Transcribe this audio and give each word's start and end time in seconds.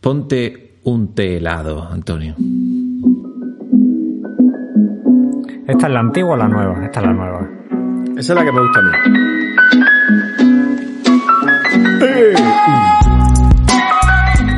Ponte 0.00 0.78
un 0.84 1.14
té 1.14 1.36
helado, 1.36 1.82
Antonio. 1.90 2.34
¿Esta 5.68 5.86
es 5.86 5.92
la 5.92 6.00
antigua 6.00 6.32
o 6.32 6.36
la 6.36 6.48
nueva? 6.48 6.84
Esta 6.86 7.00
es 7.00 7.06
la 7.06 7.12
nueva. 7.12 7.48
Esa 8.16 8.32
es 8.32 8.38
la 8.38 8.44
que 8.44 8.52
me 8.52 8.60
gusta 8.60 8.78
a 8.78 8.82
mí. 8.82 8.90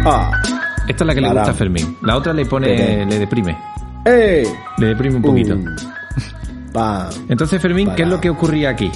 Ah, 0.04 0.30
Esta 0.88 1.04
es 1.04 1.06
la 1.06 1.14
que 1.14 1.20
le 1.20 1.26
Caramba. 1.28 1.40
gusta 1.42 1.50
a 1.52 1.54
Fermín. 1.54 1.96
La 2.02 2.16
otra 2.16 2.32
le 2.32 2.44
pone, 2.46 3.04
le 3.06 3.18
deprime. 3.18 3.56
¡eh! 4.04 4.44
Le 4.78 4.86
deprime 4.86 5.16
un 5.16 5.22
poquito. 5.22 5.54
Um. 5.54 5.64
Entonces, 7.28 7.60
Fermín, 7.60 7.90
¿qué 7.94 8.02
es 8.02 8.08
lo 8.08 8.20
que 8.20 8.30
ocurría 8.30 8.70
aquí? 8.70 8.90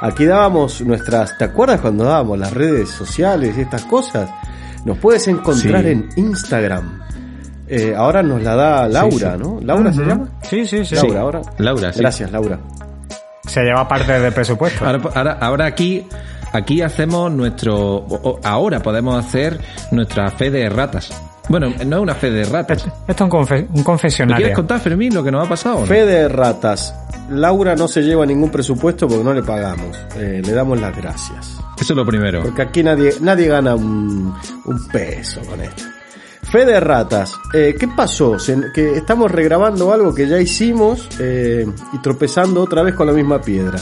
Aquí 0.00 0.24
dábamos 0.24 0.80
nuestras. 0.82 1.36
¿Te 1.38 1.44
acuerdas 1.44 1.80
cuando 1.80 2.04
dábamos 2.04 2.38
las 2.38 2.52
redes 2.52 2.88
sociales 2.88 3.56
y 3.56 3.60
estas 3.60 3.84
cosas? 3.84 4.30
Nos 4.84 4.98
puedes 4.98 5.26
encontrar 5.28 5.82
Sí. 5.84 5.90
en 5.90 6.08
Instagram. 6.16 7.00
Eh, 7.68 7.94
ahora 7.96 8.22
nos 8.22 8.42
la 8.42 8.54
da 8.54 8.88
Laura, 8.88 9.36
¿no? 9.36 9.58
¿Laura 9.62 9.92
se 9.92 10.04
llama? 10.04 10.28
Sí, 10.42 10.66
sí, 10.66 10.84
sí. 10.84 10.94
Laura, 10.96 11.20
ahora. 11.20 11.40
Laura, 11.58 11.92
sí. 11.92 12.00
Gracias, 12.00 12.30
Laura. 12.32 12.58
Se 13.46 13.62
lleva 13.62 13.86
parte 13.88 14.18
del 14.20 14.32
presupuesto. 14.32 14.84
Ahora, 14.84 15.00
ahora, 15.14 15.32
ahora 15.40 15.66
aquí, 15.66 16.06
aquí 16.52 16.82
hacemos 16.82 17.32
nuestro. 17.32 18.06
Ahora 18.44 18.80
podemos 18.80 19.24
hacer 19.24 19.58
nuestra 19.90 20.30
fe 20.30 20.50
de 20.50 20.68
ratas. 20.68 21.10
Bueno, 21.48 21.72
no 21.86 21.96
es 21.96 22.02
una 22.02 22.14
fe 22.14 22.30
de 22.30 22.44
ratas. 22.44 22.86
Esto 23.08 23.12
es 23.12 23.20
un, 23.20 23.30
confe- 23.30 23.66
un 23.68 23.74
¿Me 23.78 23.84
confesionario. 23.84 24.36
quieres 24.38 24.56
contar, 24.56 24.80
Fermín, 24.80 25.12
lo 25.14 25.22
que 25.24 25.30
nos 25.32 25.44
ha 25.44 25.48
pasado? 25.48 25.80
no? 25.80 25.86
Fe 25.86 26.04
de 26.06 26.28
ratas. 26.28 26.94
Laura 27.30 27.74
no 27.74 27.88
se 27.88 28.02
lleva 28.02 28.24
ningún 28.26 28.50
presupuesto 28.50 29.08
porque 29.08 29.24
no 29.24 29.34
le 29.34 29.42
pagamos. 29.42 29.96
Eh, 30.16 30.40
le 30.44 30.52
damos 30.52 30.80
las 30.80 30.96
gracias. 30.96 31.58
Eso 31.80 31.92
es 31.92 31.96
lo 31.96 32.06
primero. 32.06 32.42
Porque 32.42 32.62
aquí 32.62 32.82
nadie, 32.82 33.14
nadie 33.20 33.48
gana 33.48 33.74
un, 33.74 34.32
un 34.66 34.88
peso 34.88 35.40
con 35.42 35.60
esto. 35.60 35.82
Fe 36.42 36.64
de 36.66 36.78
ratas. 36.80 37.34
Eh, 37.54 37.74
¿Qué 37.78 37.88
pasó? 37.88 38.38
Se- 38.38 38.70
que 38.74 38.96
estamos 38.96 39.30
regrabando 39.30 39.92
algo 39.92 40.14
que 40.14 40.28
ya 40.28 40.38
hicimos 40.38 41.08
eh, 41.18 41.66
y 41.92 41.98
tropezando 42.02 42.62
otra 42.62 42.82
vez 42.82 42.94
con 42.94 43.06
la 43.06 43.12
misma 43.12 43.40
piedra. 43.40 43.78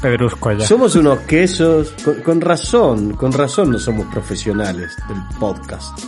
Pedrusco 0.00 0.52
ya. 0.52 0.66
Somos 0.66 0.94
unos 0.96 1.20
quesos, 1.20 1.94
con, 2.04 2.14
con 2.22 2.40
razón, 2.40 3.12
con 3.14 3.32
razón 3.32 3.70
no 3.72 3.78
somos 3.78 4.06
profesionales 4.12 4.94
del 5.08 5.18
podcast. 5.38 5.98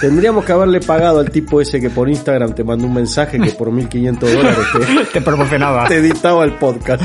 Tendríamos 0.00 0.44
que 0.44 0.52
haberle 0.52 0.80
pagado 0.80 1.20
al 1.20 1.30
tipo 1.30 1.60
ese 1.60 1.80
que 1.80 1.88
por 1.88 2.08
Instagram 2.08 2.54
te 2.54 2.64
mandó 2.64 2.86
un 2.86 2.94
mensaje 2.94 3.38
que 3.40 3.50
por 3.52 3.72
1500 3.72 4.32
dólares 4.32 4.58
te, 4.72 5.04
Te 5.12 5.20
promocionaba. 5.22 5.86
te 5.88 5.96
editaba 5.96 6.44
el 6.44 6.52
podcast. 6.52 7.02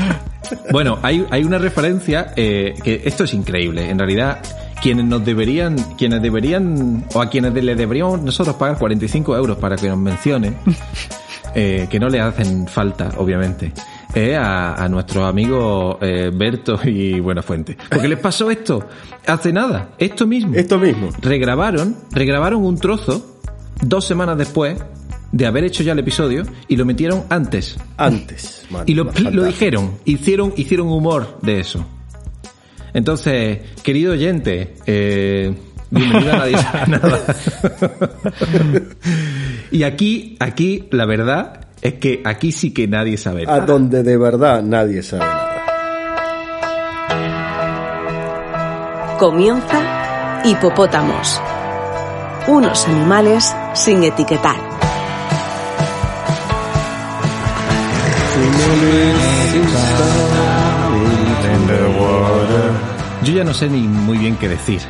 Bueno, 0.70 0.98
hay, 1.02 1.26
hay 1.30 1.44
una 1.44 1.58
referencia 1.58 2.32
eh, 2.36 2.74
que 2.82 3.02
esto 3.04 3.24
es 3.24 3.32
increíble. 3.32 3.88
En 3.88 3.98
realidad, 3.98 4.40
quienes 4.82 5.06
nos 5.06 5.24
deberían, 5.24 5.76
quienes 5.96 6.20
deberían, 6.20 7.04
o 7.14 7.22
a 7.22 7.30
quienes 7.30 7.54
le 7.54 7.74
deberíamos 7.74 8.20
nosotros 8.20 8.56
pagar 8.56 8.76
45 8.78 9.36
euros 9.36 9.56
para 9.56 9.76
que 9.76 9.88
nos 9.88 9.96
mencionen, 9.98 10.56
eh, 11.54 11.86
que 11.88 11.98
no 11.98 12.08
le 12.08 12.20
hacen 12.20 12.66
falta, 12.66 13.10
obviamente, 13.16 13.72
es 14.14 14.36
a, 14.36 14.74
a 14.74 14.88
nuestros 14.88 15.24
amigos 15.24 15.96
eh, 16.00 16.30
Berto 16.32 16.78
y 16.84 17.20
Buenafuente. 17.20 17.76
Porque 17.90 18.08
les 18.08 18.18
pasó 18.18 18.50
esto 18.50 18.86
hace 19.26 19.52
nada, 19.52 19.90
esto 19.98 20.26
mismo. 20.26 20.54
Esto 20.54 20.78
mismo. 20.78 21.10
regrabaron, 21.20 21.96
regrabaron 22.10 22.64
un 22.64 22.78
trozo 22.78 23.38
dos 23.80 24.04
semanas 24.04 24.38
después 24.38 24.78
de 25.32 25.46
haber 25.46 25.64
hecho 25.64 25.82
ya 25.82 25.92
el 25.92 25.98
episodio 25.98 26.44
y 26.68 26.76
lo 26.76 26.84
metieron 26.84 27.24
antes. 27.30 27.78
Antes. 27.96 28.66
man, 28.70 28.84
Y 28.86 28.94
lo, 28.94 29.04
dijeron, 29.44 29.98
hicieron, 30.04 30.52
hicieron 30.56 30.88
humor 30.88 31.38
de 31.42 31.60
eso. 31.60 31.84
Entonces, 32.92 33.60
querido 33.82 34.12
oyente, 34.12 34.74
eh, 34.86 35.54
bienvenido 35.90 36.32
a 36.32 36.36
Nadie 36.36 36.58
Sabe 36.58 36.90
Nada. 36.90 37.20
y 39.70 39.82
aquí, 39.84 40.36
aquí, 40.38 40.88
la 40.90 41.06
verdad 41.06 41.61
es 41.82 41.94
que 41.94 42.22
aquí 42.24 42.52
sí 42.52 42.72
que 42.72 42.86
nadie 42.86 43.18
sabe 43.18 43.42
A 43.42 43.46
nada. 43.46 43.66
donde 43.66 44.02
de 44.04 44.16
verdad 44.16 44.62
nadie 44.62 45.02
sabe 45.02 45.24
nada. 45.24 45.48
Comienza 49.18 50.42
Hipopótamos. 50.44 51.40
Unos 52.48 52.86
animales 52.88 53.54
sin 53.74 54.02
etiquetar. 54.02 54.56
Yo 63.24 63.32
ya 63.32 63.44
no 63.44 63.54
sé 63.54 63.68
ni 63.68 63.82
muy 63.82 64.18
bien 64.18 64.36
qué 64.36 64.48
decir. 64.48 64.80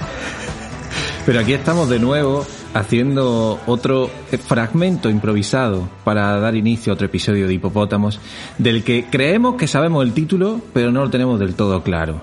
Pero 1.25 1.39
aquí 1.41 1.53
estamos 1.53 1.89
de 1.89 2.01
nuevo 2.01 2.45
haciendo 2.75 3.61
otro 3.67 4.11
fragmento 4.47 5.09
improvisado 5.09 5.89
para 6.05 6.39
dar 6.41 6.57
inicio 6.57 6.93
a 6.93 6.95
otro 6.95 7.07
episodio 7.07 7.47
de 7.47 7.55
Hipopótamos, 7.55 8.19
del 8.59 8.83
que 8.83 9.05
creemos 9.09 9.55
que 9.55 9.69
sabemos 9.69 10.05
el 10.05 10.13
título, 10.15 10.61
pero 10.73 10.91
no 10.91 11.05
lo 11.05 11.11
tenemos 11.11 11.39
del 11.39 11.55
todo 11.55 11.83
claro. 11.83 12.21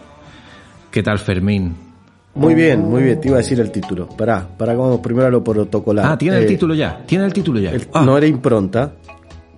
¿Qué 0.92 1.02
tal, 1.02 1.18
Fermín? 1.20 1.76
Muy 2.36 2.56
bien, 2.56 2.82
muy 2.82 3.04
bien. 3.04 3.22
Te 3.22 3.28
iba 3.30 3.38
a 3.38 3.42
decir 3.42 3.60
el 3.60 3.72
título. 3.72 4.08
Pará, 4.10 4.46
pará, 4.58 4.74
vamos 4.74 5.00
primero 5.00 5.28
a 5.28 5.32
lo 5.32 5.44
protocolar. 5.44 6.06
Ah, 6.06 6.18
tiene 6.18 6.38
el 6.38 6.44
Eh, 6.44 6.48
título 6.48 6.74
ya, 6.76 7.02
tiene 7.06 7.26
el 7.26 7.34
título 7.34 7.60
ya. 7.60 7.72
el- 7.72 7.88
Ah, 7.94 8.04
No 8.06 8.18
era 8.18 8.28
impronta. 8.28 8.94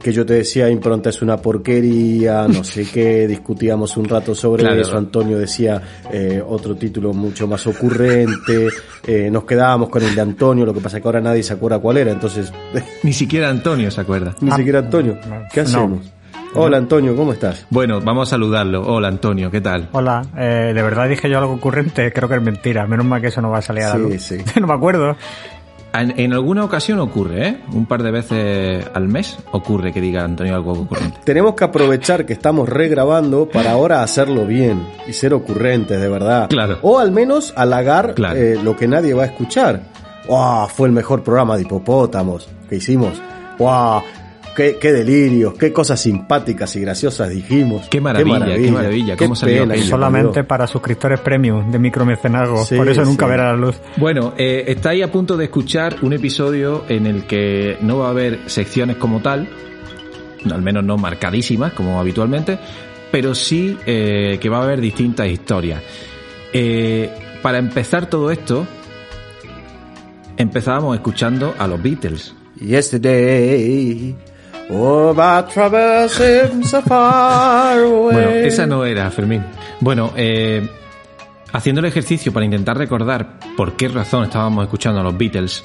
Que 0.03 0.11
yo 0.11 0.25
te 0.25 0.33
decía, 0.33 0.67
impronta 0.69 1.09
es 1.11 1.21
una 1.21 1.37
porquería, 1.37 2.47
no 2.47 2.63
sé 2.63 2.87
qué, 2.91 3.27
discutíamos 3.27 3.97
un 3.97 4.05
rato 4.05 4.33
sobre 4.33 4.63
Claro. 4.63 4.81
eso, 4.81 4.97
Antonio 4.97 5.37
decía 5.37 5.79
eh, 6.11 6.41
otro 6.45 6.75
título 6.75 7.13
mucho 7.13 7.47
más 7.47 7.65
ocurrente, 7.67 8.67
eh, 9.05 9.29
nos 9.31 9.43
quedábamos 9.43 9.89
con 9.89 10.01
el 10.03 10.15
de 10.15 10.21
Antonio, 10.21 10.65
lo 10.65 10.73
que 10.73 10.79
pasa 10.81 10.97
es 10.97 11.03
que 11.03 11.07
ahora 11.07 11.21
nadie 11.21 11.43
se 11.43 11.53
acuerda 11.53 11.77
cuál 11.79 11.97
era, 11.97 12.11
entonces 12.11 12.51
Ni 13.03 13.13
siquiera 13.13 13.49
Antonio 13.49 13.91
se 13.91 14.01
acuerda. 14.01 14.35
ni 14.41 14.49
Ah, 14.51 14.55
siquiera 14.57 14.79
Antonio. 14.79 15.17
¿Qué 15.53 15.61
no. 15.61 15.67
hacemos? 15.67 16.11
Hola 16.53 16.77
Antonio, 16.77 17.15
¿cómo 17.15 17.31
estás? 17.31 17.65
Bueno, 17.69 18.01
vamos 18.01 18.27
a 18.27 18.31
saludarlo. 18.31 18.81
Hola, 18.85 19.07
Antonio, 19.07 19.49
¿qué 19.49 19.61
tal? 19.61 19.87
Hola, 19.93 20.21
eh, 20.37 20.73
de 20.75 20.81
verdad 20.81 21.07
dije 21.07 21.29
yo 21.29 21.37
algo 21.37 21.53
ocurrente, 21.53 22.11
creo 22.11 22.27
que 22.27 22.35
es 22.35 22.41
mentira. 22.41 22.85
Menos 22.87 23.05
mal 23.05 23.21
que 23.21 23.27
eso 23.27 23.39
no 23.41 23.49
va 23.51 23.59
a 23.59 23.61
salir 23.61 23.83
a 23.83 23.89
la 23.89 23.95
Sí, 23.95 24.01
luz. 24.01 24.21
sí. 24.21 24.37
no 24.59 24.67
me 24.67 24.73
acuerdo. 24.73 25.15
En, 25.93 26.17
en 26.19 26.31
alguna 26.33 26.63
ocasión 26.63 26.99
ocurre, 26.99 27.47
¿eh? 27.47 27.61
Un 27.73 27.85
par 27.85 28.01
de 28.01 28.11
veces 28.11 28.85
al 28.93 29.07
mes 29.09 29.37
ocurre 29.51 29.91
que 29.91 29.99
diga 29.99 30.23
Antonio 30.23 30.55
algo 30.55 30.71
ocurrente. 30.71 31.19
Tenemos 31.25 31.53
que 31.55 31.65
aprovechar 31.65 32.25
que 32.25 32.33
estamos 32.33 32.69
regrabando 32.69 33.49
para 33.49 33.71
ahora 33.71 34.01
hacerlo 34.01 34.45
bien 34.45 34.87
y 35.07 35.13
ser 35.13 35.33
ocurrentes, 35.33 35.99
de 35.99 36.07
verdad. 36.09 36.47
Claro. 36.49 36.77
O 36.81 36.99
al 36.99 37.11
menos 37.11 37.53
halagar 37.57 38.13
Claro. 38.15 38.39
eh, 38.39 38.57
lo 38.63 38.75
que 38.77 38.87
nadie 38.87 39.13
va 39.13 39.23
a 39.23 39.25
escuchar. 39.25 39.81
¡Wow! 40.27 40.67
Fue 40.69 40.87
el 40.87 40.93
mejor 40.93 41.23
programa 41.23 41.57
de 41.57 41.63
hipopótamos 41.63 42.47
que 42.69 42.77
hicimos. 42.77 43.21
¡Wow! 43.57 44.01
Qué, 44.55 44.77
qué 44.79 44.91
delirios, 44.91 45.53
qué 45.53 45.71
cosas 45.71 46.01
simpáticas 46.01 46.75
y 46.75 46.81
graciosas 46.81 47.29
dijimos. 47.29 47.87
Qué 47.89 48.01
maravilla, 48.01 48.55
qué 48.55 48.71
maravilla, 48.71 49.17
cómo 49.17 49.35
salió 49.35 49.67
pena 49.67 49.81
Solamente 49.83 50.43
para 50.43 50.67
suscriptores 50.67 51.21
premium 51.21 51.71
de 51.71 51.79
micromecenazgo. 51.79 52.65
Sí, 52.65 52.75
Por 52.75 52.89
eso 52.89 53.05
nunca 53.05 53.25
sí. 53.25 53.31
verá 53.31 53.51
la 53.51 53.57
luz. 53.57 53.77
Bueno, 53.97 54.33
eh, 54.37 54.65
estáis 54.67 55.03
a 55.03 55.11
punto 55.11 55.37
de 55.37 55.45
escuchar 55.45 55.97
un 56.01 56.13
episodio 56.13 56.83
en 56.89 57.05
el 57.05 57.25
que 57.25 57.77
no 57.81 57.99
va 57.99 58.07
a 58.07 58.09
haber 58.09 58.39
secciones 58.47 58.97
como 58.97 59.21
tal, 59.21 59.47
al 60.51 60.61
menos 60.61 60.83
no 60.83 60.97
marcadísimas 60.97 61.73
como 61.73 61.99
habitualmente, 61.99 62.59
pero 63.11 63.33
sí 63.35 63.77
eh, 63.85 64.37
que 64.41 64.49
va 64.49 64.59
a 64.59 64.63
haber 64.63 64.81
distintas 64.81 65.27
historias. 65.27 65.81
Eh, 66.53 67.09
para 67.41 67.57
empezar 67.57 68.09
todo 68.09 68.31
esto, 68.31 68.67
empezábamos 70.37 70.95
escuchando 70.95 71.53
a 71.57 71.67
los 71.67 71.81
Beatles. 71.81 72.35
Yesterday, 72.59 74.15
oh. 77.79 78.11
Bueno, 78.13 78.29
esa 78.29 78.65
no 78.65 78.85
era, 78.85 79.11
Fermín. 79.11 79.43
Bueno, 79.79 80.11
eh, 80.15 80.67
haciendo 81.51 81.79
el 81.79 81.85
ejercicio 81.85 82.31
para 82.31 82.45
intentar 82.45 82.77
recordar 82.77 83.39
por 83.57 83.75
qué 83.75 83.89
razón 83.89 84.23
estábamos 84.23 84.63
escuchando 84.63 85.01
a 85.01 85.03
los 85.03 85.17
Beatles, 85.17 85.63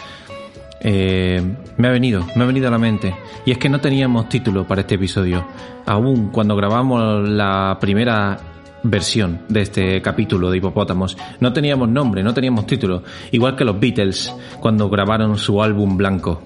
eh, 0.80 1.42
me 1.76 1.88
ha 1.88 1.90
venido, 1.90 2.26
me 2.34 2.42
ha 2.44 2.46
venido 2.46 2.68
a 2.68 2.70
la 2.70 2.78
mente. 2.78 3.14
Y 3.44 3.52
es 3.52 3.58
que 3.58 3.68
no 3.68 3.80
teníamos 3.80 4.28
título 4.28 4.66
para 4.66 4.80
este 4.80 4.96
episodio. 4.96 5.46
Aún 5.86 6.30
cuando 6.30 6.56
grabamos 6.56 7.28
la 7.28 7.78
primera 7.80 8.38
versión 8.82 9.42
de 9.48 9.62
este 9.62 10.02
capítulo 10.02 10.50
de 10.50 10.58
Hipopótamos. 10.58 11.16
No 11.40 11.52
teníamos 11.52 11.88
nombre, 11.88 12.22
no 12.22 12.34
teníamos 12.34 12.66
título, 12.66 13.02
igual 13.32 13.56
que 13.56 13.64
los 13.64 13.78
Beatles 13.78 14.32
cuando 14.60 14.88
grabaron 14.88 15.38
su 15.38 15.62
álbum 15.62 15.96
blanco. 15.96 16.42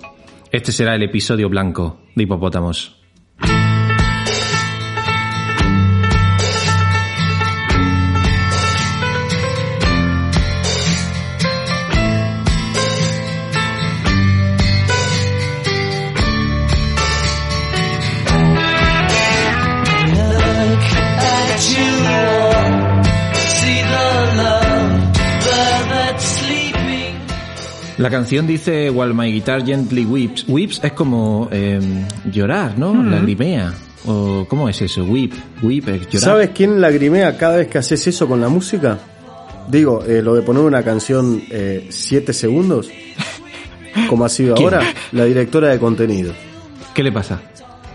Este 0.53 0.73
será 0.73 0.97
el 0.97 1.03
episodio 1.05 1.49
blanco 1.49 2.01
de 2.17 2.25
Hipopótamos. 2.25 3.00
La 28.01 28.09
canción 28.09 28.47
dice 28.47 28.89
While 28.89 29.13
my 29.13 29.31
guitar 29.31 29.63
gently 29.63 30.07
weeps. 30.07 30.47
Weeps 30.49 30.81
es 30.83 30.93
como 30.93 31.49
eh, 31.53 31.79
llorar, 32.33 32.79
¿no? 32.79 32.95
Lagrimea. 33.03 33.75
¿O 34.07 34.47
cómo 34.49 34.71
es 34.71 34.81
eso? 34.81 35.05
Weep. 35.05 35.35
Weep 35.63 35.87
es 35.87 36.01
llorar. 36.07 36.21
¿Sabes 36.21 36.51
quién 36.55 36.81
lagrimea 36.81 37.37
cada 37.37 37.59
vez 37.59 37.69
que 37.69 37.77
haces 37.77 38.07
eso 38.07 38.27
con 38.27 38.41
la 38.41 38.49
música? 38.49 38.99
Digo, 39.69 40.03
eh, 40.07 40.23
lo 40.23 40.35
de 40.35 40.41
poner 40.41 40.63
una 40.63 40.83
canción 40.83 41.43
7 41.91 42.33
segundos, 42.33 42.89
como 44.09 44.25
ha 44.25 44.31
sido 44.31 44.55
¿Quién? 44.57 44.73
ahora, 44.73 44.95
la 45.13 45.27
directora 45.27 45.69
de 45.69 45.79
contenido. 45.79 46.33
¿Qué 46.95 47.03
le 47.03 47.13
pasa? 47.13 47.43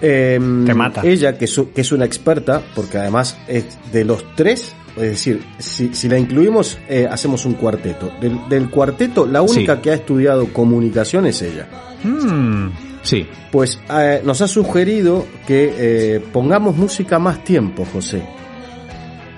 Eh, 0.04 0.40
Te 0.68 0.74
mata. 0.75 1.02
Ella, 1.04 1.36
que 1.36 1.46
es, 1.46 1.62
que 1.74 1.81
es 1.81 1.92
una 1.92 2.06
experta, 2.06 2.62
porque 2.75 3.00
además 3.00 3.38
es 3.48 3.66
de 3.92 4.06
los 4.06 4.24
tres, 4.36 4.75
es 4.95 5.01
decir, 5.12 5.44
si, 5.57 5.94
si 5.94 6.07
la 6.09 6.18
incluimos, 6.18 6.77
eh, 6.89 7.07
hacemos 7.09 7.45
un 7.45 7.53
cuarteto. 7.53 8.12
Del, 8.21 8.38
del 8.50 8.69
cuarteto, 8.69 9.25
la 9.25 9.42
única 9.42 9.75
Sí. 9.75 9.81
que 9.81 9.92
ha 9.92 9.95
estudiado 9.95 10.47
comunicación 10.53 11.25
es 11.27 11.42
ella. 11.42 11.68
Mm, 12.03 12.69
Sí. 13.01 13.27
Pues 13.51 13.80
eh, 13.89 14.21
nos 14.25 14.42
ha 14.42 14.47
sugerido 14.47 15.27
que 15.45 15.74
eh, 15.77 16.19
pongamos 16.33 16.75
música 16.75 17.19
más 17.19 17.44
tiempo, 17.44 17.86
José. 17.94 18.24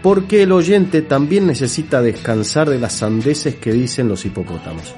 Porque 0.01 0.44
el 0.44 0.51
oyente 0.54 1.01
también 1.01 1.48
necesita 1.48 2.01
descansar 2.01 2.69
de 2.69 2.80
las 2.80 2.94
sandeces 2.94 3.56
que 3.56 3.74
dicen 3.74 4.07
los 4.07 4.25
hipopótamos. 4.25 4.94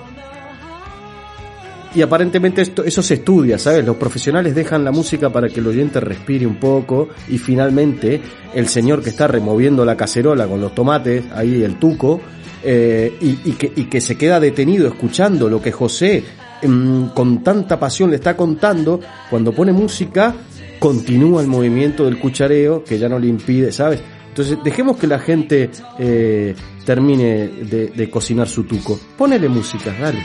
Y 1.96 2.04
aparentemente 2.04 2.62
eso 2.62 3.02
se 3.02 3.14
estudia, 3.16 3.58
¿sabes? 3.58 3.84
Los 3.84 3.98
profesionales 3.98 4.54
dejan 4.54 4.84
la 4.84 4.92
música 4.92 5.32
para 5.32 5.50
que 5.50 5.60
el 5.60 5.68
oyente 5.68 6.00
respire 6.00 6.46
un 6.46 6.58
poco 6.58 7.10
y 7.30 7.40
finalmente 7.40 8.22
el 8.54 8.68
señor 8.68 9.02
que 9.02 9.10
está 9.10 9.28
removiendo 9.28 9.84
la 9.84 9.98
cacerola 9.98 10.48
con 10.48 10.62
los 10.62 10.76
tomates, 10.76 11.26
ahí 11.34 11.64
el 11.64 11.80
tuco, 11.80 12.22
eh, 12.64 13.18
y, 13.22 13.50
y 13.50 13.54
que, 13.54 13.72
y 13.76 13.86
que 13.86 14.02
se 14.02 14.18
queda 14.18 14.40
detenido 14.40 14.88
escuchando 14.88 15.50
lo 15.50 15.62
que 15.62 15.72
José 15.72 16.24
mm, 16.62 17.08
con 17.08 17.42
tanta 17.42 17.80
pasión 17.80 18.12
le 18.12 18.18
está 18.18 18.38
contando, 18.38 19.00
cuando 19.30 19.52
pone 19.52 19.72
música 19.72 20.36
continúa 20.78 21.42
el 21.42 21.48
movimiento 21.48 22.06
del 22.06 22.20
cuchareo 22.20 22.84
que 22.84 23.00
ya 23.00 23.10
no 23.10 23.18
le 23.18 23.28
impide, 23.28 23.72
¿sabes? 23.72 24.02
Entonces 24.28 24.60
dejemos 24.64 24.98
que 24.98 25.08
la 25.08 25.20
gente 25.20 25.70
eh, 25.98 26.54
termine 26.86 27.48
de, 27.48 27.88
de 27.88 28.10
cocinar 28.10 28.48
su 28.48 28.64
tuco. 28.64 29.00
Ponele 29.18 29.50
música, 29.50 29.94
dale. 30.00 30.20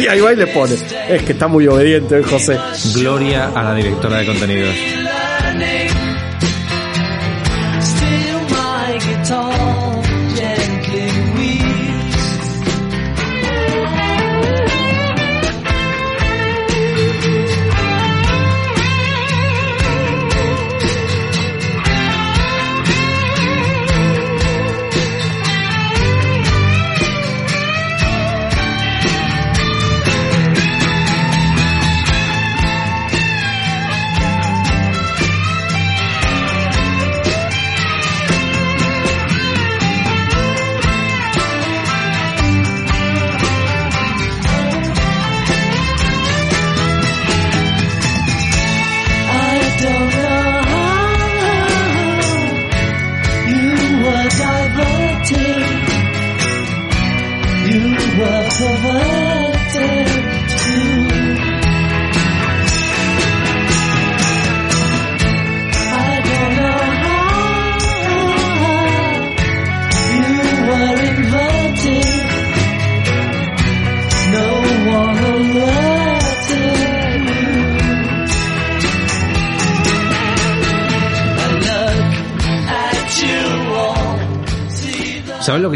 Y 0.04 0.06
ahí 0.06 0.20
va 0.20 0.32
y 0.32 0.36
le 0.36 0.46
pone. 0.46 0.74
Es 1.08 1.22
que 1.22 1.32
está 1.32 1.46
muy 1.46 1.66
obediente 1.66 2.22
José. 2.22 2.56
Gloria 2.94 3.48
a 3.54 3.62
la 3.62 3.74
directora 3.74 4.18
de 4.18 4.26
contenidos. 4.26 4.74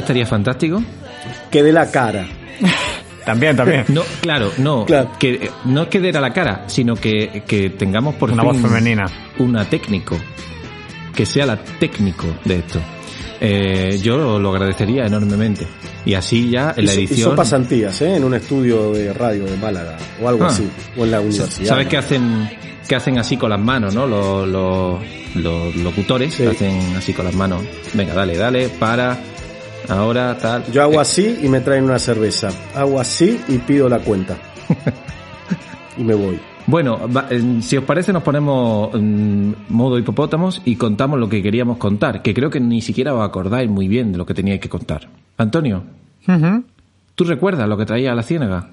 Estaría 0.05 0.27
fantástico? 0.27 0.83
Que 1.51 1.63
de 1.63 1.73
la 1.73 1.91
cara. 1.91 2.27
también, 3.25 3.57
también. 3.57 3.85
No, 3.89 4.03
claro, 4.21 4.51
no. 4.59 4.85
Claro. 4.85 5.11
Que, 5.19 5.51
no 5.65 5.83
es 5.83 5.89
que 5.89 6.01
dé 6.01 6.11
a 6.17 6.21
la 6.21 6.33
cara, 6.33 6.65
sino 6.69 6.95
que, 6.95 7.43
que 7.47 7.71
tengamos 7.71 8.15
por 8.17 8.31
Una 8.31 8.43
fin 8.43 8.53
voz 8.53 8.61
femenina. 8.71 9.07
Una 9.39 9.65
técnico. 9.69 10.17
Que 11.15 11.25
sea 11.27 11.47
la 11.47 11.57
técnico 11.57 12.27
de 12.45 12.57
esto. 12.57 12.81
Eh, 13.41 13.99
yo 14.03 14.17
lo, 14.17 14.39
lo 14.39 14.51
agradecería 14.51 15.07
enormemente. 15.07 15.67
Y 16.07 16.15
así 16.15 16.51
ya 16.51 16.75
en 16.77 16.87
la 16.87 16.93
edición. 16.93 17.19
Hizo 17.21 17.35
pasantías, 17.37 18.01
¿eh? 18.03 18.17
En 18.17 18.25
un 18.25 18.35
estudio 18.35 18.93
de 18.93 19.13
radio 19.13 19.45
de 19.45 19.57
Málaga. 19.57 19.97
O 20.23 20.29
algo 20.29 20.45
Ah. 20.45 20.49
así. 20.49 20.69
O 20.97 21.05
en 21.05 21.11
la 21.11 21.21
universidad. 21.21 21.69
¿Sabes 21.69 21.87
qué 21.89 21.97
hacen, 21.97 22.51
qué 22.89 22.95
hacen 22.97 23.19
así 23.19 23.37
con 23.37 23.51
las 23.51 23.61
manos, 23.61 23.95
no? 23.95 24.07
Los, 24.07 24.47
los, 24.49 25.01
los 25.37 25.77
locutores 25.77 26.35
Sí. 26.35 26.45
hacen 26.47 26.79
así 26.97 27.13
con 27.13 27.25
las 27.25 27.35
manos. 27.35 27.63
Venga, 27.95 28.13
dale, 28.15 28.37
dale, 28.37 28.69
para. 28.69 29.19
Ahora, 29.89 30.37
tal. 30.39 30.65
Yo 30.73 30.83
hago 30.83 31.01
así 31.01 31.39
y 31.43 31.49
me 31.49 31.61
traen 31.61 31.85
una 31.85 31.99
cerveza. 31.99 32.49
Hago 32.75 32.99
así 33.01 33.41
y 33.49 33.59
pido 33.59 33.89
la 33.89 33.99
cuenta. 34.01 34.37
y 35.97 36.05
me 36.05 36.15
voy. 36.15 36.39
Bueno, 36.67 36.99
eh, 37.31 37.59
si 37.61 37.77
os 37.77 37.85
parece 37.85 38.11
nos 38.13 38.23
ponemos 38.23 38.95
en 38.95 39.55
modo 39.69 39.99
hipopótamos 39.99 40.63
y 40.65 40.77
contamos 40.77 41.19
lo 41.21 41.29
que 41.29 41.43
queríamos 41.43 41.77
contar, 41.77 42.23
que 42.23 42.33
creo 42.33 42.49
que 42.49 42.59
ni 42.61 42.81
siquiera 42.81 43.13
os 43.15 43.23
acordáis 43.23 43.69
muy 43.71 43.87
bien 43.87 44.13
de 44.13 44.19
lo 44.19 44.25
que 44.25 44.33
teníais 44.33 44.61
que 44.61 44.69
contar. 44.71 45.09
Antonio. 45.37 45.83
¿tú 47.15 47.25
recuerdas 47.25 47.69
lo 47.69 47.77
que 47.77 47.85
traía 47.85 48.13
a 48.13 48.15
la 48.15 48.23
ciénaga? 48.23 48.71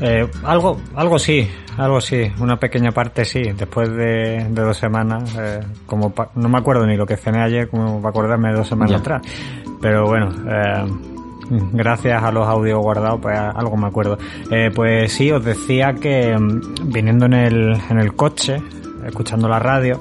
Eh, 0.00 0.28
algo, 0.44 0.80
algo 0.94 1.18
sí, 1.18 1.46
algo 1.76 2.00
sí, 2.00 2.22
una 2.40 2.56
pequeña 2.58 2.92
parte 2.92 3.24
sí, 3.24 3.42
después 3.56 3.88
de, 3.90 4.46
de 4.50 4.62
dos 4.62 4.76
semanas, 4.76 5.36
eh, 5.38 5.60
como 5.86 6.10
pa- 6.10 6.30
no 6.36 6.48
me 6.48 6.58
acuerdo 6.58 6.86
ni 6.86 6.96
lo 6.96 7.04
que 7.06 7.16
cené 7.16 7.42
ayer, 7.42 7.68
como 7.68 7.98
para 8.00 8.10
acordarme 8.10 8.50
de 8.50 8.56
dos 8.56 8.68
semanas 8.68 8.90
Ya. 8.92 8.96
atrás, 8.98 9.22
pero 9.80 10.06
bueno, 10.06 10.30
eh, 10.48 10.84
gracias 11.72 12.22
a 12.22 12.30
los 12.30 12.46
audios 12.46 12.80
guardados, 12.80 13.20
pues 13.20 13.38
algo 13.38 13.76
me 13.76 13.88
acuerdo. 13.88 14.18
Eh, 14.50 14.70
pues 14.74 15.12
sí, 15.12 15.30
os 15.30 15.44
decía 15.44 15.94
que 15.94 16.36
mm, 16.36 16.92
viniendo 16.92 17.26
en 17.26 17.34
el, 17.34 17.80
en 17.90 17.98
el 17.98 18.14
coche, 18.14 18.62
escuchando 19.06 19.48
la 19.48 19.58
radio, 19.58 20.00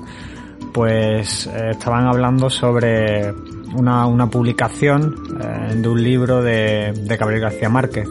pues 0.74 1.48
eh, 1.48 1.72
estaban 1.72 2.08
hablando 2.08 2.50
sobre 2.50 3.32
una, 3.76 4.06
una 4.06 4.28
publicación 4.28 5.16
de 5.76 5.88
un 5.88 6.04
libro 6.04 6.42
de, 6.44 6.94
de 6.94 7.18
Gabriel 7.18 7.42
García 7.42 7.70
Márquez 7.70 8.08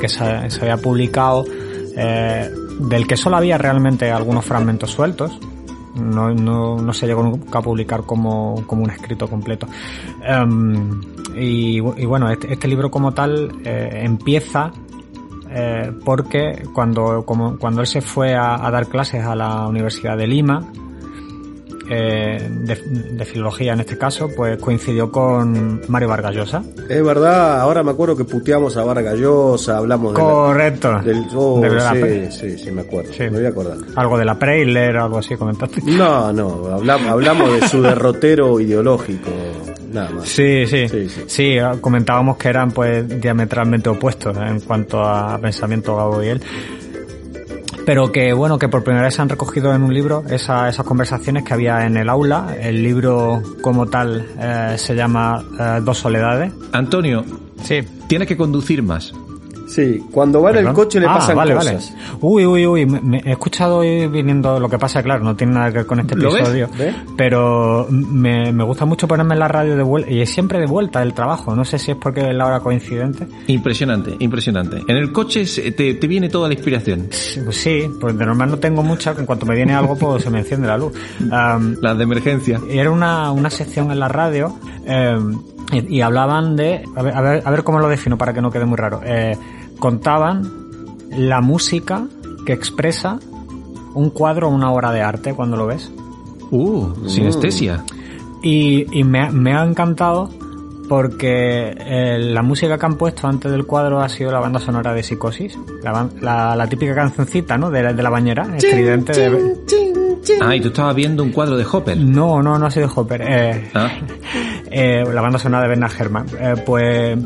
que 0.00 0.08
se, 0.08 0.50
se 0.50 0.60
había 0.62 0.78
publicado, 0.78 1.44
del 1.44 3.06
que 3.06 3.16
solo 3.18 3.36
había 3.36 3.58
realmente 3.58 4.10
algunos 4.10 4.42
fragmentos 4.42 4.90
sueltos. 4.90 5.38
No, 5.96 6.32
no, 6.34 6.76
no 6.76 6.92
se 6.92 7.06
llegó 7.06 7.22
nunca 7.22 7.58
a 7.58 7.62
publicar 7.62 8.02
como, 8.04 8.62
como 8.66 8.84
un 8.84 8.90
escrito 8.90 9.28
completo. 9.28 9.66
Em, 10.22 11.00
y, 11.34 11.80
bu- 11.80 11.94
y 11.96 12.04
bueno, 12.06 12.30
este, 12.30 12.52
este 12.52 12.68
libro 12.68 12.90
como 12.90 13.12
tal 13.12 13.50
eh, 13.64 14.02
empieza 14.04 14.70
eh, 15.50 15.92
porque 16.04 16.62
cuando, 16.74 17.24
como, 17.24 17.56
cuando 17.58 17.80
él 17.80 17.86
se 17.86 18.00
fue 18.02 18.34
a 18.34 18.58
dar 18.70 18.88
clases 18.88 19.24
a 19.24 19.34
la 19.34 19.66
Universidad 19.66 20.16
de 20.16 20.26
Lima, 20.26 20.62
eh, 21.90 22.48
de, 22.50 22.74
de 23.12 23.24
filología 23.24 23.72
en 23.72 23.80
este 23.80 23.96
caso, 23.98 24.28
pues 24.34 24.58
coincidió 24.58 25.10
con 25.10 25.82
Mario 25.88 26.08
Vargas 26.08 26.34
Llosa. 26.34 26.62
Es 26.88 27.04
verdad, 27.04 27.60
ahora 27.60 27.82
me 27.82 27.90
acuerdo 27.92 28.16
que 28.16 28.24
puteamos 28.24 28.76
a 28.76 28.84
Vargas 28.84 29.14
Llosa, 29.18 29.78
hablamos 29.78 30.12
de 30.14 30.18
la- 30.18 30.24
Correcto. 30.24 30.98
del... 31.00 31.24
oh, 31.34 31.60
De 31.60 31.70
la 31.70 31.92
sí, 31.92 31.98
pre- 32.00 32.30
sí, 32.32 32.58
sí, 32.58 32.70
me 32.72 32.82
acuerdo, 32.82 33.12
Sí. 33.12 33.22
me 33.24 33.30
voy 33.30 33.46
a 33.46 33.48
acordar. 33.48 33.76
Algo 33.94 34.18
de 34.18 34.24
la 34.24 34.38
Preisler, 34.38 34.96
algo 34.96 35.18
así 35.18 35.36
comentaste. 35.36 35.80
No, 35.86 36.32
no, 36.32 36.66
hablamos, 36.74 37.08
hablamos 37.08 37.60
de 37.60 37.68
su 37.68 37.80
derrotero 37.82 38.60
ideológico, 38.60 39.30
nada 39.92 40.10
más. 40.10 40.28
Sí, 40.28 40.66
sí, 40.66 40.88
Sí, 40.88 41.08
sí, 41.08 41.22
sí. 41.26 41.56
comentábamos 41.80 42.36
que 42.36 42.48
eran 42.48 42.70
pues 42.72 43.20
diametralmente 43.20 43.88
opuestos 43.88 44.36
en 44.36 44.60
cuanto 44.60 45.02
a 45.02 45.38
pensamiento 45.38 45.96
Gabo 45.96 46.22
y 46.22 46.28
él. 46.28 46.40
Pero 47.86 48.10
que 48.12 48.32
bueno, 48.32 48.58
que 48.58 48.68
por 48.68 48.82
primera 48.84 49.04
vez 49.04 49.14
se 49.14 49.22
han 49.22 49.28
recogido 49.28 49.72
en 49.72 49.82
un 49.82 49.94
libro 49.94 50.24
esa- 50.28 50.68
esas 50.68 50.84
conversaciones 50.84 51.44
que 51.44 51.54
había 51.54 51.86
en 51.86 51.96
el 51.96 52.08
aula. 52.08 52.56
El 52.60 52.82
libro 52.82 53.40
como 53.62 53.86
tal 53.86 54.26
eh, 54.38 54.74
se 54.76 54.94
llama 54.96 55.42
eh, 55.58 55.80
Dos 55.82 55.98
Soledades. 55.98 56.52
Antonio, 56.72 57.24
Sí. 57.62 57.80
tienes 58.08 58.26
que 58.28 58.36
conducir 58.36 58.82
más. 58.82 59.12
Sí, 59.66 60.02
cuando 60.12 60.40
va 60.42 60.50
en 60.50 60.56
el 60.58 60.62
Perdón. 60.64 60.74
coche 60.84 61.00
le 61.00 61.06
Ah, 61.06 61.14
pasan 61.14 61.36
vale, 61.36 61.54
cosas. 61.54 61.92
Vale. 61.96 62.18
Uy, 62.20 62.46
uy, 62.46 62.66
uy, 62.66 62.86
me, 62.86 63.00
me 63.00 63.18
he 63.24 63.32
escuchado 63.32 63.78
hoy 63.78 64.06
viniendo, 64.06 64.60
lo 64.60 64.68
que 64.68 64.78
pasa, 64.78 65.02
claro, 65.02 65.24
no 65.24 65.34
tiene 65.34 65.54
nada 65.54 65.70
que 65.70 65.78
ver 65.78 65.86
con 65.86 66.00
este 66.00 66.14
¿Lo 66.16 66.30
ves? 66.30 66.36
episodio, 66.42 66.68
¿Ves? 66.78 66.94
pero 67.16 67.86
me, 67.90 68.52
me 68.52 68.64
gusta 68.64 68.84
mucho 68.84 69.08
ponerme 69.08 69.34
en 69.34 69.40
la 69.40 69.48
radio 69.48 69.76
de 69.76 69.82
vuelta, 69.82 70.10
y 70.10 70.20
es 70.20 70.30
siempre 70.30 70.58
de 70.60 70.66
vuelta 70.66 71.02
el 71.02 71.14
trabajo, 71.14 71.54
no 71.56 71.64
sé 71.64 71.78
si 71.78 71.90
es 71.90 71.96
porque 71.96 72.20
es 72.28 72.34
la 72.34 72.46
hora 72.46 72.60
coincidente. 72.60 73.26
Impresionante, 73.48 74.16
impresionante. 74.20 74.82
En 74.86 74.96
el 74.96 75.12
coche 75.12 75.44
te, 75.72 75.94
te 75.94 76.06
viene 76.06 76.28
toda 76.28 76.48
la 76.48 76.54
inspiración. 76.54 77.08
Sí, 77.10 77.40
Pues 77.44 77.56
sí, 77.56 77.90
pues 78.00 78.16
de 78.16 78.24
normal 78.26 78.50
no 78.50 78.58
tengo 78.58 78.82
mucha, 78.82 79.14
que 79.14 79.20
en 79.20 79.26
cuanto 79.26 79.46
me 79.46 79.54
viene 79.56 79.74
algo, 79.74 79.96
pues 79.96 80.22
se 80.22 80.30
me 80.30 80.38
enciende 80.38 80.68
la 80.68 80.78
luz. 80.78 80.92
Am, 81.30 81.76
Las 81.80 81.96
de 81.98 82.04
emergencia. 82.04 82.60
era 82.70 82.90
una, 82.90 83.32
una 83.32 83.50
sección 83.50 83.90
en 83.90 83.98
la 83.98 84.08
radio 84.08 84.56
eh, 84.86 85.18
y, 85.72 85.96
y 85.96 86.00
hablaban 86.00 86.54
de 86.56 86.84
a 86.94 87.02
ver, 87.02 87.14
a 87.16 87.20
ver 87.20 87.42
a 87.44 87.50
ver 87.50 87.64
cómo 87.64 87.80
lo 87.80 87.88
defino 87.88 88.16
para 88.16 88.32
que 88.32 88.40
no 88.40 88.50
quede 88.52 88.64
muy 88.66 88.76
raro 88.76 89.00
Eh, 89.04 89.36
contaban 89.78 90.50
la 91.10 91.40
música 91.40 92.06
que 92.44 92.52
expresa 92.52 93.18
un 93.94 94.10
cuadro 94.10 94.48
o 94.48 94.50
una 94.50 94.70
obra 94.72 94.92
de 94.92 95.00
arte 95.02 95.34
cuando 95.34 95.56
lo 95.56 95.66
ves 95.66 95.90
Uh, 96.50 97.08
sinestesia. 97.08 97.82
y, 98.42 98.86
y 98.96 99.02
me, 99.02 99.20
ha- 99.20 99.30
me 99.32 99.52
ha 99.56 99.64
encantado 99.64 100.30
porque 100.88 101.74
eh, 101.76 102.18
la 102.20 102.42
música 102.42 102.78
que 102.78 102.86
han 102.86 102.94
puesto 102.94 103.26
antes 103.26 103.50
del 103.50 103.66
cuadro 103.66 103.98
ha 104.00 104.08
sido 104.08 104.30
la 104.30 104.38
banda 104.38 104.60
sonora 104.60 104.94
de 104.94 105.02
Psicosis 105.02 105.58
la, 105.82 105.92
ban- 105.92 106.12
la, 106.20 106.54
la 106.54 106.68
típica 106.68 106.94
cancioncita 106.94 107.58
¿no? 107.58 107.70
de, 107.72 107.82
la- 107.82 107.92
de 107.92 108.02
la 108.02 108.10
bañera 108.10 108.56
estridente 108.56 109.12
de, 109.12 109.56
Ah, 110.40 110.54
y 110.56 110.60
tú 110.60 110.68
estabas 110.68 110.94
viendo 110.94 111.22
un 111.22 111.30
cuadro 111.30 111.56
de 111.56 111.64
Hopper. 111.70 111.96
no 111.98 112.42
no 112.42 112.58
no 112.58 112.66
ha 112.66 112.70
sido 112.70 112.88
Hopper 112.94 113.22
eh, 113.22 113.70
Ah, 113.74 113.90
Eh, 114.70 115.04
la 115.12 115.20
banda 115.20 115.38
sonora 115.38 115.62
de 115.62 115.68
Bernard 115.68 115.92
Herrmann. 115.98 116.26
Eh, 116.38 116.54
pues 116.64 117.18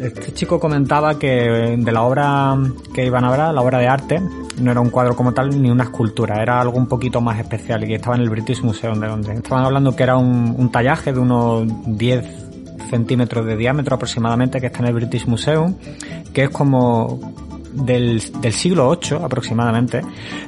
este 0.00 0.32
chico 0.32 0.58
comentaba 0.58 1.18
que 1.18 1.76
de 1.78 1.92
la 1.92 2.02
obra 2.02 2.56
que 2.94 3.04
iban 3.04 3.24
a 3.24 3.30
ver, 3.30 3.54
la 3.54 3.60
obra 3.60 3.78
de 3.78 3.88
arte, 3.88 4.22
no 4.60 4.70
era 4.70 4.80
un 4.80 4.90
cuadro 4.90 5.14
como 5.14 5.32
tal 5.32 5.60
ni 5.60 5.70
una 5.70 5.84
escultura, 5.84 6.40
era 6.42 6.60
algo 6.60 6.78
un 6.78 6.86
poquito 6.86 7.20
más 7.20 7.38
especial 7.38 7.84
y 7.84 7.88
que 7.88 7.94
estaba 7.96 8.16
en 8.16 8.22
el 8.22 8.30
British 8.30 8.62
Museum 8.62 8.98
de 8.98 9.08
Londres. 9.08 9.36
Estaban 9.38 9.64
hablando 9.64 9.94
que 9.94 10.02
era 10.02 10.16
un, 10.16 10.54
un 10.56 10.70
tallaje 10.70 11.12
de 11.12 11.18
unos 11.18 11.66
10 11.86 12.44
centímetros 12.90 13.46
de 13.46 13.56
diámetro 13.56 13.96
aproximadamente 13.96 14.60
que 14.60 14.66
está 14.66 14.80
en 14.80 14.86
el 14.86 14.94
British 14.94 15.26
Museum, 15.26 15.74
que 16.32 16.44
es 16.44 16.50
como 16.50 17.43
del, 17.74 18.22
del 18.40 18.52
siglo 18.52 18.90
VIII 19.00 19.18
aproximadamente 19.24 20.00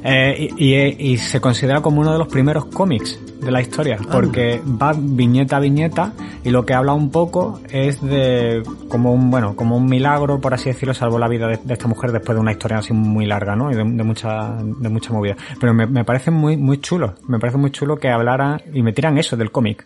eh, 0.03 0.49
y, 0.57 0.73
y- 0.73 1.11
y 1.13 1.17
se 1.17 1.39
considera 1.41 1.81
como 1.81 2.01
uno 2.01 2.11
de 2.13 2.17
los 2.19 2.27
primeros 2.27 2.65
cómics 2.65 3.19
de 3.41 3.51
la 3.51 3.61
historia 3.61 3.97
porque 4.11 4.61
va 4.65 4.93
viñeta 4.97 5.57
a 5.57 5.59
viñeta 5.59 6.13
y 6.43 6.49
lo 6.49 6.65
que 6.65 6.73
habla 6.73 6.93
un 6.93 7.11
poco 7.11 7.59
es 7.69 8.01
de 8.01 8.63
como 8.89 9.13
un 9.13 9.29
bueno 9.29 9.55
como 9.55 9.77
un 9.77 9.85
milagro 9.85 10.39
por 10.41 10.53
así 10.53 10.69
decirlo 10.69 10.93
salvó 10.93 11.19
la 11.19 11.27
vida 11.27 11.47
de, 11.47 11.57
de 11.63 11.73
esta 11.73 11.87
mujer 11.87 12.11
después 12.11 12.35
de 12.35 12.41
una 12.41 12.51
historia 12.51 12.77
así 12.79 12.93
muy 12.93 13.25
larga 13.25 13.55
no 13.55 13.69
y 13.71 13.75
de, 13.75 13.83
de 13.83 14.03
mucha 14.03 14.55
de 14.59 14.89
mucha 14.89 15.13
movida. 15.13 15.35
Pero 15.59 15.73
me, 15.73 15.85
me 15.85 16.03
parece 16.03 16.31
muy 16.31 16.57
muy 16.57 16.79
chulo 16.79 17.15
me 17.27 17.37
parece 17.39 17.57
muy 17.57 17.71
chulo 17.71 17.97
que 17.97 18.09
hablara 18.09 18.59
y 18.73 18.81
me 18.81 18.93
tiran 18.93 19.17
eso 19.17 19.37
del 19.37 19.51
cómic 19.51 19.85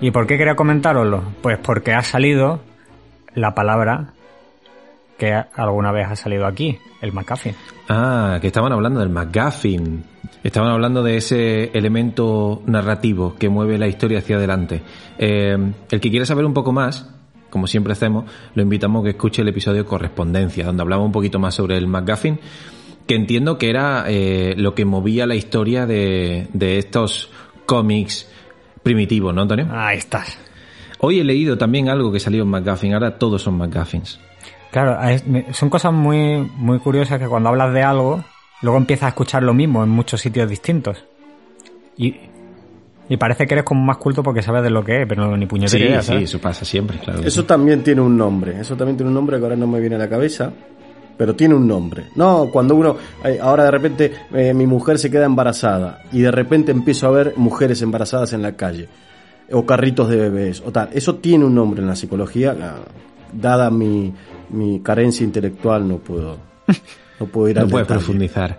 ¿Y 0.00 0.10
por 0.10 0.26
qué 0.26 0.38
quería 0.38 0.56
comentároslo? 0.56 1.22
Pues 1.42 1.58
porque 1.58 1.92
ha 1.92 2.02
salido 2.02 2.60
la 3.34 3.54
palabra 3.54 4.14
que 5.18 5.34
alguna 5.34 5.92
vez 5.92 6.08
ha 6.08 6.16
salido 6.16 6.46
aquí, 6.46 6.78
el 7.02 7.12
McAfee. 7.12 7.54
ah, 7.90 8.38
que 8.40 8.46
estaban 8.46 8.72
hablando 8.72 9.00
del 9.00 9.10
McGuffin. 9.10 10.02
Estaban 10.42 10.70
hablando 10.70 11.02
de 11.02 11.18
ese 11.18 11.64
elemento 11.76 12.62
narrativo 12.64 13.34
que 13.34 13.50
mueve 13.50 13.76
la 13.76 13.88
historia 13.88 14.20
hacia 14.20 14.36
adelante. 14.36 14.80
Eh, 15.18 15.58
el 15.90 16.00
que 16.00 16.10
quiera 16.10 16.24
saber 16.24 16.46
un 16.46 16.54
poco 16.54 16.72
más, 16.72 17.10
como 17.50 17.66
siempre 17.66 17.92
hacemos, 17.92 18.24
lo 18.54 18.62
invitamos 18.62 19.02
a 19.02 19.04
que 19.04 19.10
escuche 19.10 19.42
el 19.42 19.48
episodio 19.48 19.84
Correspondencia, 19.84 20.64
donde 20.64 20.82
hablamos 20.82 21.04
un 21.04 21.12
poquito 21.12 21.38
más 21.38 21.54
sobre 21.54 21.76
el 21.76 21.86
McGuffin, 21.86 22.40
que 23.06 23.16
entiendo 23.16 23.58
que 23.58 23.68
era 23.68 24.04
eh, 24.08 24.54
lo 24.56 24.74
que 24.74 24.86
movía 24.86 25.26
la 25.26 25.34
historia 25.34 25.84
de, 25.84 26.48
de 26.54 26.78
estos 26.78 27.30
cómics 27.66 28.26
primitivos, 28.82 29.34
¿no, 29.34 29.42
Antonio? 29.42 29.66
Ahí 29.70 29.98
estás. 29.98 30.38
Hoy 31.00 31.20
he 31.20 31.24
leído 31.24 31.56
también 31.56 31.88
algo 31.88 32.12
que 32.12 32.20
salió 32.20 32.42
en 32.42 32.48
McGuffin, 32.48 32.94
ahora 32.94 33.18
todos 33.18 33.42
son 33.42 33.56
McGuffins. 33.56 34.20
Claro, 34.70 34.98
son 35.52 35.68
cosas 35.70 35.92
muy, 35.92 36.38
muy 36.56 36.78
curiosas 36.78 37.18
que 37.18 37.26
cuando 37.26 37.48
hablas 37.48 37.72
de 37.72 37.82
algo, 37.82 38.22
luego 38.62 38.78
empiezas 38.78 39.04
a 39.06 39.08
escuchar 39.08 39.42
lo 39.42 39.52
mismo 39.54 39.82
en 39.82 39.88
muchos 39.90 40.20
sitios 40.20 40.48
distintos. 40.48 41.04
Y, 41.96 42.16
y 43.08 43.16
parece 43.16 43.46
que 43.46 43.54
eres 43.54 43.64
como 43.64 43.82
más 43.84 43.96
culto 43.96 44.22
porque 44.22 44.42
sabes 44.42 44.62
de 44.62 44.70
lo 44.70 44.84
que 44.84 45.02
es, 45.02 45.08
pero 45.08 45.26
no, 45.26 45.36
ni 45.36 45.44
Sí, 45.44 45.48
puñetera 45.48 45.84
idea, 45.84 46.02
sí, 46.02 46.06
¿sabes? 46.08 46.22
eso 46.24 46.38
pasa 46.38 46.64
siempre, 46.64 46.98
claro. 46.98 47.20
Eso 47.20 47.40
sí. 47.40 47.46
también 47.46 47.82
tiene 47.82 48.00
un 48.00 48.16
nombre, 48.16 48.60
eso 48.60 48.76
también 48.76 48.96
tiene 48.96 49.08
un 49.08 49.14
nombre 49.14 49.38
que 49.38 49.42
ahora 49.42 49.56
no 49.56 49.66
me 49.66 49.80
viene 49.80 49.96
a 49.96 49.98
la 49.98 50.08
cabeza, 50.08 50.52
pero 51.20 51.36
tiene 51.36 51.54
un 51.54 51.68
nombre. 51.68 52.06
No, 52.14 52.48
cuando 52.50 52.74
uno, 52.74 52.96
eh, 53.22 53.38
ahora 53.42 53.64
de 53.64 53.70
repente 53.70 54.12
eh, 54.32 54.54
mi 54.54 54.66
mujer 54.66 54.98
se 54.98 55.10
queda 55.10 55.26
embarazada 55.26 56.00
y 56.12 56.20
de 56.22 56.30
repente 56.30 56.72
empiezo 56.72 57.06
a 57.06 57.10
ver 57.10 57.34
mujeres 57.36 57.82
embarazadas 57.82 58.32
en 58.32 58.40
la 58.40 58.52
calle, 58.56 58.88
o 59.52 59.66
carritos 59.66 60.08
de 60.08 60.16
bebés, 60.16 60.62
o 60.64 60.72
tal. 60.72 60.88
Eso 60.94 61.16
tiene 61.16 61.44
un 61.44 61.54
nombre 61.54 61.82
en 61.82 61.88
la 61.88 61.94
psicología, 61.94 62.54
la- 62.54 62.76
dada 63.34 63.68
mi, 63.70 64.14
mi 64.48 64.80
carencia 64.80 65.22
intelectual 65.22 65.86
no 65.86 65.98
puedo, 65.98 66.38
no 67.20 67.26
puedo 67.26 67.50
ir 67.50 67.56
No 67.58 67.62
al 67.64 67.68
puedes 67.68 67.86
detalle. 67.86 67.98
profundizar. 68.00 68.58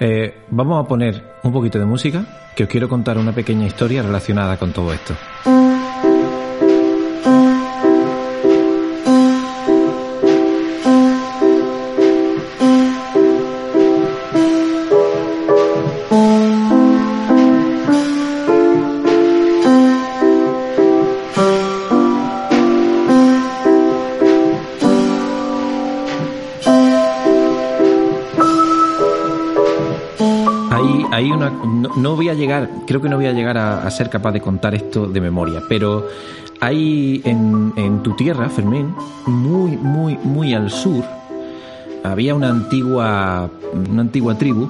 Eh, 0.00 0.34
vamos 0.50 0.84
a 0.84 0.88
poner 0.88 1.22
un 1.44 1.52
poquito 1.52 1.78
de 1.78 1.84
música, 1.84 2.50
que 2.56 2.64
os 2.64 2.68
quiero 2.68 2.88
contar 2.88 3.18
una 3.18 3.30
pequeña 3.32 3.68
historia 3.68 4.02
relacionada 4.02 4.56
con 4.56 4.72
todo 4.72 4.92
esto. 4.92 5.14
No, 31.96 32.16
voy 32.16 32.28
a 32.28 32.34
llegar, 32.34 32.68
creo 32.86 33.00
que 33.00 33.08
no 33.08 33.16
voy 33.16 33.26
a 33.26 33.32
llegar 33.32 33.56
a, 33.56 33.86
a 33.86 33.90
ser 33.90 34.10
capaz 34.10 34.32
de 34.32 34.40
contar 34.40 34.74
esto 34.74 35.06
de 35.06 35.20
memoria, 35.20 35.62
pero 35.68 36.06
hay 36.60 37.20
en, 37.24 37.72
en 37.76 38.02
tu 38.02 38.14
tierra, 38.14 38.48
Fermín, 38.48 38.94
muy, 39.26 39.76
muy, 39.76 40.18
muy 40.24 40.54
al 40.54 40.70
sur, 40.70 41.04
había 42.02 42.34
una 42.34 42.48
antigua, 42.50 43.48
una 43.90 44.02
antigua 44.02 44.36
tribu 44.36 44.68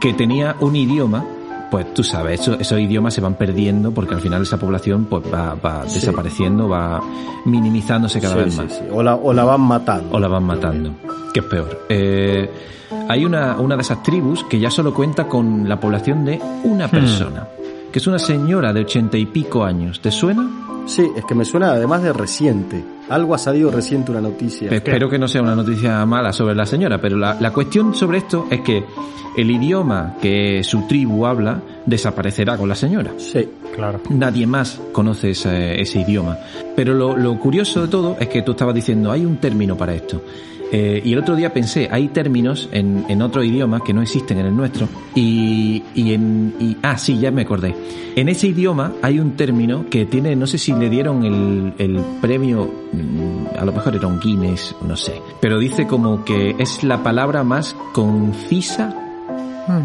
que 0.00 0.12
tenía 0.14 0.56
un 0.60 0.76
idioma. 0.76 1.24
Pues 1.70 1.94
tú 1.94 2.04
sabes, 2.04 2.40
eso- 2.42 2.58
esos 2.60 2.78
idiomas 2.78 3.14
se 3.14 3.22
van 3.22 3.34
perdiendo 3.34 3.92
porque 3.92 4.14
al 4.14 4.20
final 4.20 4.42
esa 4.42 4.58
población 4.58 5.06
pues 5.06 5.22
va, 5.32 5.54
va 5.54 5.88
Sí. 5.88 5.94
desapareciendo, 6.00 6.68
va 6.68 7.00
minimizándose 7.46 8.20
cada 8.20 8.34
Sí, 8.34 8.40
vez 8.40 8.56
más 8.58 8.72
sí. 8.72 8.84
O, 8.92 9.02
la, 9.02 9.14
o 9.14 9.32
la 9.32 9.44
van 9.44 9.62
matando. 9.62 10.14
o 10.14 10.20
la 10.20 10.28
van 10.28 10.44
matando. 10.44 10.90
¿Qué 11.32 11.40
es 11.40 11.46
peor? 11.46 11.86
Eh, 11.88 12.50
hay 13.08 13.24
una, 13.24 13.56
una 13.58 13.76
de 13.76 13.82
esas 13.82 14.02
tribus 14.02 14.44
que 14.44 14.60
ya 14.60 14.70
solo 14.70 14.92
cuenta 14.92 15.26
con 15.26 15.68
la 15.68 15.80
población 15.80 16.24
de 16.24 16.40
una 16.64 16.88
persona, 16.88 17.48
que 17.90 17.98
es 17.98 18.06
una 18.06 18.18
señora 18.18 18.72
de 18.72 18.82
ochenta 18.82 19.16
y 19.16 19.26
pico 19.26 19.64
años. 19.64 20.00
¿Te 20.00 20.10
suena? 20.10 20.48
Sí, 20.84 21.08
es 21.16 21.24
que 21.24 21.34
me 21.34 21.44
suena 21.44 21.72
además 21.72 22.02
de 22.02 22.12
reciente. 22.12 22.84
Algo 23.08 23.34
ha 23.34 23.38
salido 23.38 23.70
reciente 23.70 24.10
una 24.10 24.20
noticia. 24.20 24.70
Espero 24.70 25.08
que 25.08 25.18
no 25.18 25.28
sea 25.28 25.40
una 25.42 25.54
noticia 25.54 26.04
mala 26.04 26.32
sobre 26.32 26.54
la 26.54 26.66
señora, 26.66 27.00
pero 27.00 27.16
la, 27.16 27.36
la 27.40 27.52
cuestión 27.52 27.94
sobre 27.94 28.18
esto 28.18 28.46
es 28.50 28.60
que 28.60 28.84
el 29.36 29.50
idioma 29.50 30.16
que 30.20 30.62
su 30.62 30.86
tribu 30.86 31.24
habla 31.24 31.62
desaparecerá 31.86 32.58
con 32.58 32.68
la 32.68 32.74
señora. 32.74 33.12
Sí. 33.16 33.48
Claro. 33.74 34.00
Nadie 34.10 34.46
más 34.46 34.78
conoce 34.92 35.30
ese, 35.30 35.80
ese 35.80 36.00
idioma. 36.00 36.36
Pero 36.76 36.92
lo, 36.92 37.16
lo 37.16 37.38
curioso 37.38 37.80
de 37.80 37.88
todo 37.88 38.16
es 38.20 38.28
que 38.28 38.42
tú 38.42 38.50
estabas 38.52 38.74
diciendo, 38.74 39.10
hay 39.10 39.24
un 39.24 39.38
término 39.38 39.78
para 39.78 39.94
esto. 39.94 40.20
Eh, 40.74 41.02
y 41.04 41.12
el 41.12 41.18
otro 41.18 41.36
día 41.36 41.52
pensé, 41.52 41.88
hay 41.92 42.08
términos 42.08 42.68
en, 42.72 43.04
en 43.08 43.20
otros 43.20 43.44
idiomas 43.44 43.82
que 43.82 43.92
no 43.92 44.00
existen 44.00 44.38
en 44.38 44.46
el 44.46 44.56
nuestro. 44.56 44.88
Y, 45.14 45.82
y 45.94 46.14
en. 46.14 46.54
y- 46.58 46.76
ah, 46.82 46.96
sí, 46.96 47.18
ya 47.18 47.30
me 47.30 47.42
acordé. 47.42 47.74
En 48.16 48.28
ese 48.30 48.48
idioma 48.48 48.92
hay 49.02 49.18
un 49.20 49.32
término 49.32 49.84
que 49.90 50.06
tiene, 50.06 50.34
no 50.34 50.46
sé 50.46 50.56
si 50.56 50.72
le 50.72 50.88
dieron 50.88 51.24
el, 51.24 51.74
el 51.78 52.00
premio, 52.22 52.70
mm, 52.92 53.58
a 53.58 53.64
lo 53.66 53.72
mejor 53.72 53.96
era 53.96 54.06
un 54.06 54.18
Guinness, 54.18 54.74
no 54.86 54.96
sé. 54.96 55.20
Pero 55.40 55.58
dice 55.58 55.86
como 55.86 56.24
que 56.24 56.56
es 56.58 56.82
la 56.82 57.02
palabra 57.02 57.44
más 57.44 57.76
concisa 57.92 58.94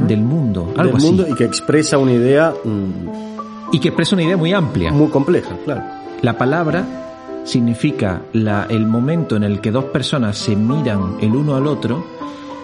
del 0.07 0.21
mundo. 0.21 0.73
Algo 0.77 0.93
del 0.93 0.97
así. 0.97 1.05
mundo 1.07 1.25
y 1.29 1.35
que 1.35 1.43
expresa 1.43 1.97
una 1.97 2.13
idea 2.13 2.53
mm, 2.63 3.73
Y 3.73 3.79
que 3.79 3.89
expresa 3.89 4.15
una 4.15 4.23
idea 4.23 4.37
muy 4.37 4.53
amplia. 4.53 4.91
muy 4.91 5.07
compleja, 5.09 5.55
claro. 5.65 5.83
La 6.21 6.37
palabra 6.37 7.06
significa 7.47 8.21
la- 8.33 8.67
el 8.69 8.85
momento 8.85 9.35
en 9.35 9.43
el 9.43 9.59
que 9.61 9.71
dos 9.71 9.85
personas 9.85 10.37
se 10.37 10.55
miran 10.55 11.15
el 11.21 11.33
uno 11.35 11.55
al 11.55 11.65
otro 11.65 12.05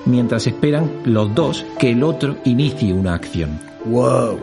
mientras 0.05 0.45
esperan 0.47 0.91
los 1.05 1.33
dos 1.33 1.65
que 1.79 1.91
el 1.91 2.03
otro 2.03 2.35
inicie 2.43 2.91
una 2.93 3.13
acción. 3.13 3.57
Wow. 3.85 4.37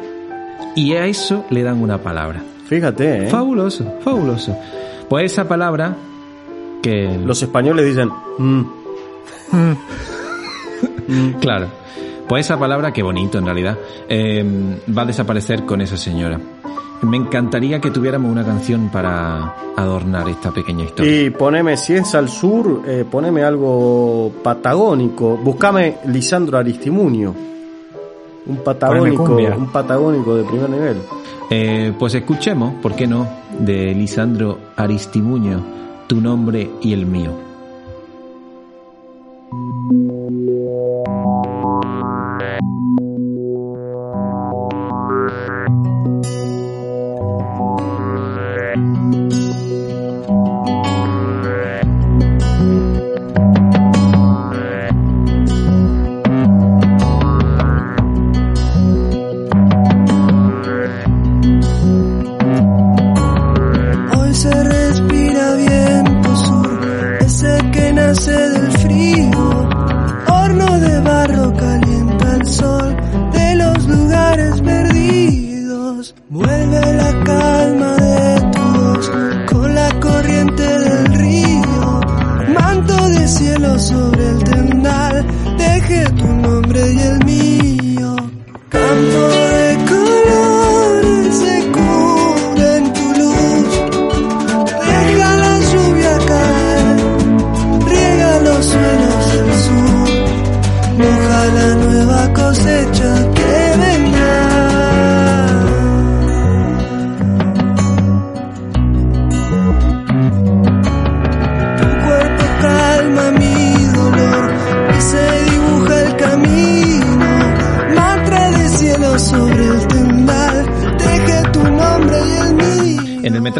Y 0.74 0.94
a 0.94 1.06
eso 1.06 1.44
le 1.50 1.62
dan 1.62 1.80
una 1.82 1.98
palabra. 1.98 2.42
Fíjate, 2.66 3.26
¿eh? 3.26 3.28
Fabuloso, 3.28 3.84
fabuloso. 4.00 4.56
Pues 5.08 5.32
esa 5.32 5.46
palabra 5.46 5.94
que... 6.82 7.18
Los 7.24 7.42
españoles 7.42 7.84
dicen, 7.84 8.08
mm, 8.38 8.62
Claro. 11.40 11.66
Pues 12.28 12.46
esa 12.46 12.58
palabra, 12.58 12.92
qué 12.92 13.02
bonito 13.02 13.38
en 13.38 13.44
realidad, 13.44 13.76
eh, 14.08 14.44
va 14.96 15.02
a 15.02 15.06
desaparecer 15.06 15.64
con 15.66 15.80
esa 15.80 15.96
señora. 15.96 16.40
Me 17.02 17.16
encantaría 17.16 17.80
que 17.80 17.90
tuviéramos 17.90 18.30
una 18.30 18.44
canción 18.44 18.90
para 18.90 19.54
adornar 19.74 20.28
esta 20.28 20.50
pequeña 20.50 20.84
historia. 20.84 21.24
Y 21.24 21.30
poneme, 21.30 21.76
si 21.76 21.94
es 21.94 22.14
al 22.14 22.28
sur, 22.28 22.82
eh, 22.86 23.04
poneme 23.10 23.42
algo 23.42 24.30
patagónico. 24.42 25.38
Buscame 25.38 25.96
Lisandro 26.06 26.58
Aristimuño. 26.58 27.34
Un 28.46 28.56
patagónico, 28.58 29.24
un 29.24 29.72
patagónico 29.72 30.34
de 30.36 30.44
primer 30.44 30.70
nivel. 30.70 30.96
Eh, 31.48 31.92
pues 31.98 32.14
escuchemos, 32.14 32.74
¿por 32.82 32.94
qué 32.94 33.06
no?, 33.06 33.26
de 33.58 33.94
Lisandro 33.94 34.58
Aristimuño, 34.76 35.62
tu 36.06 36.20
nombre 36.20 36.70
y 36.80 36.92
el 36.92 37.06
mío. 37.06 37.32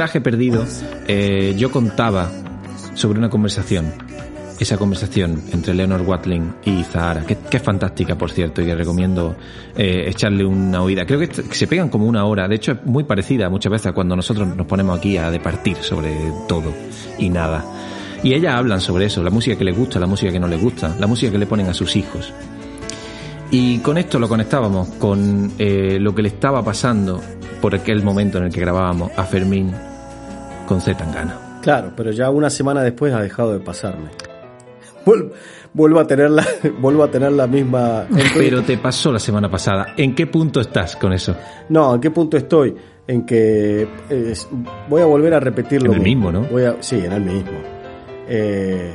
Perdido, 0.09 0.65
eh, 1.07 1.55
yo 1.59 1.71
contaba 1.71 2.31
sobre 2.95 3.19
una 3.19 3.29
conversación. 3.29 3.93
Esa 4.59 4.77
conversación 4.77 5.43
entre 5.53 5.73
Leonard 5.75 6.07
Watling 6.07 6.55
y 6.65 6.85
Zahara, 6.85 7.25
que, 7.25 7.37
es 7.51 7.63
fantástica, 7.63 8.17
por 8.17 8.31
cierto, 8.31 8.61
y 8.61 8.67
que 8.67 8.75
recomiendo 8.75 9.35
eh, 9.75 10.05
echarle 10.07 10.45
una 10.45 10.83
oída. 10.83 11.07
Creo 11.07 11.19
que 11.19 11.29
se 11.33 11.67
pegan 11.67 11.89
como 11.89 12.07
una 12.07 12.27
hora. 12.27 12.47
De 12.47 12.57
hecho, 12.57 12.73
es 12.73 12.85
muy 12.85 13.05
parecida 13.05 13.49
muchas 13.49 13.73
veces 13.73 13.87
a 13.87 13.93
cuando 13.93 14.17
nosotros 14.17 14.55
nos 14.55 14.67
ponemos 14.67 14.99
aquí 14.99 15.17
a 15.17 15.31
departir 15.31 15.77
sobre 15.79 16.15
todo 16.47 16.75
y 17.19 17.31
nada. 17.31 17.65
Y 18.23 18.35
ellas 18.35 18.55
hablan 18.55 18.83
sobre 18.83 19.07
eso, 19.07 19.23
la 19.23 19.31
música 19.31 19.57
que 19.57 19.65
les 19.65 19.77
gusta, 19.77 19.99
la 19.99 20.07
música 20.07 20.31
que 20.31 20.41
no 20.41 20.47
les 20.47 20.61
gusta, 20.61 20.95
la 20.99 21.07
música 21.07 21.33
que 21.33 21.39
le 21.39 21.47
ponen 21.47 21.69
a 21.69 21.75
sus 21.75 21.97
hijos. 21.97 22.31
Y 23.51 23.79
con 23.79 23.97
esto 23.97 24.19
lo 24.19 24.29
conectábamos 24.29 24.89
con 24.91 25.53
eh, 25.59 25.99
lo 25.99 26.15
que 26.15 26.21
le 26.21 26.29
estaba 26.29 26.63
pasando 26.63 27.21
por 27.63 27.75
aquel 27.75 28.03
momento 28.03 28.37
en 28.39 28.45
el 28.45 28.53
que 28.53 28.61
grabábamos 28.61 29.11
a 29.17 29.25
Fermín 29.25 29.73
con 30.71 30.81
Z 30.81 30.97
Tangana. 30.97 31.59
Claro, 31.63 31.93
pero 31.97 32.13
ya 32.13 32.31
una 32.31 32.49
semana 32.49 32.81
después 32.83 33.13
ha 33.13 33.21
dejado 33.21 33.53
de 33.53 33.59
pasarme. 33.61 34.09
Vuel- 35.05 35.33
Vuelvo 35.73 35.99
a 36.01 36.07
tener 36.07 36.31
la, 36.31 36.45
vuelvo 36.81 37.03
a 37.05 37.11
tener 37.11 37.31
la 37.33 37.47
misma. 37.47 38.05
Pero 38.37 38.63
te 38.63 38.77
pasó 38.79 39.13
la 39.13 39.19
semana 39.21 39.49
pasada. 39.49 39.95
¿En 39.97 40.15
qué 40.17 40.27
punto 40.27 40.61
estás 40.61 40.97
con 40.97 41.13
eso? 41.13 41.37
No, 41.69 41.95
¿en 41.95 42.01
qué 42.01 42.11
punto 42.11 42.37
estoy? 42.37 42.75
En 43.07 43.25
que 43.25 43.87
eh, 44.11 44.35
voy 44.89 45.01
a 45.03 45.05
volver 45.07 45.35
a 45.35 45.39
repetir 45.41 45.81
lo 45.83 45.93
En 45.93 45.99
el 45.99 46.03
mismo, 46.05 46.33
¿no? 46.33 46.43
Voy 46.43 46.65
a- 46.65 46.77
sí, 46.81 46.97
en 46.97 47.13
el 47.13 47.21
mismo. 47.23 47.59
Eh, 48.29 48.93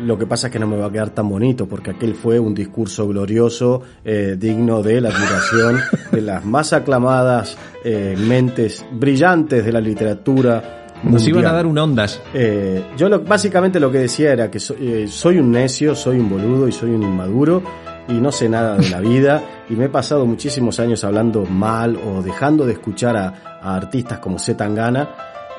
lo 0.00 0.18
que 0.18 0.26
pasa 0.26 0.48
es 0.48 0.52
que 0.52 0.58
no 0.58 0.66
me 0.66 0.76
va 0.76 0.86
a 0.86 0.92
quedar 0.92 1.10
tan 1.10 1.28
bonito 1.30 1.66
porque 1.66 1.90
aquel 1.92 2.14
fue 2.14 2.38
un 2.38 2.54
discurso 2.54 3.08
glorioso, 3.08 3.80
eh, 4.04 4.36
digno 4.38 4.82
de 4.82 5.00
la 5.00 5.08
admiración 5.08 5.80
de 6.12 6.20
las 6.20 6.44
más 6.44 6.72
aclamadas 6.74 7.56
eh, 7.84 8.14
mentes 8.18 8.84
brillantes 8.92 9.64
de 9.64 9.72
la 9.72 9.80
literatura. 9.80 10.77
Nos 11.02 11.26
iban 11.28 11.46
a 11.46 11.52
dar 11.52 11.66
un 11.66 11.78
ondas. 11.78 12.20
Eh, 12.34 12.84
yo 12.96 13.08
lo- 13.08 13.20
básicamente 13.20 13.78
lo 13.80 13.90
que 13.90 13.98
decía 13.98 14.32
era 14.32 14.50
que 14.50 14.58
so- 14.58 14.74
eh, 14.78 15.06
soy 15.08 15.38
un 15.38 15.50
necio, 15.52 15.94
soy 15.94 16.18
un 16.18 16.28
boludo 16.28 16.66
y 16.68 16.72
soy 16.72 16.90
un 16.90 17.02
inmaduro 17.02 17.62
y 18.08 18.14
no 18.14 18.32
sé 18.32 18.48
nada 18.48 18.76
de 18.76 18.88
la 18.90 19.00
vida 19.00 19.42
y 19.70 19.74
me 19.74 19.84
he 19.84 19.88
pasado 19.88 20.26
muchísimos 20.26 20.80
años 20.80 21.04
hablando 21.04 21.44
mal 21.44 21.96
o 21.96 22.22
dejando 22.22 22.66
de 22.66 22.72
escuchar 22.72 23.16
a, 23.16 23.60
a 23.62 23.76
artistas 23.76 24.18
como 24.18 24.38
Z 24.38 24.56
Tangana 24.56 25.08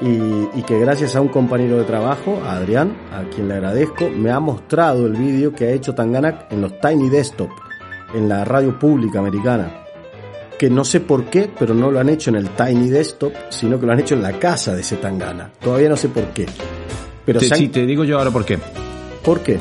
y, 0.01 0.07
y 0.57 0.63
que 0.65 0.79
gracias 0.79 1.15
a 1.15 1.21
un 1.21 1.27
compañero 1.27 1.77
de 1.77 1.83
trabajo, 1.83 2.39
a 2.45 2.53
Adrián, 2.57 2.93
a 3.13 3.23
quien 3.33 3.47
le 3.47 3.55
agradezco, 3.55 4.09
me 4.09 4.31
ha 4.31 4.39
mostrado 4.39 5.05
el 5.05 5.13
vídeo 5.13 5.53
que 5.53 5.65
ha 5.67 5.71
hecho 5.71 5.93
Tangana 5.93 6.45
en 6.49 6.61
los 6.61 6.79
Tiny 6.79 7.09
Desktop, 7.09 7.49
en 8.13 8.27
la 8.29 8.43
radio 8.45 8.77
pública 8.79 9.19
americana 9.19 9.71
que 10.59 10.69
no 10.69 10.83
sé 10.85 10.99
por 10.99 11.25
qué, 11.25 11.49
pero 11.57 11.73
no 11.73 11.89
lo 11.89 11.99
han 11.99 12.09
hecho 12.09 12.29
en 12.29 12.35
el 12.35 12.49
Tiny 12.49 12.89
Desktop, 12.89 13.33
sino 13.49 13.79
que 13.79 13.85
lo 13.87 13.93
han 13.93 13.99
hecho 14.01 14.13
en 14.13 14.21
la 14.21 14.33
casa 14.33 14.75
de 14.75 14.83
Zetangana. 14.83 15.49
Todavía 15.59 15.89
no 15.89 15.95
sé 15.97 16.09
por 16.09 16.25
qué. 16.25 16.45
Pero 17.25 17.39
Te, 17.39 17.45
han- 17.51 17.57
sí, 17.57 17.69
te 17.69 17.85
digo 17.85 18.03
yo 18.03 18.17
ahora 18.19 18.29
por 18.29 18.45
qué. 18.45 18.59
¿Por 19.23 19.39
qué? 19.39 19.57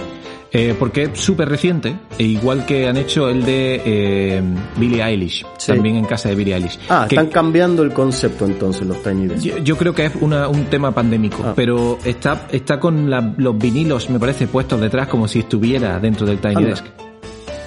Eh, 0.51 0.75
porque 0.79 1.03
es 1.05 1.11
súper 1.21 1.47
reciente, 1.49 1.95
e 2.19 2.23
igual 2.25 2.65
que 2.65 2.89
han 2.89 2.97
hecho 2.97 3.29
el 3.29 3.45
de 3.45 3.83
eh, 3.85 4.43
Billie 4.79 5.03
Eilish, 5.05 5.45
Sí. 5.59 5.73
también 5.73 5.97
en 5.97 6.07
casa 6.07 6.31
de 6.31 6.35
Billie 6.37 6.55
Eilish. 6.55 6.79
Ah, 6.89 7.05
Que- 7.07 7.17
están 7.17 7.29
cambiando 7.29 7.83
el 7.83 7.93
concepto 7.93 8.47
entonces 8.47 8.87
los 8.87 9.03
Tiny 9.03 9.27
Desktop. 9.27 9.59
Yo, 9.59 9.63
yo 9.63 9.77
creo 9.77 9.95
que 9.95 10.07
es 10.07 10.13
una- 10.23 10.49
un 10.49 10.65
tema 10.65 10.91
pandémico, 10.93 11.43
Ah. 11.47 11.53
pero 11.55 11.99
está, 12.03 12.47
está 12.51 12.81
con 12.81 13.11
la- 13.11 13.35
los 13.37 13.59
vinilos, 13.59 14.09
me 14.09 14.19
parece, 14.19 14.47
puestos 14.47 14.81
detrás 14.81 15.07
como 15.09 15.29
si 15.29 15.41
estuviera 15.41 16.01
dentro 16.01 16.27
del 16.27 16.39
Tiny 16.39 16.55
Anda. 16.57 16.69
Desk. 16.71 16.85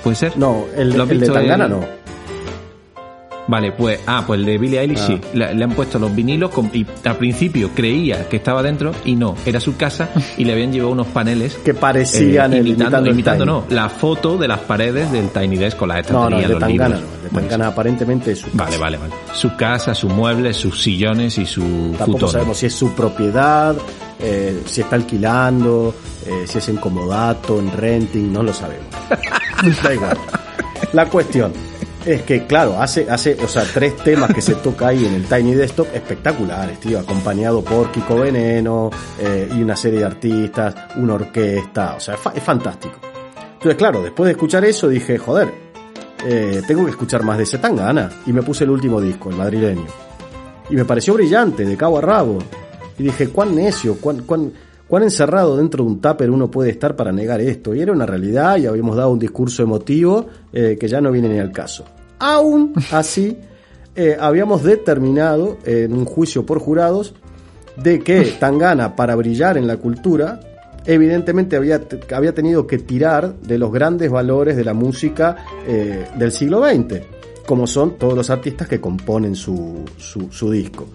¿Puede 0.04 0.16
ser? 0.16 0.36
No, 0.36 0.66
el, 0.76 0.90
¿Lo 0.98 1.04
has 1.04 1.10
el 1.12 1.20
de 1.20 1.28
Tangana 1.30 1.66
el- 1.66 1.72
no. 1.72 2.01
Vale, 3.48 3.72
pues, 3.72 4.00
ah, 4.06 4.24
pues 4.26 4.40
el 4.40 4.46
de 4.46 4.58
Billie 4.58 4.80
Eilish 4.80 5.00
Ah. 5.02 5.08
sí. 5.08 5.20
Le, 5.34 5.54
le 5.56 5.64
han 5.64 5.72
puesto 5.74 5.98
los 6.00 6.16
vinilos 6.16 6.52
con- 6.52 6.70
y 6.74 6.86
al 7.04 7.18
principio 7.18 7.72
creía 7.76 8.30
que 8.30 8.38
estaba 8.38 8.62
dentro 8.64 8.92
y 9.04 9.16
no, 9.16 9.36
era 9.46 9.60
su 9.60 9.76
casa 9.76 10.10
y 10.38 10.46
le 10.46 10.54
habían 10.54 10.72
llevado 10.72 10.92
unos 10.94 11.08
paneles 11.08 11.56
Que 11.56 11.74
parecían 11.74 12.54
eh, 12.54 12.58
imitando, 12.60 12.70
imitando 13.00 13.10
el 13.10 13.14
imitando 13.14 13.44
Tiny. 13.44 13.54
no, 13.58 13.66
la 13.76 13.90
foto 13.90 14.38
de 14.38 14.48
las 14.48 14.60
paredes 14.60 15.12
del 15.12 15.30
Tiny 15.30 15.58
Desk 15.58 15.78
con 15.78 15.90
las 15.90 16.10
No, 16.12 16.30
no, 16.30 16.38
estanterías, 16.38 16.44
el 16.44 16.48
de 16.48 16.54
los 16.54 16.60
Tangana 16.62 16.96
no. 16.96 17.02
libros. 17.02 17.24
De 17.24 17.30
Tangana 17.42 17.68
aparentemente 17.68 18.32
es 18.34 18.40
su 18.40 18.48
Vale, 18.54 18.78
vale, 18.78 18.98
vale. 18.98 19.14
Su 19.34 19.56
casa, 19.58 19.96
sus 19.96 20.12
muebles, 20.12 20.56
sus 20.58 20.82
sillones 20.82 21.38
y 21.38 21.46
su 21.46 21.62
Tampoco 21.98 22.12
futón. 22.20 22.30
sabemos 22.30 22.58
si 22.58 22.68
es 22.68 22.74
su 22.74 22.94
propiedad, 22.94 23.76
eh, 24.20 24.62
si 24.66 24.82
está 24.82 24.96
alquilando, 24.98 25.96
eh, 26.28 26.46
si 26.48 26.60
es 26.60 26.70
en 26.70 26.78
comodato, 26.78 27.60
en 27.60 27.72
renting, 27.72 28.32
no 28.32 28.44
lo 28.44 28.54
sabemos. 28.54 28.86
da 29.84 29.94
igual. 29.94 30.18
La 30.94 31.06
cuestión 31.08 31.52
es 32.06 32.24
que, 32.24 32.46
claro, 32.48 32.82
hace, 32.82 33.10
hace, 33.10 33.38
o 33.44 33.48
sea, 33.48 33.64
tres 33.72 33.96
temas 33.98 34.34
que 34.34 34.42
se 34.42 34.56
toca 34.56 34.88
ahí 34.88 35.06
en 35.06 35.14
el 35.14 35.26
Tiny 35.26 35.54
Desktop 35.54 35.88
espectaculares, 35.94 36.80
tío, 36.80 37.00
acompañado 37.00 37.64
por 37.64 37.92
Kiko 37.92 38.16
Veneno 38.20 38.90
eh, 39.20 39.48
y 39.56 39.62
una 39.62 39.76
serie 39.76 40.00
de 40.00 40.06
artistas, 40.06 40.76
una 40.98 41.14
orquesta, 41.16 41.96
o 41.96 42.00
sea, 42.00 42.18
fa- 42.18 42.34
es 42.36 42.44
fantástico. 42.44 42.96
Entonces, 43.54 43.76
claro, 43.76 44.02
después 44.02 44.26
de 44.26 44.32
escuchar 44.32 44.66
eso 44.66 44.90
dije, 44.90 45.18
joder, 45.20 45.54
eh, 46.26 46.62
tengo 46.68 46.84
que 46.86 46.92
escuchar 46.92 47.24
más 47.24 47.38
de 47.38 47.44
ese 47.44 47.60
Tangana. 47.60 48.10
Y 48.26 48.34
me 48.34 48.42
puse 48.42 48.64
el 48.64 48.72
último 48.72 49.00
disco, 49.00 49.30
el 49.30 49.36
madrileño. 49.36 49.86
Y 50.70 50.76
me 50.76 50.86
pareció 50.86 51.14
brillante, 51.14 51.64
de 51.66 51.78
cabo 51.78 52.00
a 52.00 52.02
rabo. 52.02 52.40
Y 52.98 53.04
dije, 53.04 53.30
cuán 53.30 53.54
necio, 53.56 53.98
cuán, 54.02 54.24
cuán, 54.24 54.52
cuán 54.92 55.04
encerrado 55.04 55.56
dentro 55.56 55.86
de 55.86 55.90
un 55.90 56.02
tupper 56.02 56.30
uno 56.30 56.52
puede 56.52 56.70
estar 56.70 56.98
para 56.98 57.14
negar 57.14 57.40
esto. 57.40 57.74
Y 57.74 57.80
era 57.80 57.94
una 57.94 58.06
realidad 58.06 58.58
y 58.58 58.66
habíamos 58.66 58.98
dado 58.98 59.12
un 59.12 59.20
discurso 59.20 59.64
emotivo 59.64 60.26
eh, 60.52 60.76
que 60.78 60.90
ya 60.90 61.00
no 61.00 61.14
viene 61.14 61.30
ni 61.30 61.40
al 61.40 61.54
caso. 61.54 61.86
Aún 62.20 62.74
así, 62.92 63.38
eh, 63.96 64.18
habíamos 64.20 64.64
determinado 64.64 65.60
en 65.64 65.94
un 65.94 66.04
juicio 66.04 66.46
por 66.46 66.60
jurados 66.60 67.14
de 67.82 68.00
que 68.00 68.34
Tangana, 68.38 68.94
para 68.98 69.16
brillar 69.16 69.58
en 69.58 69.66
la 69.66 69.78
cultura, 69.78 70.42
evidentemente 70.86 71.56
había, 71.56 71.80
había 72.14 72.34
tenido 72.34 72.68
que 72.68 72.78
tirar 72.78 73.36
de 73.40 73.58
los 73.58 73.72
grandes 73.72 74.12
valores 74.12 74.58
de 74.58 74.66
la 74.66 74.74
música 74.74 75.38
eh, 75.66 76.06
del 76.18 76.34
siglo 76.34 76.66
XX, 76.66 77.00
como 77.48 77.66
son 77.66 77.98
todos 77.98 78.14
los 78.14 78.30
artistas 78.30 78.68
que 78.68 78.82
componen 78.82 79.36
su, 79.36 79.86
su, 79.96 80.30
su 80.30 80.52
disco. 80.52 80.86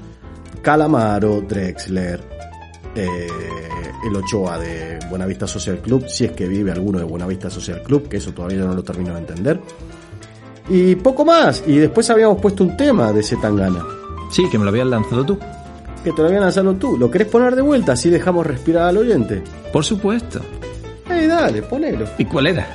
Calamaro, 0.60 1.40
Drexler, 1.40 2.35
eh, 3.04 3.26
el 4.06 4.16
Ochoa 4.16 4.58
de 4.58 4.98
Buenavista 5.10 5.46
Social 5.46 5.78
Club, 5.78 6.06
si 6.08 6.24
es 6.24 6.32
que 6.32 6.46
vive 6.48 6.72
alguno 6.72 6.98
de 6.98 7.04
Buenavista 7.04 7.50
Social 7.50 7.82
Club, 7.82 8.08
que 8.08 8.16
eso 8.16 8.32
todavía 8.32 8.58
no 8.64 8.74
lo 8.74 8.82
termino 8.82 9.12
de 9.12 9.18
entender. 9.20 9.60
Y 10.68 10.96
poco 10.96 11.24
más, 11.24 11.62
y 11.66 11.76
después 11.76 12.08
habíamos 12.10 12.40
puesto 12.40 12.64
un 12.64 12.76
tema 12.76 13.12
de 13.12 13.20
ese 13.20 13.36
Tangana 13.36 13.84
Sí, 14.30 14.48
que 14.50 14.58
me 14.58 14.64
lo 14.64 14.70
habías 14.70 14.86
lanzado 14.88 15.24
tú. 15.24 15.38
que 16.02 16.12
te 16.12 16.20
lo 16.22 16.26
habían 16.28 16.42
lanzado 16.42 16.74
tú. 16.74 16.96
¿Lo 16.96 17.10
querés 17.10 17.28
poner 17.28 17.54
de 17.54 17.62
vuelta? 17.62 17.92
Así 17.92 18.10
dejamos 18.10 18.46
respirar 18.46 18.84
al 18.88 18.96
oyente. 18.98 19.42
Por 19.72 19.84
supuesto. 19.84 20.40
¡Ey, 21.08 21.26
dale, 21.28 21.62
ponelo! 21.62 22.04
¿Y 22.18 22.24
cuál 22.24 22.48
era? 22.48 22.66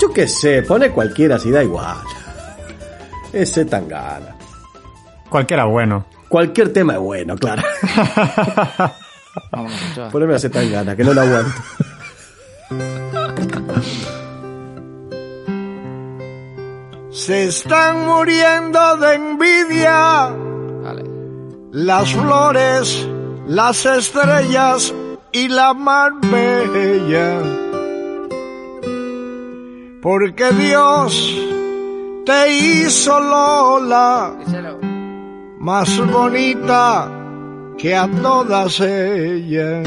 Yo 0.00 0.12
qué 0.12 0.28
sé, 0.28 0.62
pone 0.62 0.90
cualquiera 0.90 1.38
si 1.38 1.50
da 1.50 1.62
igual. 1.64 1.96
Ese 3.32 3.64
Tangana. 3.64 4.36
Cualquiera 5.30 5.64
bueno. 5.64 6.04
Cualquier 6.28 6.72
tema 6.72 6.94
es 6.94 6.98
bueno, 7.00 7.36
claro. 7.36 7.62
Vámonos, 9.52 9.80
Ochoa. 9.92 10.08
Poneme 10.10 10.34
a 10.34 10.36
ese 10.36 10.50
Tangana, 10.50 10.94
que 10.96 11.04
no 11.04 11.14
lo 11.14 11.20
aguanto. 11.22 11.52
Se 17.10 17.44
están 17.44 18.06
muriendo 18.06 18.96
de 18.98 19.14
envidia 19.14 20.30
Vale. 20.82 21.04
las 21.72 22.12
flores, 22.12 23.08
las 23.46 23.84
estrellas 23.86 24.94
y 25.32 25.48
la 25.48 25.74
mar 25.74 26.12
bella. 26.22 27.42
Porque 30.00 30.50
Dios 30.52 31.36
te 32.24 32.52
hizo 32.52 33.18
Lola 33.18 34.34
Díselo. 34.38 34.78
Más 35.68 35.98
bonita 35.98 37.10
que 37.76 37.94
a 37.94 38.08
todas 38.22 38.80
ellas. 38.80 39.86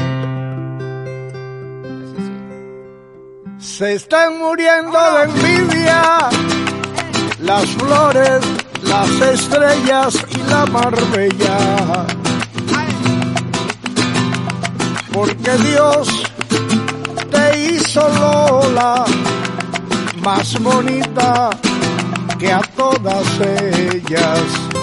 Se 3.58 3.94
están 3.94 4.38
muriendo 4.38 5.00
de 5.14 5.22
envidia 5.24 6.28
las 7.40 7.66
flores, 7.70 8.40
las 8.84 9.10
estrellas 9.34 10.24
y 10.30 10.50
la 10.52 10.66
marbella. 10.66 11.58
Porque 15.12 15.50
Dios 15.68 16.08
te 17.32 17.58
hizo 17.58 18.08
Lola 18.20 19.04
más 20.22 20.62
bonita 20.62 21.50
que 22.38 22.52
a 22.52 22.60
todas 22.76 23.26
ellas. 23.40 24.81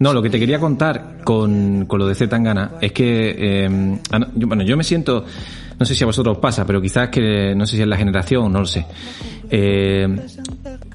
No, 0.00 0.14
lo 0.14 0.22
que 0.22 0.30
te 0.30 0.38
quería 0.38 0.58
contar 0.58 1.18
con, 1.24 1.84
con 1.84 1.98
lo 1.98 2.06
de 2.06 2.14
Z 2.14 2.30
Tangana 2.30 2.72
es 2.80 2.90
que, 2.90 3.36
eh, 3.38 3.98
ah, 4.10 4.18
bueno, 4.34 4.62
yo 4.62 4.74
me 4.74 4.82
siento, 4.82 5.26
no 5.78 5.84
sé 5.84 5.94
si 5.94 6.02
a 6.02 6.06
vosotros 6.06 6.36
os 6.36 6.40
pasa, 6.40 6.66
pero 6.66 6.80
quizás 6.80 7.10
que, 7.10 7.54
no 7.54 7.66
sé 7.66 7.76
si 7.76 7.82
es 7.82 7.88
la 7.88 7.98
generación, 7.98 8.50
no 8.50 8.60
lo 8.60 8.64
sé. 8.64 8.86
Eh, 9.50 10.08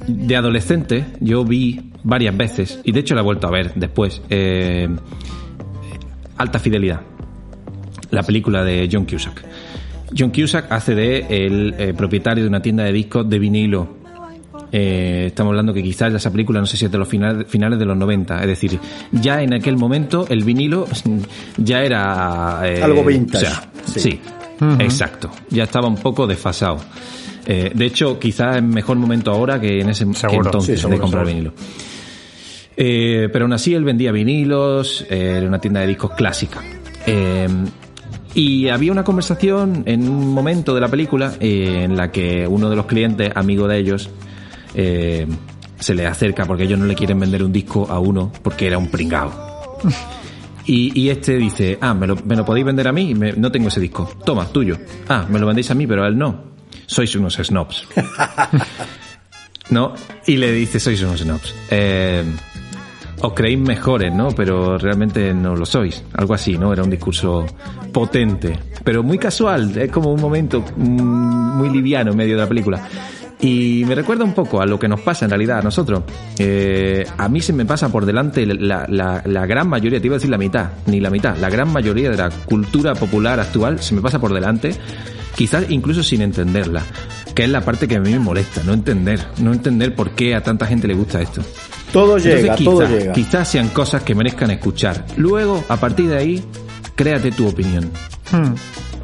de 0.07 0.35
adolescente 0.35 1.05
yo 1.19 1.45
vi 1.45 1.91
varias 2.01 2.35
veces, 2.35 2.81
y 2.83 2.91
de 2.91 3.01
hecho 3.01 3.13
la 3.13 3.21
he 3.21 3.23
vuelto 3.23 3.45
a 3.45 3.51
ver 3.51 3.73
después, 3.75 4.23
eh, 4.27 4.89
Alta 6.37 6.57
Fidelidad, 6.57 7.01
la 8.09 8.23
película 8.23 8.63
de 8.63 8.89
John 8.91 9.05
Cusack. 9.05 9.45
John 10.17 10.31
Cusack 10.31 10.71
hace 10.71 10.95
de 10.95 11.45
el 11.45 11.75
eh, 11.77 11.93
propietario 11.93 12.43
de 12.43 12.49
una 12.49 12.63
tienda 12.63 12.85
de 12.85 12.91
discos 12.91 13.29
de 13.29 13.37
vinilo 13.37 13.94
eh, 14.77 15.27
estamos 15.27 15.51
hablando 15.51 15.73
que 15.73 15.81
quizás 15.81 16.13
esa 16.13 16.31
película, 16.31 16.59
no 16.59 16.65
sé 16.65 16.75
si 16.75 16.83
es 16.85 16.91
de 16.91 16.97
los 16.97 17.07
finales, 17.07 17.47
finales 17.47 17.79
de 17.79 17.85
los 17.85 17.95
90, 17.95 18.41
es 18.41 18.47
decir, 18.47 18.77
ya 19.11 19.41
en 19.41 19.53
aquel 19.53 19.77
momento 19.77 20.25
el 20.29 20.43
vinilo 20.43 20.85
ya 21.57 21.81
era... 21.83 22.59
eh, 22.65 22.83
Algo 22.83 23.03
vintage, 23.05 23.45
o 23.45 23.49
sea, 23.49 23.69
sí. 23.85 23.99
sí, 23.99 24.19
exacto, 24.79 25.31
ya 25.49 25.63
estaba 25.63 25.87
un 25.87 25.95
poco 25.97 26.27
desfasado. 26.27 26.77
Eh, 27.45 27.71
de 27.73 27.85
hecho, 27.85 28.19
quizás 28.19 28.57
es 28.57 28.63
mejor 28.63 28.97
momento 28.97 29.31
ahora 29.31 29.61
que 29.61 29.79
en 29.79 29.89
ese 29.89 30.03
que 30.05 30.35
entonces 30.35 30.75
Sí, 30.75 30.81
seguro, 30.81 30.97
de 30.97 31.01
comprar 31.01 31.25
seguro. 31.27 31.51
vinilo. 31.51 31.53
Eh, 32.77 33.29
pero 33.31 33.45
aún 33.45 33.53
así 33.53 33.73
él 33.73 33.83
vendía 33.85 34.11
vinilos, 34.11 35.05
eh, 35.09 35.35
era 35.37 35.47
una 35.47 35.59
tienda 35.59 35.79
de 35.81 35.87
discos 35.87 36.11
clásica. 36.17 36.61
Eh, 37.05 37.47
y 38.33 38.67
había 38.67 38.91
una 38.91 39.03
conversación 39.05 39.83
en 39.85 40.09
un 40.09 40.33
momento 40.33 40.75
de 40.75 40.81
la 40.81 40.89
película 40.89 41.33
eh, 41.39 41.83
en 41.83 41.95
la 41.95 42.11
que 42.11 42.45
uno 42.47 42.69
de 42.69 42.75
los 42.75 42.85
clientes, 42.85 43.31
amigo 43.35 43.67
de 43.67 43.77
ellos, 43.77 44.09
eh, 44.75 45.25
se 45.79 45.93
le 45.95 46.05
acerca 46.05 46.45
porque 46.45 46.63
ellos 46.63 46.79
no 46.79 46.85
le 46.85 46.95
quieren 46.95 47.19
vender 47.19 47.43
un 47.43 47.51
disco 47.51 47.87
a 47.89 47.99
uno 47.99 48.31
porque 48.43 48.67
era 48.67 48.77
un 48.77 48.87
pringao. 48.89 49.31
Y, 50.67 50.99
y 50.99 51.09
este 51.09 51.37
dice, 51.37 51.77
ah, 51.81 51.93
¿me 51.93 52.07
lo, 52.07 52.15
me 52.25 52.35
lo 52.35 52.43
podéis 52.43 52.65
vender 52.65 52.87
a 52.87 52.91
mí? 52.91 53.13
Me- 53.13 53.33
no 53.33 53.51
tengo 53.51 53.67
ese 53.67 53.79
disco. 53.79 54.09
Toma, 54.25 54.47
tuyo. 54.47 54.77
Ah, 55.07 55.25
me 55.29 55.37
lo 55.39 55.45
vendéis 55.45 55.69
a 55.71 55.75
mí, 55.75 55.85
pero 55.85 56.03
a 56.03 56.07
él 56.07 56.17
no. 56.17 56.55
Sois 56.87 57.15
unos 57.15 57.35
snobs. 57.35 57.87
¿No? 59.69 59.93
Y 60.27 60.37
le 60.37 60.51
dice, 60.51 60.79
sois 60.79 61.01
unos 61.01 61.19
snobs. 61.21 61.53
Eh, 61.71 62.23
os 63.21 63.33
creéis 63.33 63.59
mejores, 63.59 64.13
¿no? 64.13 64.29
Pero 64.29 64.77
realmente 64.77 65.33
no 65.33 65.55
lo 65.55 65.65
sois. 65.65 66.03
Algo 66.13 66.33
así, 66.33 66.57
¿no? 66.57 66.71
Era 66.73 66.83
un 66.83 66.89
discurso 66.89 67.45
potente, 67.91 68.57
pero 68.83 69.01
muy 69.03 69.17
casual. 69.17 69.75
Es 69.77 69.91
como 69.91 70.11
un 70.13 70.21
momento 70.21 70.63
mm, 70.75 71.57
muy 71.57 71.69
liviano 71.69 72.11
en 72.11 72.17
medio 72.17 72.35
de 72.35 72.41
la 72.41 72.47
película. 72.49 72.87
Y 73.41 73.83
me 73.85 73.95
recuerda 73.95 74.23
un 74.23 74.33
poco 74.33 74.61
a 74.61 74.65
lo 74.65 74.79
que 74.79 74.87
nos 74.87 75.01
pasa 75.01 75.25
en 75.25 75.29
realidad 75.31 75.59
a 75.59 75.61
nosotros. 75.61 76.03
Eh, 76.39 77.05
a 77.17 77.27
mí 77.29 77.41
se 77.41 77.53
me 77.53 77.65
pasa 77.65 77.89
por 77.89 78.05
delante 78.05 78.45
la, 78.45 78.85
la- 78.89 79.21
la 79.25 79.45
gran 79.45 79.67
mayoría, 79.67 79.99
te 79.99 80.07
iba 80.07 80.15
a 80.15 80.17
decir 80.17 80.29
la 80.31 80.37
mitad, 80.37 80.69
ni 80.87 80.99
la 80.99 81.09
mitad, 81.09 81.37
la 81.37 81.49
gran 81.49 81.71
mayoría 81.71 82.09
de 82.09 82.17
la 82.17 82.29
cultura 82.29 82.95
popular 82.95 83.39
actual 83.39 83.79
se 83.81 83.93
me 83.93 84.01
pasa 84.01 84.19
por 84.19 84.33
delante, 84.33 84.73
quizás 85.35 85.65
incluso 85.69 86.01
sin 86.01 86.21
entenderla, 86.21 86.81
que 87.35 87.43
es 87.43 87.49
la 87.49 87.61
parte 87.61 87.87
que 87.87 87.97
a 87.97 87.99
mí 87.99 88.11
me 88.11 88.19
molesta, 88.19 88.63
no 88.63 88.73
entender, 88.73 89.19
no 89.39 89.51
entender 89.53 89.93
por 89.95 90.11
qué 90.11 90.33
a 90.33 90.41
tanta 90.41 90.65
gente 90.65 90.87
le 90.87 90.93
gusta 90.95 91.21
esto. 91.21 91.41
Todo 91.91 92.17
Entonces, 92.17 92.41
llega, 92.41 92.55
quizá- 92.55 92.71
todo 92.71 92.87
llega. 92.87 93.13
Quizás 93.13 93.47
sean 93.49 93.67
cosas 93.69 94.01
que 94.03 94.15
merezcan 94.15 94.49
escuchar. 94.51 95.05
Luego, 95.17 95.63
a 95.69 95.77
partir 95.77 96.07
de 96.09 96.17
ahí, 96.17 96.43
créate 96.95 97.31
tu 97.31 97.47
opinión. 97.47 97.91
Hmm. 98.31 98.53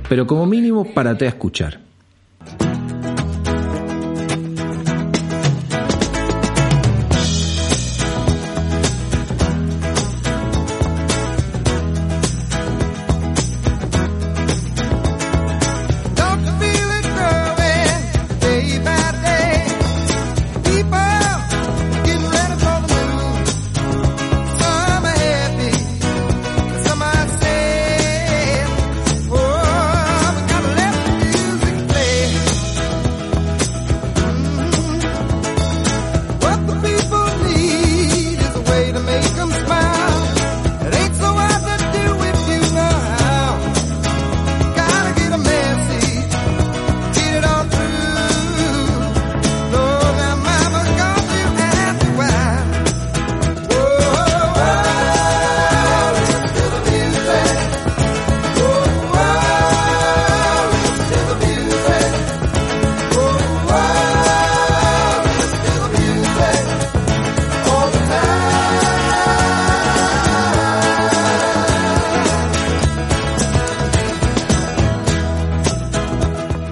Pero 0.09 0.25
como 0.25 0.45
mínimo, 0.45 0.93
párate 0.93 1.25
a 1.25 1.29
escuchar. 1.29 1.79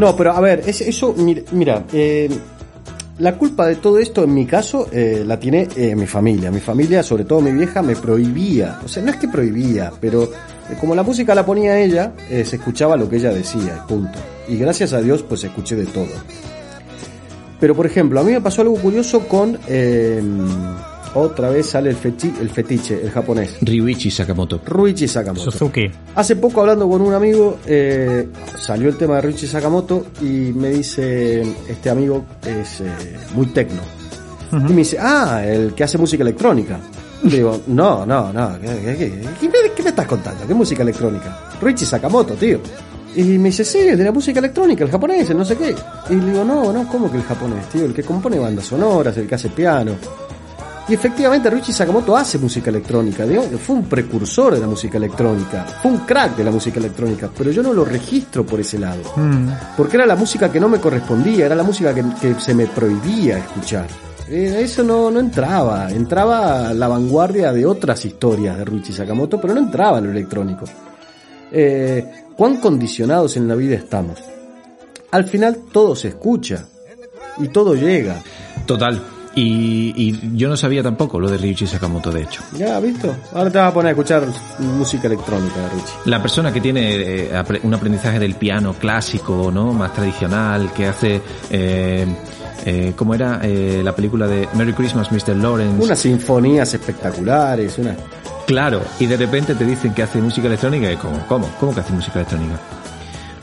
No, 0.10 0.16
pero 0.16 0.32
a 0.34 0.40
ver, 0.40 0.64
es- 0.66 0.82
eso, 0.82 1.14
mir- 1.16 1.46
mira, 1.52 1.84
eh, 1.94 2.30
la 3.20 3.36
culpa 3.38 3.68
de 3.68 3.76
todo 3.76 4.00
esto, 4.00 4.24
en 4.24 4.34
mi 4.34 4.46
caso, 4.46 4.88
eh, 4.92 5.24
la 5.26 5.40
tiene 5.40 5.68
eh, 5.76 5.96
mi 5.96 6.08
familia. 6.08 6.50
Mi 6.52 6.60
familia, 6.60 7.04
sobre 7.04 7.26
todo 7.26 7.42
mi 7.42 7.52
vieja, 7.52 7.82
me 7.82 7.96
prohibía. 7.96 8.80
O 8.84 8.88
sea, 8.88 9.04
no 9.04 9.12
es 9.12 9.18
que 9.18 9.28
prohibía, 9.28 9.92
pero 10.02 10.30
como 10.80 10.96
la 10.96 11.04
música 11.04 11.36
la 11.36 11.46
ponía 11.46 11.80
ella, 11.80 12.14
se 12.30 12.56
escuchaba 12.56 12.96
lo 12.96 13.10
que 13.10 13.18
ella 13.18 13.32
decía, 13.32 13.86
punto. 13.88 14.18
Y 14.48 14.58
gracias 14.58 14.94
a 14.94 15.02
Dios, 15.02 15.22
pues 15.24 15.44
escuché 15.44 15.76
de 15.76 15.86
todo. 15.86 16.08
Pero, 17.60 17.76
por 17.76 17.86
ejemplo, 17.86 18.20
a 18.20 18.24
mí 18.24 18.32
me 18.32 18.40
pasó 18.42 18.62
algo 18.62 18.76
curioso 18.76 19.28
con... 19.28 19.60
otra 21.16 21.50
vez 21.50 21.66
sale 21.68 21.90
el, 21.90 21.98
feti- 21.98 22.34
el 22.40 22.50
fetiche, 22.50 23.02
el 23.02 23.10
japonés. 23.12 23.58
Ryuichi 23.62 24.12
Sakamoto. 24.12 24.62
Ruichi 24.66 25.08
Sakamoto. 25.08 25.50
Suzuki. 25.52 25.90
Hace 26.16 26.36
poco 26.36 26.62
hablando 26.62 26.88
con 26.88 27.02
un 27.02 27.14
amigo, 27.14 27.58
eh, 27.66 28.28
salió 28.60 28.90
el 28.90 28.98
tema 28.98 29.16
de 29.16 29.22
Richie 29.22 29.48
Sakamoto 29.48 30.08
y 30.22 30.52
me 30.54 30.70
dice, 30.70 31.42
este 31.68 31.90
amigo 31.90 32.26
es 32.46 32.82
eh, 32.82 33.18
muy 33.34 33.48
tecno. 33.48 33.82
Y 34.52 34.56
me 34.74 34.78
dice, 34.78 34.98
ah, 35.00 35.44
el 35.46 35.74
que 35.76 35.84
hace 35.84 35.98
música 35.98 36.24
electrónica. 36.24 36.80
Le 37.24 37.36
digo, 37.38 37.62
no, 37.68 38.06
no, 38.06 38.32
no, 38.34 38.58
¿qué, 38.62 38.68
qué- 38.68 38.98
qué- 38.98 39.22
qué 39.42 39.48
me, 39.48 39.72
qué 39.76 39.84
me 39.84 39.90
estás 39.90 40.08
contando? 40.08 40.48
¿Qué 40.48 40.54
música 40.54 40.82
electrónica? 40.84 41.38
Richie 41.62 41.86
Sakamoto, 41.86 42.34
tío. 42.36 42.60
Y 43.16 43.24
me 43.40 43.50
dice, 43.50 43.66
sí, 43.66 43.80
el 43.80 43.98
de 43.98 44.04
la 44.06 44.12
música 44.12 44.40
electrónica, 44.40 44.84
el 44.86 44.92
japonés, 44.92 45.30
el 45.30 45.38
no 45.38 45.44
sé 45.44 45.56
qué. 45.58 45.76
Y 46.10 46.16
le 46.16 46.32
digo, 46.32 46.44
no, 46.46 46.72
no, 46.72 46.88
¿cómo 46.88 47.12
que 47.12 47.18
el 47.18 47.24
japonés, 47.24 47.68
tío? 47.70 47.86
El 47.86 47.94
que 47.94 48.04
compone 48.04 48.40
bandas 48.40 48.66
sonoras, 48.66 49.18
el 49.18 49.28
que 49.28 49.36
hace 49.36 49.50
piano. 49.50 49.94
Y 50.90 50.94
efectivamente 50.96 51.52
Richie 51.52 51.72
Sakamoto 51.72 52.18
hace 52.18 52.40
música 52.40 52.72
electrónica, 52.72 53.24
digamos, 53.24 53.50
fue 53.62 53.76
un 53.76 53.84
precursor 53.84 54.56
de 54.56 54.60
la 54.60 54.66
música 54.68 54.98
electrónica, 54.98 55.64
fue 55.84 55.92
un 55.92 56.00
crack 56.00 56.36
de 56.36 56.44
la 56.44 56.50
música 56.50 56.80
electrónica, 56.80 57.30
pero 57.38 57.52
yo 57.52 57.62
no 57.62 57.74
lo 57.74 57.86
registro 57.86 58.44
por 58.44 58.60
ese 58.60 58.80
lado, 58.80 59.02
Mm. 59.16 59.50
porque 59.78 59.98
era 59.98 60.08
la 60.08 60.16
música 60.16 60.52
que 60.52 60.60
no 60.60 60.68
me 60.68 60.80
correspondía, 60.80 61.46
era 61.46 61.54
la 61.56 61.62
música 61.62 61.94
que, 61.94 62.04
que 62.20 62.34
se 62.40 62.56
me 62.56 62.66
prohibía 62.66 63.38
escuchar. 63.38 63.86
Eh, 64.28 64.62
Eso 64.64 64.84
no, 64.84 65.12
no 65.12 65.20
entraba, 65.20 65.92
entraba 65.92 66.74
la 66.74 66.88
vanguardia 66.88 67.54
de 67.54 67.68
otras 67.68 68.04
historias 68.06 68.58
de 68.58 68.66
Richie 68.66 68.94
Sakamoto, 68.94 69.40
pero 69.40 69.54
no 69.54 69.60
entraba 69.60 70.00
en 70.00 70.06
lo 70.06 70.12
electrónico. 70.12 70.66
Eh, 71.52 72.24
¿Cuán 72.36 72.58
condicionados 72.58 73.38
en 73.38 73.48
la 73.48 73.54
vida 73.56 73.76
estamos? 73.76 74.20
Al 75.12 75.26
final 75.26 75.66
todo 75.72 75.96
se 75.96 76.08
escucha 76.10 76.66
y 77.38 77.48
todo 77.50 77.76
llega. 77.76 78.22
Total. 78.66 79.00
Y, 79.36 79.94
y 79.96 80.36
yo 80.36 80.50
no 80.50 80.58
sabía 80.58 80.82
tampoco 80.82 81.20
lo 81.20 81.30
de 81.30 81.38
Ryuichi 81.38 81.68
Sakamoto, 81.68 82.12
de 82.12 82.24
hecho. 82.24 82.42
¿Ya, 82.58 82.80
visto? 82.80 83.16
Ahora 83.34 83.52
te 83.52 83.58
vas 83.60 83.70
a 83.70 83.74
poner 83.74 83.90
a 83.90 83.92
escuchar 83.92 84.24
música 84.60 85.08
electrónica 85.08 85.56
de 85.56 85.70
Richie. 85.70 85.94
La 86.06 86.22
persona 86.22 86.52
que 86.52 86.60
tiene 86.60 86.96
eh, 86.96 87.44
un 87.64 87.74
aprendizaje 87.74 88.20
del 88.20 88.36
piano 88.36 88.74
clásico, 88.74 89.52
¿no? 89.54 89.72
Más 89.74 89.94
tradicional, 89.94 90.72
que 90.74 90.88
hace... 90.88 91.22
Eh, 91.50 92.06
eh, 92.66 92.94
¿Cómo 92.96 93.14
era 93.14 93.40
eh, 93.44 93.82
la 93.84 93.96
película 93.96 94.28
de 94.28 94.48
Merry 94.54 94.74
Christmas, 94.74 95.12
Mr. 95.12 95.36
Lawrence? 95.36 95.82
Unas 95.82 96.00
sinfonías 96.00 96.74
espectaculares, 96.74 97.78
una... 97.78 97.96
Claro, 98.46 98.82
y 99.00 99.06
de 99.06 99.16
repente 99.16 99.56
te 99.56 99.64
dicen 99.64 99.94
que 99.94 100.04
hace 100.04 100.20
música 100.20 100.48
electrónica 100.48 100.92
y 100.92 100.98
¿cómo? 100.98 101.26
¿Cómo? 101.28 101.50
¿Cómo 101.60 101.74
que 101.74 101.82
hace 101.82 101.94
música 101.94 102.20
electrónica? 102.20 102.60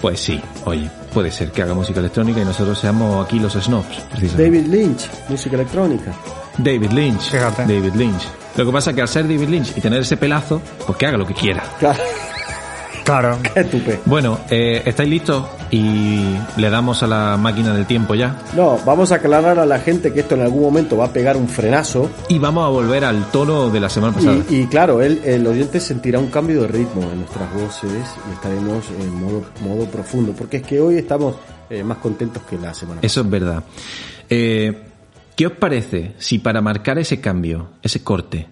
Pues 0.01 0.21
sí, 0.21 0.41
oye, 0.65 0.91
puede 1.13 1.31
ser 1.31 1.51
que 1.51 1.63
haga 1.63 1.75
música 1.75 2.01
electrónica 2.01 2.41
y 2.41 2.45
nosotros 2.45 2.79
seamos 2.79 3.25
aquí 3.25 3.39
los 3.39 3.55
snobs, 3.55 4.01
precisamente. 4.11 4.43
David 4.43 4.67
Lynch, 4.67 5.11
música 5.29 5.57
electrónica. 5.57 6.13
David 6.59 6.91
Lynch. 6.93 7.31
Fíjate. 7.31 7.63
David 7.63 7.95
Lynch. 7.95 8.23
Lo 8.57 8.67
que 8.67 8.73
pasa 8.73 8.91
es 8.91 8.97
que 8.97 9.03
al 9.03 9.09
ser 9.09 9.25
David 9.25 9.49
Lynch 9.49 9.77
y 9.77 9.81
tener 9.81 10.01
ese 10.01 10.17
pelazo, 10.17 10.61
pues 10.87 10.97
que 10.99 11.07
haga 11.07 11.17
lo 11.19 11.27
que 11.27 11.35
quiera. 11.35 11.63
Claro, 11.79 11.99
Claro. 13.05 13.39
qué 13.55 13.65
tupe. 13.65 14.01
Bueno, 14.05 14.39
eh, 14.51 14.83
¿estáis 14.85 15.09
listos? 15.09 15.45
Y 15.71 16.37
le 16.57 16.71
damos 16.71 17.03
a 17.03 17.07
la 17.07 17.37
máquina 17.37 17.75
del 17.75 17.87
tiempo 17.87 18.15
ya. 18.15 18.37
No, 18.55 18.79
vamos 18.85 19.13
a 19.13 19.17
aclarar 19.17 19.59
a 19.59 19.67
la 19.67 19.79
gente 19.79 20.13
que 20.13 20.21
esto 20.21 20.35
en 20.35 20.43
algún 20.43 20.63
momento 20.63 20.97
va 20.97 21.07
a 21.07 21.13
pegar 21.13 21.37
un 21.37 21.49
frenazo. 21.49 22.09
Y 22.29 22.39
vamos 22.39 22.65
a 22.65 22.69
volver 22.69 23.05
al 23.05 23.31
tono 23.31 23.71
de 23.71 23.81
la 23.81 23.89
semana 23.89 24.15
pasada. 24.15 24.39
Y, 24.49 24.57
y 24.57 24.67
claro, 24.67 25.03
él, 25.03 25.21
el 25.25 25.47
oyente 25.47 25.81
sentirá 25.81 26.19
un 26.19 26.29
cambio 26.29 26.63
de 26.63 26.69
ritmo 26.69 27.03
en 27.03 27.21
nuestras 27.21 27.53
voces 27.53 27.91
y 28.29 28.33
estaremos 28.33 28.85
en 29.01 29.21
modo, 29.21 29.45
modo 29.63 29.87
profundo. 29.87 30.33
Porque 30.33 30.59
es 30.59 30.63
que 30.63 30.81
hoy 30.81 30.99
estamos 30.99 31.35
eh, 31.69 31.83
más 31.83 31.99
contentos 31.99 32.43
que 32.49 32.57
la 32.57 32.73
semana 32.73 33.01
Eso 33.03 33.21
es 33.23 33.31
verdad. 33.31 33.65
Eh, 34.31 34.83
¿Qué 35.35 35.47
os 35.47 35.53
parece 35.53 36.15
si 36.19 36.39
para 36.39 36.61
marcar 36.63 36.99
ese 36.99 37.21
cambio, 37.21 37.71
ese 37.83 38.03
corte, 38.03 38.49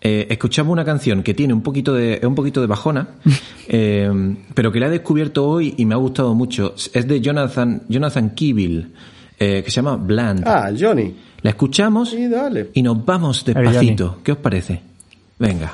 eh, 0.00 0.26
escuchamos 0.30 0.72
una 0.72 0.84
canción 0.84 1.22
que 1.22 1.34
tiene 1.34 1.52
un 1.52 1.62
poquito 1.62 1.94
de, 1.94 2.20
un 2.24 2.34
poquito 2.34 2.60
de 2.60 2.66
bajona, 2.66 3.08
eh, 3.68 4.36
pero 4.54 4.70
que 4.70 4.80
la 4.80 4.86
he 4.86 4.90
descubierto 4.90 5.46
hoy 5.46 5.74
y 5.76 5.84
me 5.86 5.94
ha 5.94 5.98
gustado 5.98 6.34
mucho? 6.34 6.74
Es 6.92 7.06
de 7.08 7.20
Jonathan, 7.20 7.82
Jonathan 7.88 8.30
Kibil, 8.30 8.92
eh, 9.38 9.62
que 9.64 9.70
se 9.70 9.76
llama 9.76 9.96
Bland. 9.96 10.46
Ah, 10.46 10.70
Johnny. 10.78 11.14
La 11.42 11.50
escuchamos 11.50 12.10
Sí, 12.10 12.28
dale. 12.28 12.70
y 12.74 12.82
nos 12.82 13.04
vamos 13.04 13.44
despacito. 13.44 14.18
¿Qué 14.24 14.32
os 14.32 14.38
parece? 14.38 14.80
Venga. 15.38 15.72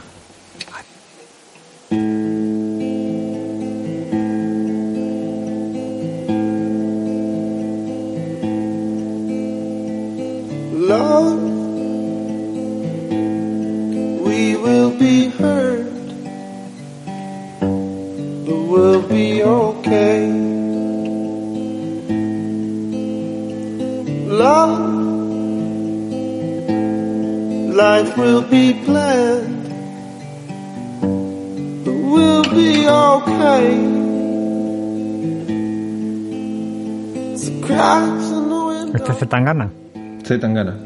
Gana. 40.52 40.76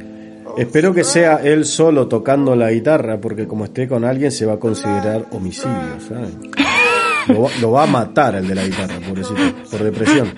Espero 0.56 0.94
que 0.94 1.02
sea 1.04 1.36
él 1.42 1.64
solo 1.64 2.06
tocando 2.06 2.54
la 2.54 2.70
guitarra, 2.70 3.18
porque 3.20 3.46
como 3.48 3.64
esté 3.64 3.88
con 3.88 4.04
alguien 4.04 4.30
se 4.30 4.46
va 4.46 4.54
a 4.54 4.58
considerar 4.58 5.24
homicidio, 5.32 5.72
¿sabes? 6.06 6.30
Lo, 7.28 7.42
va- 7.42 7.50
lo 7.60 7.70
va 7.72 7.82
a 7.84 7.86
matar 7.86 8.34
el 8.36 8.46
de 8.46 8.54
la 8.54 8.64
guitarra, 8.64 8.94
pobrecito, 9.06 9.40
por 9.70 9.82
depresión. 9.82 10.28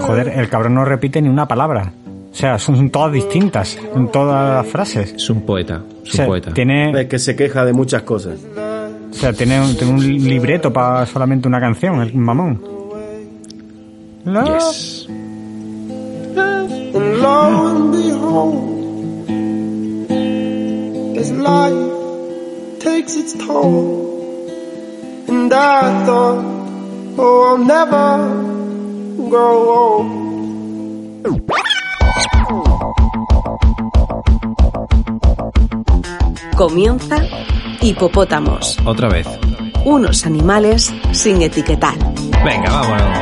Joder, 0.00 0.28
el 0.28 0.48
cabrón 0.48 0.74
no 0.74 0.84
repite 0.84 1.20
ni 1.22 1.28
una 1.28 1.46
palabra. 1.46 1.92
O 2.32 2.34
sea, 2.34 2.58
son 2.58 2.90
todas 2.90 3.12
distintas 3.12 3.76
en 3.94 4.08
todas 4.10 4.54
las 4.56 4.66
frases. 4.72 5.12
Es 5.14 5.30
un 5.30 5.42
poeta. 5.42 5.82
Es 6.04 6.10
O 6.10 6.12
un 6.12 6.16
sea, 6.16 6.26
poeta. 6.26 6.52
tiene, 6.54 7.00
Es 7.02 7.06
que 7.08 7.18
se 7.18 7.34
queja 7.36 7.64
de 7.64 7.72
muchas 7.72 8.02
cosas. 8.02 8.34
O 9.10 9.14
sea, 9.14 9.32
tiene, 9.32 9.60
un, 9.60 9.76
tiene 9.76 9.92
un 9.92 10.00
libreto 10.00 10.72
para 10.72 11.06
solamente 11.06 11.48
una 11.48 11.60
canción, 11.60 12.00
el 12.00 12.14
mamón. 12.14 12.60
Yes. 14.24 15.06
And 25.28 25.52
I 25.52 26.04
thought, 26.06 26.44
oh, 27.18 27.42
I'll 27.50 27.58
never 27.58 28.18
grow 29.30 29.56
old. 29.78 30.30
Comienza 36.56 37.16
Hipopótamos, 37.82 38.76
Otra 38.84 39.08
vez. 39.08 39.26
unos 39.84 40.26
animales 40.26 40.92
sin 41.12 41.40
etiquetar. 41.42 41.94
Venga, 42.44 42.70
vámonos. 42.70 43.18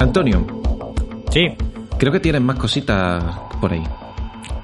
Antonio, 0.00 0.44
Sí, 1.30 1.46
creo 1.98 2.10
que 2.12 2.18
tienes 2.20 2.40
más 2.42 2.56
cositas 2.56 3.22
por 3.60 3.72
ahí. 3.72 3.84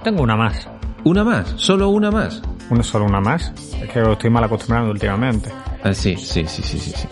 tengo 0.02 0.22
una 0.22 0.36
más. 0.36 0.68
¿Una 1.04 1.22
más? 1.22 1.52
¿Solo 1.56 1.90
una 1.90 2.10
más? 2.10 2.42
Una, 2.70 2.82
solo 2.82 3.04
una 3.04 3.20
más. 3.20 3.52
Es 3.80 3.88
que 3.90 4.00
estoy 4.12 4.30
mal 4.30 4.42
acostumbrado 4.42 4.90
últimamente. 4.90 5.50
Ah, 5.84 5.94
sí, 5.94 6.16
sí, 6.16 6.44
sí, 6.48 6.62
sí, 6.64 6.78
sí. 6.78 6.90
sí. 6.96 7.06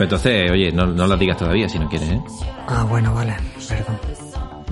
Pero 0.00 0.16
entonces, 0.16 0.50
oye, 0.50 0.72
no, 0.72 0.86
no 0.86 1.06
la 1.06 1.14
digas 1.16 1.36
todavía 1.36 1.68
si 1.68 1.78
no 1.78 1.86
quieres, 1.86 2.08
¿eh? 2.08 2.20
Ah, 2.66 2.84
bueno, 2.88 3.12
vale. 3.12 3.36
Perdón. 3.68 3.98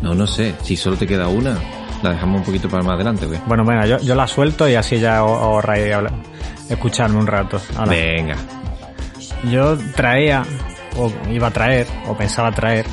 No, 0.01 0.15
no 0.15 0.27
sé. 0.27 0.55
Si 0.63 0.75
solo 0.75 0.97
te 0.97 1.07
queda 1.07 1.29
una, 1.29 1.59
la 2.03 2.13
dejamos 2.13 2.39
un 2.39 2.45
poquito 2.47 2.67
para 2.71 2.83
más 2.83 2.95
adelante, 2.95 3.27
¿o 3.27 3.31
qué? 3.31 3.39
Bueno, 3.47 3.63
venga, 3.63 3.85
yo, 3.85 3.99
yo 3.99 4.15
la 4.15 4.27
suelto 4.27 4.67
y 4.67 4.75
así 4.75 4.99
ya 4.99 5.23
os 5.25 5.39
ahorráis 5.39 5.95
escucharme 6.71 7.19
un 7.19 7.27
rato. 7.27 7.61
Venga. 7.87 8.37
Yo 9.51 9.77
traía, 9.95 10.45
o 10.97 11.13
iba 11.31 11.49
a 11.49 11.51
traer, 11.51 11.87
o 12.07 12.17
pensaba 12.17 12.51
traer, 12.53 12.87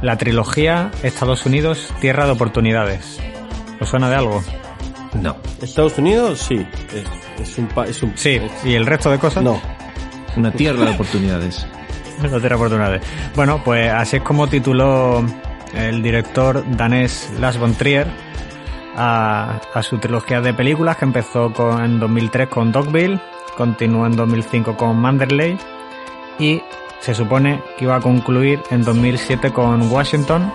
la 0.00 0.16
trilogía 0.16 0.92
Estados 1.02 1.44
Unidos, 1.44 1.88
Tierra 2.00 2.24
de 2.26 2.30
Oportunidades. 2.32 3.18
¿Os 3.80 3.88
suena 3.88 4.08
de 4.08 4.14
algo? 4.14 4.44
No. 5.20 5.36
Estados 5.60 5.98
Unidos, 5.98 6.38
sí. 6.38 6.64
Es, 6.94 7.48
es 7.50 7.58
un, 7.58 7.66
pa- 7.66 7.86
es 7.88 8.00
un 8.02 8.16
Sí, 8.16 8.30
es- 8.36 8.64
¿y 8.64 8.74
el 8.74 8.86
resto 8.86 9.10
de 9.10 9.18
cosas? 9.18 9.42
no. 9.42 9.60
Una 10.36 10.50
tierra 10.50 10.84
de 10.84 10.90
oportunidades. 10.92 11.66
No 12.22 12.38
tiene 12.38 12.54
oportunidades. 12.54 13.02
Bueno, 13.34 13.62
pues 13.64 13.90
así 13.90 14.16
es 14.18 14.22
como 14.22 14.46
tituló 14.46 15.24
el 15.74 16.02
director 16.02 16.62
danés 16.76 17.32
Lars 17.40 17.58
von 17.58 17.74
Trier 17.74 18.06
a, 18.94 19.60
a 19.74 19.82
su 19.82 19.98
trilogía 19.98 20.40
de 20.40 20.54
películas 20.54 20.98
que 20.98 21.04
empezó 21.04 21.52
con, 21.52 21.82
en 21.84 21.98
2003 21.98 22.48
con 22.48 22.70
Dogville, 22.70 23.18
continuó 23.56 24.06
en 24.06 24.14
2005 24.14 24.76
con 24.76 24.98
Manderley 24.98 25.58
y 26.38 26.62
se 27.00 27.14
supone 27.14 27.62
que 27.76 27.84
iba 27.84 27.96
a 27.96 28.00
concluir 28.00 28.60
en 28.70 28.84
2007 28.84 29.52
con 29.52 29.90
Washington, 29.90 30.52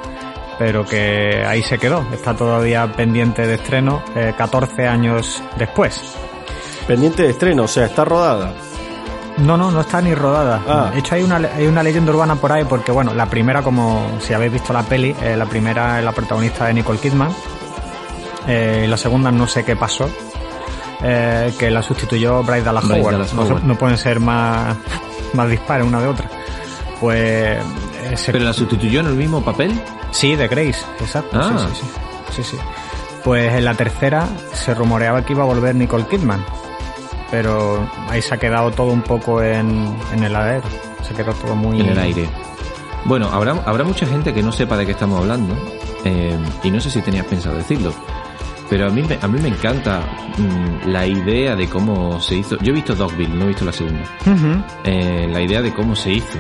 pero 0.58 0.86
que 0.86 1.44
ahí 1.46 1.62
se 1.62 1.78
quedó. 1.78 2.06
Está 2.14 2.36
todavía 2.36 2.92
pendiente 2.94 3.46
de 3.46 3.56
estreno 3.56 4.02
eh, 4.16 4.34
14 4.38 4.88
años 4.88 5.44
después. 5.58 6.16
Pendiente 6.88 7.24
de 7.24 7.32
estreno, 7.32 7.64
o 7.64 7.68
sea, 7.68 7.88
está 7.88 8.06
rodada. 8.06 8.54
No, 9.38 9.56
no, 9.56 9.70
no 9.72 9.82
está 9.82 10.02
ni 10.02 10.16
rodada. 10.16 10.62
Ah. 10.68 10.90
De 10.92 11.00
hecho, 11.00 11.16
hay 11.16 11.24
una, 11.24 11.36
hay 11.38 11.68
una 11.68 11.84
leyenda 11.84 12.12
urbana 12.12 12.36
por 12.36 12.52
ahí 12.52 12.64
porque, 12.66 12.92
bueno, 12.92 13.14
la 13.14 13.28
primera, 13.28 13.62
como 13.62 14.08
si 14.20 14.34
habéis 14.34 14.52
visto 14.54 14.74
la 14.74 14.84
peli, 14.84 15.16
eh, 15.22 15.36
la 15.38 15.46
primera 15.46 16.00
es 16.00 16.06
la 16.06 16.12
protagonista 16.12 16.66
de 16.66 16.74
Nicole 16.74 17.00
Kidman. 17.00 17.30
Eh, 18.48 18.84
y 18.86 18.88
la 18.88 18.98
segunda 18.98 19.32
no 19.32 19.48
sé 19.48 19.64
qué 19.64 19.76
pasó. 19.76 20.10
eh, 21.04 21.54
que 21.60 21.70
la 21.70 21.84
sustituyó 21.84 22.42
Bryce 22.42 22.64
Dallas 22.64 22.84
Howard. 22.86 23.12
Dallas 23.14 23.34
No, 23.36 23.46
se- 23.46 23.52
Howard. 23.52 23.64
no 23.66 23.76
pueden 23.78 23.98
ser 24.00 24.20
más, 24.20 24.76
más 25.34 25.48
dispares 25.50 25.86
una 25.86 26.00
de 26.02 26.08
otra. 26.08 26.28
Pues... 27.00 27.60
se- 28.16 28.32
¿Pero 28.32 28.44
la 28.44 28.54
sustituyó 28.54 29.02
en 29.02 29.06
el 29.08 29.14
mismo 29.14 29.44
papel? 29.44 29.80
Sí, 30.10 30.36
de 30.36 30.48
Grace, 30.48 30.84
exacto. 31.00 31.38
Ah. 31.40 31.56
Sí, 31.60 31.66
sí, 31.76 31.86
sí. 31.86 32.42
Sí, 32.42 32.56
sí. 32.56 32.58
Pues 33.24 33.54
en 33.54 33.66
la 33.66 33.76
tercera 33.76 34.26
se 34.54 34.74
rumoreaba 34.74 35.24
que 35.24 35.34
iba 35.34 35.44
a 35.44 35.46
volver 35.46 35.76
Nicole 35.76 36.08
Kidman. 36.08 36.44
Pero 37.32 37.90
ahí 38.10 38.22
se 38.22 38.34
ha 38.34 38.38
quedado 38.38 38.72
todo 38.72 38.92
un 38.92 39.02
poco 39.02 39.42
en, 39.42 39.96
en 40.14 40.24
el 40.24 40.36
aire. 40.36 40.62
Se 41.02 41.14
quedó 41.14 41.34
todo 41.34 41.56
muy... 41.56 41.80
En 41.82 41.88
el 41.90 42.00
aire. 42.00 42.30
Bueno, 43.06 43.30
habrá, 43.32 43.52
habrá 43.66 43.84
mucha 43.84 44.06
gente 44.06 44.34
que 44.34 44.42
no 44.44 44.52
sepa 44.52 44.78
de 44.78 44.86
qué 44.86 44.92
estamos 44.94 45.20
hablando. 45.20 45.56
eh, 46.06 46.38
y 46.64 46.72
no 46.72 46.80
sé 46.80 46.90
si 46.90 47.02
tenías 47.02 47.26
pensado 47.26 47.56
decirlo. 47.58 47.94
Pero 48.70 48.88
a 48.88 48.90
mí, 48.90 49.02
me- 49.02 49.18
a 49.22 49.28
mí 49.28 49.40
me 49.42 49.48
encanta 49.50 50.02
mm, 50.38 50.90
la 50.90 51.06
idea 51.06 51.56
de 51.56 51.70
cómo 51.70 52.20
se 52.20 52.36
hizo. 52.36 52.58
Yo 52.60 52.72
he 52.72 52.76
visto 52.76 52.96
Dogville, 52.96 53.34
no 53.34 53.46
he 53.46 53.48
visto 53.50 53.64
la 53.66 53.72
segunda. 53.72 54.04
Eh, 54.84 55.28
la 55.32 55.42
idea 55.42 55.62
de 55.62 55.74
cómo 55.74 55.96
se 55.96 56.12
hizo. 56.14 56.38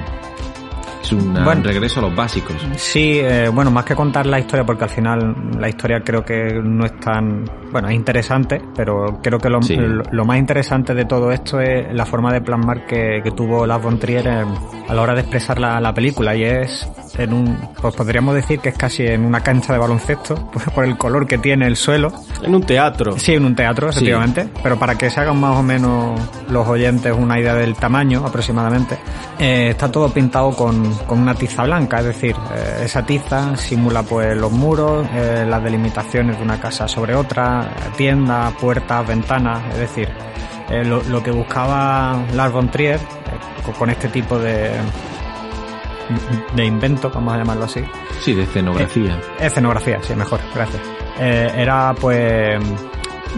Es 1.07 1.23
una- 1.23 1.43
Bueno. 1.43 1.61
un 1.61 1.63
regreso 1.67 1.99
a 1.99 2.03
los 2.03 2.15
básicos. 2.15 2.55
Sí, 2.75 3.19
eh, 3.19 3.49
bueno, 3.53 3.71
más 3.71 3.85
que 3.85 3.95
contar 3.95 4.25
la 4.25 4.39
historia, 4.39 4.65
porque 4.65 4.83
al 4.83 4.89
final 4.89 5.35
la 5.59 5.69
historia 5.69 6.01
creo 6.03 6.23
que 6.25 6.59
no 6.63 6.85
es 6.85 6.99
tan, 6.99 7.45
bueno, 7.71 7.87
es 7.89 7.95
interesante, 7.95 8.61
pero 8.75 9.19
creo 9.23 9.39
que 9.39 9.49
lo, 9.49 9.61
Sí. 9.61 9.75
lo, 9.75 10.03
lo 10.11 10.25
más 10.25 10.37
interesante 10.37 10.93
de 10.93 11.05
todo 11.05 11.31
esto 11.31 11.59
es 11.61 11.93
la 11.93 12.05
forma 12.05 12.31
de 12.33 12.41
plasmar 12.41 12.85
que, 12.85 13.21
que 13.23 13.31
tuvo 13.31 13.65
Lars 13.65 13.83
von 13.83 13.97
Trier 13.99 14.27
eh, 14.27 14.45
a 14.87 14.93
la 14.93 15.01
hora 15.01 15.13
de 15.13 15.21
expresar 15.21 15.59
la, 15.59 15.79
la 15.79 15.93
película 15.93 16.35
y 16.35 16.43
es 16.43 16.87
en 17.17 17.33
un, 17.33 17.57
pues 17.81 17.95
podríamos 17.95 18.35
decir 18.35 18.59
que 18.59 18.69
es 18.69 18.77
casi 18.77 19.05
en 19.05 19.23
una 19.25 19.39
cancha 19.41 19.73
de 19.73 19.79
baloncesto, 19.79 20.35
pues 20.53 20.65
por 20.69 20.83
el 20.85 20.97
color 20.97 21.25
que 21.25 21.37
tiene 21.37 21.67
el 21.67 21.75
suelo. 21.75 22.11
En 22.43 22.53
un 22.53 22.63
teatro. 22.63 23.17
Sí, 23.17 23.33
en 23.33 23.45
un 23.45 23.55
teatro, 23.55 23.91
Sí. 23.91 23.99
efectivamente, 23.99 24.49
pero 24.61 24.77
para 24.77 24.95
que 24.95 25.09
se 25.09 25.19
hagan 25.19 25.39
más 25.39 25.55
o 25.55 25.63
menos 25.63 26.19
los 26.49 26.67
oyentes 26.67 27.13
una 27.17 27.39
idea 27.39 27.55
del 27.55 27.75
tamaño 27.75 28.23
aproximadamente, 28.25 28.97
eh, 29.39 29.69
está 29.69 29.91
todo 29.91 30.09
pintado 30.09 30.51
con, 30.51 30.83
con 31.05 31.19
una 31.19 31.35
tiza 31.35 31.63
blanca, 31.63 31.99
es 31.99 32.05
decir, 32.05 32.35
eh, 32.55 32.81
esa 32.85 33.05
tiza 33.05 33.55
simula 33.55 34.03
pues 34.03 34.35
los 34.37 34.51
muros, 34.51 35.05
eh, 35.13 35.45
las 35.47 35.63
delimitaciones 35.63 36.37
de 36.37 36.43
una 36.43 36.59
casa 36.59 36.87
sobre 36.87 37.15
otra, 37.15 37.69
tiendas, 37.95 38.53
puertas, 38.53 39.05
ventanas, 39.07 39.61
es 39.73 39.79
decir, 39.79 40.09
eh, 40.69 40.83
lo, 40.83 41.01
lo 41.03 41.21
que 41.23 41.31
buscaba 41.31 42.17
Lars 42.33 42.53
von 42.53 42.69
Trier 42.69 42.99
con- 43.63 43.73
con 43.75 43.89
este 43.89 44.07
tipo 44.09 44.37
de 44.39 44.71
de 46.55 46.65
invento, 46.65 47.09
vamos 47.13 47.33
a 47.33 47.37
llamarlo 47.37 47.65
así, 47.65 47.83
Sí, 48.21 48.33
de 48.33 48.43
escenografía. 48.43 49.19
Escenografía, 49.39 49.99
sí, 50.01 50.15
mejor, 50.15 50.39
gracias. 50.55 50.81
Era 51.19 51.93
pues 51.99 52.59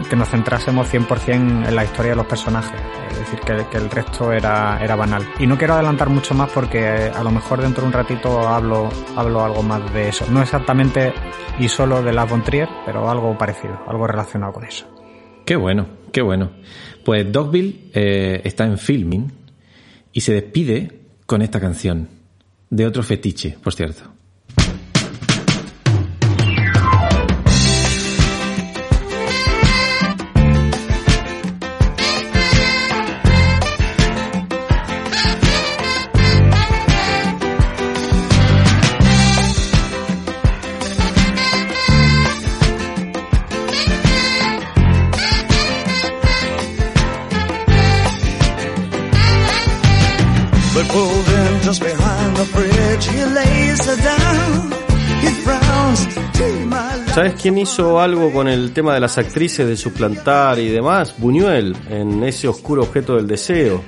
que 0.07 0.15
nos 0.15 0.29
centrásemos 0.29 0.91
100% 0.93 1.67
en 1.67 1.75
la 1.75 1.83
historia 1.83 2.11
de 2.11 2.15
los 2.15 2.25
personajes, 2.25 2.79
es 3.11 3.19
decir, 3.19 3.39
que, 3.39 3.77
el 3.77 3.89
resto 3.89 4.31
era, 4.31 4.79
era 4.83 4.95
banal. 4.95 5.23
Y 5.39 5.47
no 5.47 5.57
quiero 5.57 5.73
adelantar 5.73 6.09
mucho 6.09 6.33
más 6.33 6.49
porque 6.51 6.79
eh, 6.79 7.11
a 7.13 7.23
lo 7.23 7.31
mejor 7.31 7.61
dentro 7.61 7.81
de 7.81 7.87
un 7.87 7.93
ratito 7.93 8.47
hablo, 8.47 8.89
hablo 9.15 9.43
algo 9.43 9.63
más 9.63 9.93
de 9.93 10.09
eso. 10.09 10.25
No 10.29 10.41
exactamente 10.41 11.13
y 11.59 11.67
solo 11.67 12.01
de 12.01 12.13
la 12.13 12.25
von 12.25 12.43
Trier, 12.43 12.69
pero 12.85 13.09
algo 13.09 13.37
parecido, 13.37 13.79
algo 13.87 14.07
relacionado 14.07 14.53
con 14.53 14.65
eso. 14.65 14.85
Qué 15.45 15.55
bueno, 15.55 15.87
qué 16.11 16.21
bueno. 16.21 16.51
Pues 17.03 17.31
Dogville 17.31 17.89
eh, 17.93 18.41
está 18.43 18.65
en 18.65 18.77
filming 18.77 19.31
y 20.13 20.21
se 20.21 20.33
despide 20.33 20.99
con 21.25 21.41
esta 21.41 21.59
canción 21.59 22.09
de 22.69 22.85
otro 22.85 23.03
fetiche, 23.03 23.57
por 23.63 23.73
cierto. 23.73 24.18
¿Sabes 57.13 57.33
quién 57.41 57.57
hizo 57.57 57.99
algo 57.99 58.31
con 58.31 58.47
el 58.47 58.71
tema 58.71 58.93
de 58.93 58.99
las 58.99 59.17
actrices 59.17 59.67
de 59.67 59.75
suplantar 59.75 60.59
y 60.59 60.69
demás? 60.69 61.15
Buñuel, 61.17 61.75
en 61.89 62.23
ese 62.23 62.47
oscuro 62.47 62.83
objeto 62.83 63.15
del 63.15 63.27
deseo. 63.27 63.83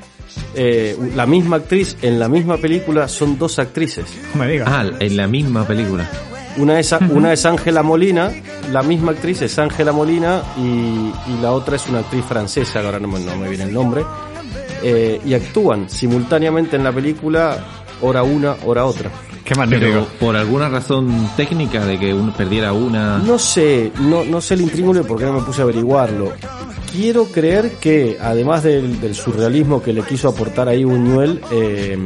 Eh, 0.56 0.98
la 1.16 1.26
misma 1.26 1.58
actriz 1.58 1.98
en 2.02 2.20
la 2.20 2.28
misma 2.28 2.58
película 2.58 3.08
son 3.08 3.38
dos 3.38 3.60
actrices. 3.60 4.06
No 4.34 4.44
me 4.44 4.52
digas. 4.52 4.68
Ah, 4.70 4.86
en 5.00 5.18
la 5.18 5.28
misma 5.28 5.66
película. 5.66 6.10
Una 6.58 6.80
es, 6.80 6.94
una 7.10 7.32
es 7.32 7.46
Ángela 7.46 7.84
Molina, 7.84 8.32
la 8.72 8.84
misma 8.84 9.14
actriz 9.14 9.42
es 9.42 9.58
Ángela 9.58 9.94
Molina 9.94 10.42
y, 10.58 10.62
y 10.62 11.42
la 11.42 11.54
otra 11.54 11.78
es 11.78 11.88
una 11.88 12.00
actriz 12.00 12.26
francesa, 12.26 12.82
que 12.82 12.86
ahora 12.86 13.00
no 13.00 13.08
me, 13.08 13.20
no 13.20 13.38
me 13.38 13.48
viene 13.48 13.64
el 13.64 13.74
nombre, 13.74 14.04
eh, 14.84 15.22
y 15.24 15.34
actúan 15.34 15.90
simultáneamente 15.90 16.76
en 16.76 16.84
la 16.84 16.92
película, 16.92 17.58
hora 18.02 18.24
una, 18.24 18.56
hora 18.66 18.84
otra. 18.84 19.10
Qué 19.44 19.56
Pero 19.56 19.60
magnífico. 19.60 20.08
por 20.20 20.36
alguna 20.36 20.70
razón 20.70 21.30
técnica 21.36 21.86
de 21.86 22.00
que 22.00 22.14
uno 22.14 22.34
perdiera 22.36 22.74
una... 22.74 23.18
No 23.18 23.38
sé, 23.40 23.92
no, 24.00 24.24
no 24.24 24.40
sé 24.42 24.54
el 24.54 24.62
intríngulo 24.62 25.04
porque 25.04 25.26
no 25.26 25.34
me 25.34 25.42
puse 25.42 25.62
a 25.62 25.64
averiguarlo. 25.64 26.32
Quiero 26.92 27.26
creer 27.26 27.72
que, 27.80 28.18
además 28.22 28.64
del, 28.64 29.00
del 29.00 29.16
surrealismo 29.16 29.82
que 29.82 29.94
le 29.94 30.04
quiso 30.04 30.28
aportar 30.30 30.68
ahí 30.68 30.84
Buñuel, 30.84 31.42
eh, 31.52 31.98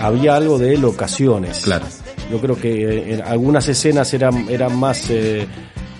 había 0.00 0.34
algo 0.36 0.58
de 0.58 0.76
locaciones. 0.78 1.60
Claro. 1.64 1.86
Yo 2.30 2.40
creo 2.40 2.56
que 2.56 2.82
eh, 2.82 3.14
en 3.14 3.22
algunas 3.22 3.68
escenas 3.68 4.12
eran, 4.14 4.48
eran 4.48 4.76
más 4.78 5.08
eh, 5.10 5.46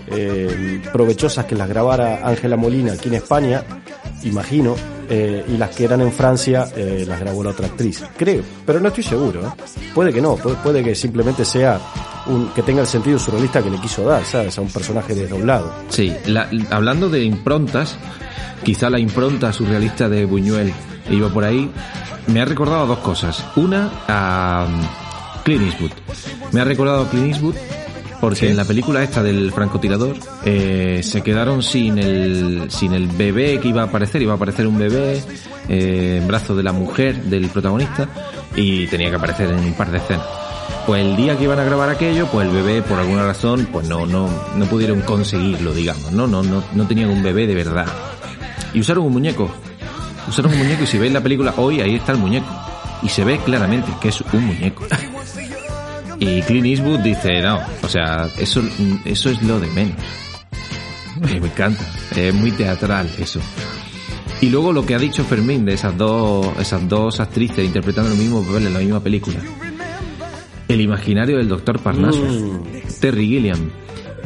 eh, 0.09 0.83
provechosas 0.93 1.45
que 1.47 1.55
las 1.55 1.69
grabara 1.69 2.27
Ángela 2.27 2.57
Molina 2.57 2.93
aquí 2.95 3.09
en 3.09 3.15
España, 3.15 3.63
imagino, 4.25 4.75
eh, 5.09 5.45
y 5.49 5.57
las 5.57 5.71
que 5.75 5.85
eran 5.85 6.01
en 6.01 6.13
Francia 6.13 6.69
eh, 6.77 7.05
las 7.07 7.21
grabó 7.21 7.43
la 7.45 7.51
otra 7.51 7.67
actriz. 7.67 8.03
Creo, 8.17 8.43
pero 8.65 8.81
no 8.81 8.89
estoy 8.89 9.05
seguro. 9.05 9.41
¿eh? 9.43 9.63
Puede 9.95 10.13
que 10.13 10.21
no, 10.21 10.37
puede, 10.37 10.57
puede 10.57 10.83
que 10.83 10.95
simplemente 10.95 11.45
sea 11.45 11.79
un, 12.27 12.49
que 12.55 12.63
tenga 12.63 12.81
el 12.83 12.87
sentido 12.87 13.19
surrealista 13.19 13.63
que 13.63 13.71
le 13.71 13.79
quiso 13.81 14.05
dar, 14.05 14.25
¿sabes? 14.25 14.57
A 14.59 14.61
un 14.61 14.69
personaje 14.71 15.15
desdoblado. 15.15 15.71
Sí, 15.89 16.15
la- 16.27 16.49
hablando 16.71 17.09
de 17.09 17.25
improntas, 17.25 17.97
quizá 18.65 18.89
la 18.91 18.99
impronta 18.99 19.53
surrealista 19.53 20.09
de 20.09 20.25
Buñuel 20.25 20.73
iba 21.11 21.29
por 21.29 21.45
ahí, 21.45 21.71
me 22.29 22.41
ha 22.41 22.45
recordado 22.45 22.87
dos 22.87 22.99
cosas. 22.99 23.45
Una, 23.57 23.91
a 24.09 24.67
um, 24.69 25.43
Clint 25.45 25.65
Eastwood. 25.65 25.91
Me 26.53 26.61
ha 26.61 26.65
recordado 26.65 27.03
a 27.03 27.11
porque 28.23 28.49
en 28.49 28.57
la 28.57 28.65
película 28.65 29.03
esta 29.03 29.21
del 29.21 29.51
francotirador 29.51 30.15
eh, 30.45 31.01
se 31.03 31.23
quedaron 31.23 31.61
sin 31.61 31.99
el, 31.99 32.71
sin 32.71 32.93
el 32.93 33.09
bebé 33.09 33.59
que 33.59 33.67
iba 33.67 33.83
a 33.83 33.87
aparecer, 33.87 34.23
iba 34.23 34.35
a 34.35 34.37
aparecer 34.37 34.69
un 34.69 34.79
bebé 34.79 35.21
eh, 35.69 36.21
en 36.23 36.29
brazos 36.29 36.57
de 36.57 36.63
la 36.63 36.71
mujer 36.71 37.21
del 37.25 37.49
protagonista 37.49 38.09
y 38.55 38.87
tenía 38.87 39.11
que 39.11 39.17
aparecer 39.17 39.51
en 39.51 39.59
un 39.59 39.73
par 39.75 39.91
de 39.91 39.99
escenas. 39.99 40.25
Pues 40.87 41.05
el 41.05 41.17
día 41.17 41.37
que 41.37 41.43
iban 41.43 41.59
a 41.59 41.65
grabar 41.65 41.89
aquello, 41.89 42.29
pues 42.31 42.47
el 42.47 42.55
bebé 42.55 42.81
por 42.83 43.01
alguna 43.01 43.25
razón, 43.25 43.69
pues 43.73 43.89
no, 43.89 44.07
no, 44.07 44.29
no 44.55 44.65
pudieron 44.67 45.01
conseguirlo, 45.01 45.75
digamos, 45.75 46.13
¿no? 46.13 46.29
No, 46.29 46.45
no, 46.45 46.63
no 46.75 46.87
tenían 46.87 47.11
un 47.11 47.25
bebé 47.25 47.49
de 47.49 47.57
verdad. 47.57 47.89
Y 48.73 48.79
usaron 48.79 49.05
un 49.05 49.15
muñeco. 49.15 49.51
Usaron 50.29 50.53
un 50.53 50.59
muñeco 50.59 50.85
y 50.85 50.87
si 50.87 50.97
veis 50.97 51.13
la 51.13 51.21
película 51.21 51.55
hoy, 51.57 51.81
ahí 51.81 51.97
está 51.97 52.13
el 52.13 52.19
muñeco. 52.19 52.47
y 53.03 53.09
se 53.09 53.25
ve 53.25 53.41
claramente 53.45 53.93
que 54.01 54.11
es 54.11 54.21
un 54.33 54.47
muñeco. 54.47 54.85
Y 56.25 56.41
Clint 56.43 56.67
Eastwood 56.67 57.01
dice, 57.01 57.43
no, 57.43 57.59
o 57.83 57.89
sea, 57.89 58.29
eso, 58.39 58.63
eso 59.05 59.29
es 59.29 59.43
lo 59.43 59.59
de 59.59 59.67
menos. 59.71 59.97
Y 61.17 61.41
me 61.41 61.49
encanta, 61.49 61.85
es 62.15 62.33
muy 62.33 62.53
teatral 62.53 63.11
eso. 63.19 63.41
Y 64.41 64.49
luego 64.49 64.73
lo 64.73 64.87
que 64.87 64.95
ha 64.95 65.01
dicho 65.01 65.25
Fermín 65.25 65.65
de 65.65 65.75
esas 65.75 65.99
dos, 65.99 66.47
esas 66.61 66.89
dos 66.89 67.19
actrices 67.19 67.65
interpretando 67.65 68.13
el 68.13 68.19
mismo 68.19 68.41
papel 68.45 68.69
en 68.69 68.73
la 68.73 68.79
misma 68.79 69.01
película. 69.01 69.41
El 70.69 70.81
imaginario 70.81 71.39
del 71.39 71.49
doctor 71.49 71.81
Parnassus, 71.81 73.01
Terry 73.01 73.27
Gilliam. 73.27 73.71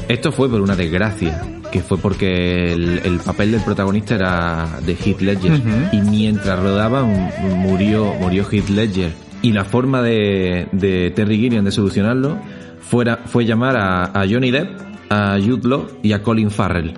Esto 0.07 0.32
fue 0.32 0.51
por 0.51 0.61
una 0.61 0.76
desgracia, 0.76 1.42
que 1.72 1.80
fue 1.80 1.97
porque 1.97 2.74
el, 2.74 3.01
el 3.05 3.20
papel 3.20 3.53
del 3.53 3.62
protagonista 3.62 4.16
era 4.16 4.80
de 4.84 4.92
Heath 4.92 5.22
Ledger. 5.22 5.62
Y 5.92 6.03
mientras 6.03 6.61
rodaban 6.61 7.30
murió, 7.57 8.12
murió 8.20 8.47
Heath 8.51 8.68
Ledger. 8.68 9.26
Y 9.47 9.53
la 9.53 9.64
forma 9.64 10.03
de, 10.03 10.66
de 10.72 11.12
Terry 11.12 11.38
Gilliam 11.38 11.64
de 11.64 11.70
solucionarlo 11.70 12.36
fuera, 12.80 13.18
fue 13.26 13.44
llamar 13.44 13.76
a, 13.76 14.07
a 14.07 14.26
Johnny 14.28 14.51
Depp, 14.51 14.80
a 15.09 15.38
Jude 15.40 15.68
Law 15.68 15.86
y 16.03 16.12
a 16.14 16.22
Colin 16.22 16.51
Farrell. 16.51 16.94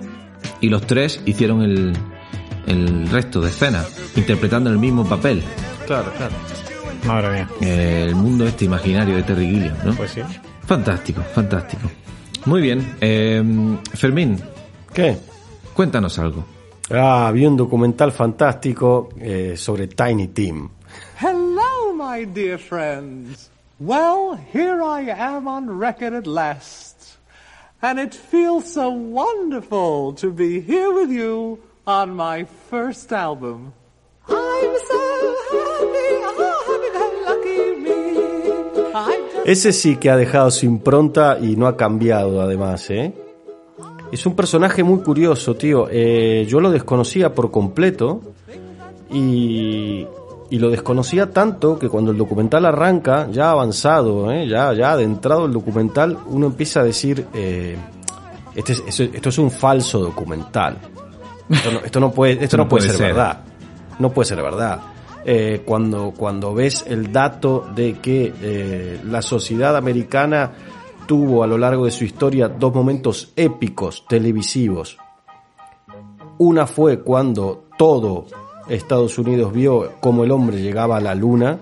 Y 0.59 0.69
los 0.69 0.81
tres 0.87 1.21
hicieron 1.27 1.61
el, 1.61 1.93
el 2.65 3.07
resto 3.09 3.39
de 3.39 3.49
escenas, 3.49 3.87
interpretando 4.15 4.71
el 4.71 4.79
mismo 4.79 5.07
papel. 5.07 5.43
Claro, 5.85 6.11
claro. 6.17 6.33
Madre 7.05 7.29
mía. 7.33 7.49
Eh, 7.61 8.05
el 8.09 8.15
mundo 8.15 8.47
este 8.47 8.65
imaginario 8.65 9.15
de 9.15 9.21
Terry 9.23 9.45
Gilliam, 9.47 9.75
¿no? 9.85 9.93
Pues 9.93 10.09
sí. 10.09 10.21
Fantástico, 10.65 11.21
fantástico. 11.35 11.83
Muy 12.45 12.61
bien. 12.61 12.95
eh, 12.99 13.43
Fermín, 13.93 14.39
¿Qué? 14.91 15.17
cuéntanos 15.75 16.17
algo. 16.17 16.45
Ah, 16.89 17.29
vi 17.31 17.45
un 17.45 17.55
documental 17.55 18.11
fantástico 18.11 19.09
eh, 19.19 19.53
sobre 19.55 19.87
Tiny 19.87 20.29
Tim. 20.29 20.67
My 22.09 22.23
dear 22.23 22.57
friends. 22.57 23.51
Well, 23.79 24.33
here 24.51 24.81
I 24.81 25.01
am 25.13 25.47
on 25.47 25.69
record 25.69 26.13
at 26.13 26.25
last. 26.25 27.19
And 27.83 27.99
it 27.99 28.15
feels 28.15 28.73
so 28.73 28.89
wonderful 28.89 30.13
to 30.13 30.31
be 30.31 30.59
here 30.59 30.91
with 30.91 31.11
you 31.11 31.59
on 31.85 32.15
my 32.15 32.47
first 32.71 33.13
album. 33.13 33.73
I'm 34.27 34.73
so 34.89 35.01
happy, 35.53 36.09
oh, 36.25 36.57
happy, 36.65 36.89
lucky 37.29 37.59
me. 37.77 37.93
Ese 39.45 39.71
sí 39.71 39.97
que 39.97 40.09
ha 40.09 40.17
dejado 40.17 40.49
su 40.49 40.65
impronta 40.65 41.37
y 41.39 41.55
no 41.57 41.67
ha 41.67 41.77
cambiado 41.77 42.41
además, 42.41 42.89
¿eh? 42.89 43.13
Es 44.11 44.25
un 44.25 44.35
personaje 44.35 44.83
muy 44.83 45.01
curioso, 45.01 45.55
tío. 45.55 45.87
Eh, 45.91 46.47
yo 46.49 46.59
lo 46.59 46.71
desconocía 46.71 47.35
por 47.35 47.51
completo 47.51 48.21
y, 49.11 50.07
y 50.49 50.57
lo 50.59 50.69
desconocía 50.69 51.29
tanto 51.31 51.77
que 51.77 51.89
cuando 51.89 52.11
el 52.11 52.17
documental 52.17 52.65
arranca, 52.65 53.27
ya 53.31 53.51
avanzado, 53.51 54.31
¿eh? 54.31 54.47
ya, 54.47 54.73
ya 54.73 54.91
adentrado 54.93 55.45
el 55.45 55.53
documental, 55.53 56.17
uno 56.27 56.47
empieza 56.47 56.79
a 56.79 56.83
decir, 56.83 57.27
eh, 57.33 57.77
este 58.55 58.73
es- 58.73 58.99
esto 58.99 59.29
es 59.29 59.37
un 59.37 59.51
falso 59.51 59.99
documental. 59.99 60.77
Esto 61.49 61.71
no, 61.71 61.79
esto 61.79 61.99
no 61.99 62.11
puede, 62.11 62.43
esto 62.43 62.57
no, 62.57 62.67
puede, 62.67 62.89
ser, 62.89 62.99
verdad. 62.99 63.39
No 63.99 64.11
puede 64.11 64.27
ser 64.27 64.41
verdad. 64.41 64.79
Eh, 65.25 65.63
cuando, 65.65 66.13
cuando 66.15 66.53
ves 66.53 66.85
el 66.87 67.11
dato 67.11 67.67
de 67.75 67.99
que 67.99 68.99
la 69.05 69.21
sociedad 69.21 69.75
americana 69.75 70.51
tuvo 71.05 71.43
a 71.43 71.47
lo 71.47 71.57
largo 71.57 71.85
de 71.85 71.91
su 71.91 72.03
historia 72.05 72.47
dos 72.49 72.73
momentos 72.73 73.33
épicos 73.35 74.05
televisivos. 74.07 74.97
Una 76.37 76.67
fue 76.67 76.99
cuando 77.01 77.65
todo 77.77 78.25
Estados 78.69 79.17
Unidos 79.17 79.51
vio 79.53 79.93
cómo 79.99 80.23
el 80.23 80.31
hombre 80.31 80.61
llegaba 80.61 80.97
a 80.97 81.01
la 81.01 81.15
luna, 81.15 81.59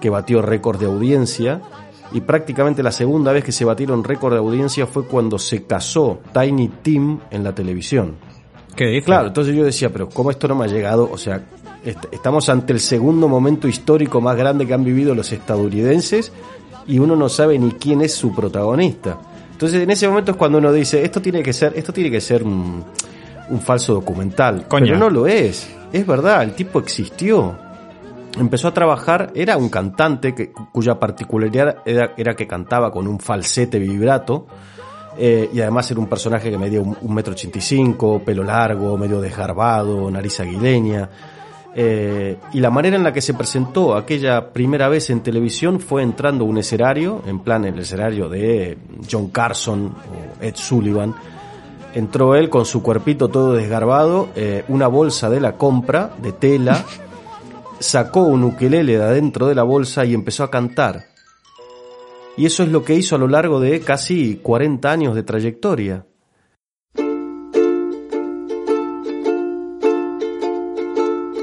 que 0.00 0.10
batió 0.10 0.40
récord 0.42 0.78
de 0.78 0.86
audiencia, 0.86 1.60
y 2.12 2.20
prácticamente 2.22 2.82
la 2.82 2.92
segunda 2.92 3.32
vez 3.32 3.44
que 3.44 3.52
se 3.52 3.64
batieron 3.64 4.02
récord 4.02 4.32
de 4.32 4.38
audiencia 4.38 4.86
fue 4.86 5.04
cuando 5.06 5.38
se 5.38 5.64
casó 5.64 6.20
Tiny 6.32 6.68
Tim 6.82 7.18
en 7.30 7.44
la 7.44 7.54
televisión. 7.54 8.16
¿Qué 8.74 8.86
dices? 8.86 9.04
Claro, 9.04 9.28
entonces 9.28 9.54
yo 9.54 9.64
decía, 9.64 9.90
pero 9.92 10.08
¿cómo 10.08 10.30
esto 10.30 10.48
no 10.48 10.54
me 10.54 10.64
ha 10.64 10.68
llegado? 10.68 11.08
O 11.12 11.18
sea, 11.18 11.44
est- 11.84 12.06
estamos 12.12 12.48
ante 12.48 12.72
el 12.72 12.80
segundo 12.80 13.28
momento 13.28 13.68
histórico 13.68 14.20
más 14.20 14.36
grande 14.36 14.66
que 14.66 14.72
han 14.74 14.84
vivido 14.84 15.14
los 15.14 15.30
estadounidenses 15.32 16.32
y 16.86 16.98
uno 16.98 17.14
no 17.16 17.28
sabe 17.28 17.58
ni 17.58 17.72
quién 17.72 18.00
es 18.00 18.14
su 18.14 18.34
protagonista. 18.34 19.18
Entonces 19.52 19.82
en 19.82 19.90
ese 19.90 20.08
momento 20.08 20.30
es 20.30 20.36
cuando 20.36 20.58
uno 20.58 20.72
dice, 20.72 21.04
esto 21.04 21.20
tiene 21.20 21.42
que 21.42 21.52
ser, 21.52 21.74
esto 21.76 21.92
tiene 21.92 22.10
que 22.10 22.20
ser 22.20 22.42
un, 22.42 22.82
un 23.50 23.60
falso 23.60 23.92
documental. 23.94 24.66
Pero 24.86 24.98
no 24.98 25.10
lo 25.10 25.26
es. 25.26 25.68
Es 25.92 26.06
verdad, 26.06 26.42
el 26.42 26.54
tipo 26.54 26.78
existió. 26.78 27.56
Empezó 28.38 28.68
a 28.68 28.74
trabajar, 28.74 29.32
era 29.34 29.56
un 29.56 29.68
cantante 29.68 30.52
cuya 30.72 31.00
particularidad 31.00 31.78
era, 31.84 32.36
que 32.36 32.46
cantaba 32.46 32.92
con 32.92 33.08
un 33.08 33.18
falsete 33.18 33.78
vibrato. 33.78 34.46
Eh, 35.18 35.50
y 35.52 35.60
además 35.60 35.90
era 35.90 35.98
un 35.98 36.06
personaje 36.06 36.50
que 36.50 36.56
medía 36.56 36.80
un, 36.80 36.96
un 37.00 37.14
metro 37.14 37.32
ochenta 37.32 37.58
y 37.58 37.60
cinco, 37.60 38.22
pelo 38.24 38.44
largo, 38.44 38.96
medio 38.96 39.20
desgarbado, 39.20 40.08
nariz 40.10 40.38
aguileña. 40.38 41.10
Eh, 41.74 42.36
y 42.52 42.60
la 42.60 42.70
manera 42.70 42.96
en 42.96 43.02
la 43.02 43.12
que 43.12 43.20
se 43.20 43.34
presentó 43.34 43.96
aquella 43.96 44.52
primera 44.52 44.88
vez 44.88 45.10
en 45.10 45.20
televisión 45.20 45.80
fue 45.80 46.02
entrando 46.02 46.44
un 46.44 46.58
escenario, 46.58 47.22
en 47.26 47.40
plan 47.40 47.64
el 47.64 47.78
escenario 47.78 48.28
de 48.28 48.78
John 49.10 49.28
Carson 49.28 49.86
o 49.86 50.42
Ed 50.42 50.54
Sullivan. 50.54 51.14
Entró 51.94 52.36
él 52.36 52.50
con 52.50 52.66
su 52.66 52.82
cuerpito 52.82 53.28
todo 53.28 53.54
desgarbado, 53.54 54.28
eh, 54.36 54.64
una 54.68 54.86
bolsa 54.86 55.28
de 55.28 55.40
la 55.40 55.56
compra 55.56 56.12
de 56.22 56.32
tela, 56.32 56.84
sacó 57.80 58.22
un 58.22 58.44
ukelele 58.44 58.96
de 58.96 59.02
adentro 59.02 59.48
de 59.48 59.56
la 59.56 59.64
bolsa 59.64 60.04
y 60.04 60.14
empezó 60.14 60.44
a 60.44 60.50
cantar. 60.50 61.06
Y 62.36 62.46
eso 62.46 62.62
es 62.62 62.70
lo 62.70 62.84
que 62.84 62.94
hizo 62.94 63.16
a 63.16 63.18
lo 63.18 63.26
largo 63.26 63.58
de 63.58 63.80
casi 63.80 64.36
40 64.36 64.90
años 64.90 65.14
de 65.16 65.24
trayectoria. 65.24 66.06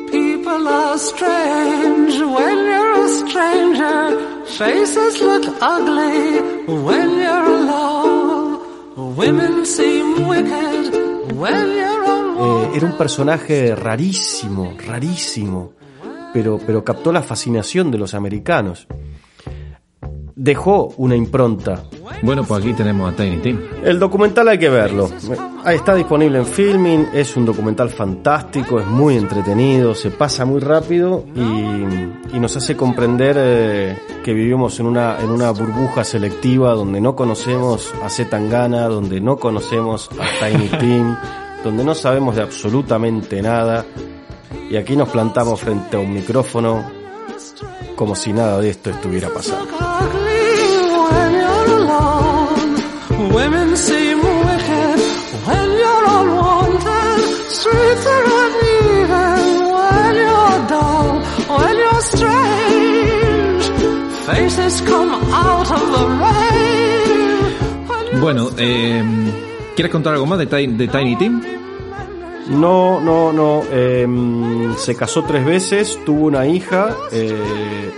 People 0.09 0.67
are 0.67 0.97
strange 0.97 2.21
when 2.21 2.57
you're 2.65 3.03
a 3.03 3.09
stranger. 3.09 4.17
Faces 4.45 5.21
look 5.21 5.45
ugly 5.61 6.39
when 6.67 7.19
you're. 7.19 7.86
Eh, 12.39 12.71
era 12.75 12.85
un 12.85 12.95
personaje 12.95 13.75
rarísimo, 13.75 14.75
rarísimo, 14.85 15.73
pero, 16.31 16.59
pero 16.63 16.83
captó 16.83 17.11
la 17.11 17.23
fascinación 17.23 17.89
de 17.89 17.97
los 17.97 18.13
americanos. 18.13 18.85
Dejó 20.39 20.93
una 20.97 21.15
impronta. 21.15 21.81
Bueno, 22.21 22.43
pues 22.43 22.61
aquí 22.61 22.73
tenemos 22.73 23.11
a 23.11 23.15
Tiny 23.15 23.37
Tim. 23.37 23.59
El 23.83 23.97
documental 23.97 24.47
hay 24.47 24.59
que 24.59 24.69
verlo. 24.69 25.09
Ahí 25.63 25.77
está 25.77 25.95
disponible 25.95 26.37
en 26.37 26.45
Filming, 26.45 27.07
es 27.11 27.35
un 27.35 27.45
documental 27.45 27.89
fantástico, 27.89 28.79
es 28.79 28.85
muy 28.85 29.17
entretenido, 29.17 29.95
se 29.95 30.11
pasa 30.11 30.45
muy 30.45 30.59
rápido 30.59 31.25
y, 31.35 32.35
y 32.35 32.39
nos 32.39 32.55
hace 32.55 32.77
comprender 32.77 33.35
eh, 33.39 33.97
que 34.23 34.33
vivimos 34.33 34.79
en 34.79 34.85
una, 34.85 35.19
en 35.19 35.31
una 35.31 35.49
burbuja 35.49 36.03
selectiva 36.03 36.73
donde 36.73 37.01
no 37.01 37.15
conocemos 37.15 37.91
a 38.03 38.09
Zetangana, 38.09 38.87
donde 38.87 39.19
no 39.19 39.37
conocemos 39.37 40.07
a 40.19 40.45
Tiny 40.47 40.67
Tim, 40.79 41.15
donde 41.63 41.83
no 41.83 41.95
sabemos 41.95 42.35
de 42.35 42.43
absolutamente 42.43 43.41
nada 43.41 43.85
y 44.69 44.75
aquí 44.75 44.95
nos 44.95 45.09
plantamos 45.09 45.59
frente 45.61 45.97
a 45.97 45.99
un 45.99 46.13
micrófono 46.13 46.83
como 47.95 48.15
si 48.15 48.31
nada 48.31 48.59
de 48.59 48.69
esto 48.69 48.91
estuviera 48.91 49.29
pasando. 49.29 50.26
Bueno, 68.19 68.49
eh, 68.57 69.03
¿quieres 69.75 69.91
contar 69.91 70.13
algo 70.13 70.25
más 70.25 70.39
de, 70.39 70.45
de 70.45 70.87
Tiny 70.87 71.15
Tim? 71.17 71.41
No, 72.49 72.99
no, 72.99 73.31
no. 73.33 73.63
em, 73.71 74.75
se 74.75 74.95
casó 74.95 75.23
tres 75.23 75.45
veces, 75.45 75.99
tuvo 76.05 76.25
una 76.27 76.47
hija. 76.47 76.95
eh, 77.11 77.91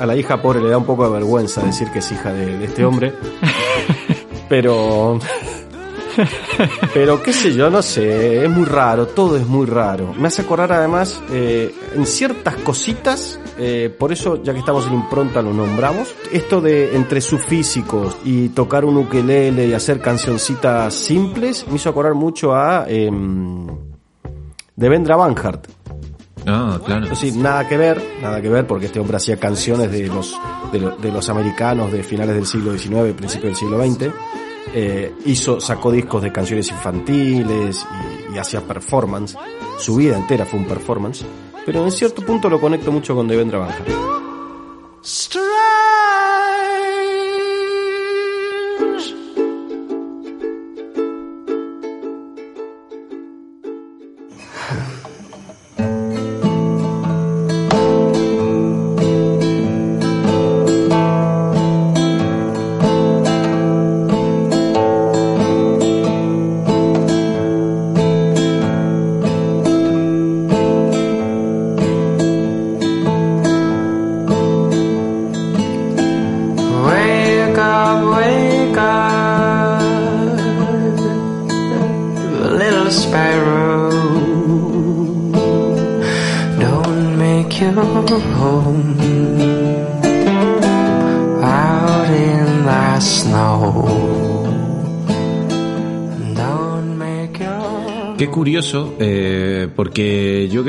a 0.00 0.06
la 0.06 0.16
hija 0.16 0.42
pobre 0.42 0.60
le 0.60 0.68
da 0.70 0.78
un 0.78 0.84
poco 0.84 1.04
de 1.06 1.10
vergüenza 1.12 1.62
decir 1.62 1.88
que 1.90 2.00
es 2.00 2.12
hija 2.12 2.32
de, 2.32 2.58
de 2.58 2.64
este 2.64 2.84
hombre. 2.84 3.12
Pero. 4.48 5.18
Pero 6.94 7.22
qué 7.22 7.32
sé 7.32 7.54
yo, 7.54 7.70
no 7.70 7.82
sé, 7.82 8.44
es 8.44 8.50
muy 8.50 8.64
raro, 8.64 9.06
todo 9.08 9.36
es 9.36 9.46
muy 9.46 9.66
raro. 9.66 10.12
Me 10.18 10.28
hace 10.28 10.42
acordar 10.42 10.72
además 10.72 11.20
eh, 11.30 11.74
en 11.94 12.06
ciertas 12.06 12.56
cositas, 12.56 13.38
eh, 13.58 13.94
por 13.98 14.12
eso 14.12 14.42
ya 14.42 14.52
que 14.52 14.58
estamos 14.60 14.86
en 14.86 14.94
impronta 14.94 15.42
lo 15.42 15.52
nombramos, 15.52 16.14
esto 16.32 16.60
de 16.60 16.96
entre 16.96 17.20
sus 17.20 17.44
físicos 17.44 18.16
y 18.24 18.48
tocar 18.50 18.84
un 18.84 18.96
ukelele 18.96 19.66
y 19.66 19.72
hacer 19.74 20.00
cancioncitas 20.00 20.94
simples, 20.94 21.66
me 21.68 21.76
hizo 21.76 21.90
acordar 21.90 22.14
mucho 22.14 22.54
a 22.54 22.84
em, 22.88 23.66
de 24.76 24.88
Vendra 24.88 25.16
Van 25.16 25.34
Hart. 25.38 25.66
Ah, 26.48 26.78
claro. 26.84 27.08
Decir, 27.08 27.34
nada 27.36 27.66
que 27.68 27.76
ver, 27.76 28.00
nada 28.22 28.40
que 28.40 28.48
ver, 28.48 28.66
porque 28.68 28.86
este 28.86 29.00
hombre 29.00 29.16
hacía 29.16 29.36
canciones 29.36 29.90
de 29.90 30.06
los, 30.06 30.38
de, 30.72 30.78
lo- 30.78 30.96
de 30.96 31.10
los 31.10 31.28
americanos 31.28 31.90
de 31.90 32.04
finales 32.04 32.36
del 32.36 32.46
siglo 32.46 32.72
XIX, 32.78 33.12
principios 33.16 33.42
del 33.44 33.56
siglo 33.56 33.78
XX. 33.84 34.12
Eh, 34.74 35.14
hizo, 35.24 35.60
sacó 35.60 35.90
discos 35.90 36.22
de 36.22 36.32
canciones 36.32 36.68
infantiles 36.68 37.86
y, 38.32 38.38
hacía 38.38 38.60
performance. 38.60 39.36
Su 39.78 39.96
vida 39.96 40.16
entera 40.16 40.44
fue 40.44 40.60
un 40.60 40.66
performance. 40.66 41.24
Pero 41.64 41.84
en 41.84 41.90
cierto 41.90 42.22
punto 42.22 42.48
lo 42.48 42.60
conecto 42.60 42.92
mucho 42.92 43.14
con 43.14 43.26
Devendra 43.26 43.58
Banhart. 43.58 43.88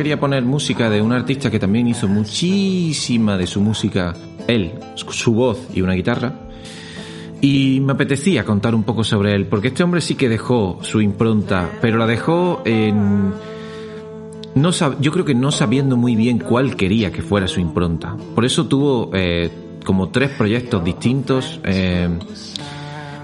Quería 0.08 0.22
poner 0.22 0.46
música 0.46 0.90
de 0.90 1.02
un 1.02 1.12
artista 1.12 1.52
que 1.52 1.60
también 1.60 1.86
hizo 1.86 2.08
muchísima 2.08 3.38
de 3.38 3.46
su 3.46 3.60
música, 3.60 4.14
él, 4.48 4.72
su- 4.96 5.34
voz 5.34 5.68
y 5.74 5.82
una 5.82 5.96
guitarra. 5.96 6.34
Y 7.42 7.82
me 7.82 7.92
apetecía 7.92 8.46
contar 8.46 8.74
un 8.74 8.84
poco 8.84 9.04
sobre 9.04 9.34
él, 9.36 9.48
porque 9.48 9.68
este 9.68 9.84
hombre 9.84 10.00
sí 10.00 10.16
que 10.16 10.30
dejó 10.30 10.80
su 10.82 11.02
impronta, 11.02 11.70
pero 11.82 11.98
la 11.98 12.06
dejó 12.08 12.62
en... 12.64 13.34
No 14.56 14.70
sab- 14.70 14.96
yo 15.02 15.12
creo 15.12 15.26
que 15.26 15.36
no 15.36 15.52
sabiendo 15.52 15.98
muy 15.98 16.16
bien 16.16 16.40
cuál 16.40 16.78
quería 16.78 17.12
que 17.12 17.22
fuera 17.22 17.46
su 17.50 17.60
impronta. 17.60 18.16
Por 18.34 18.46
eso 18.46 18.66
tuvo 18.66 19.12
eh, 19.14 19.50
como 19.84 20.08
tres 20.08 20.30
proyectos 20.30 20.86
distintos. 20.86 21.60
eh, 21.66 22.08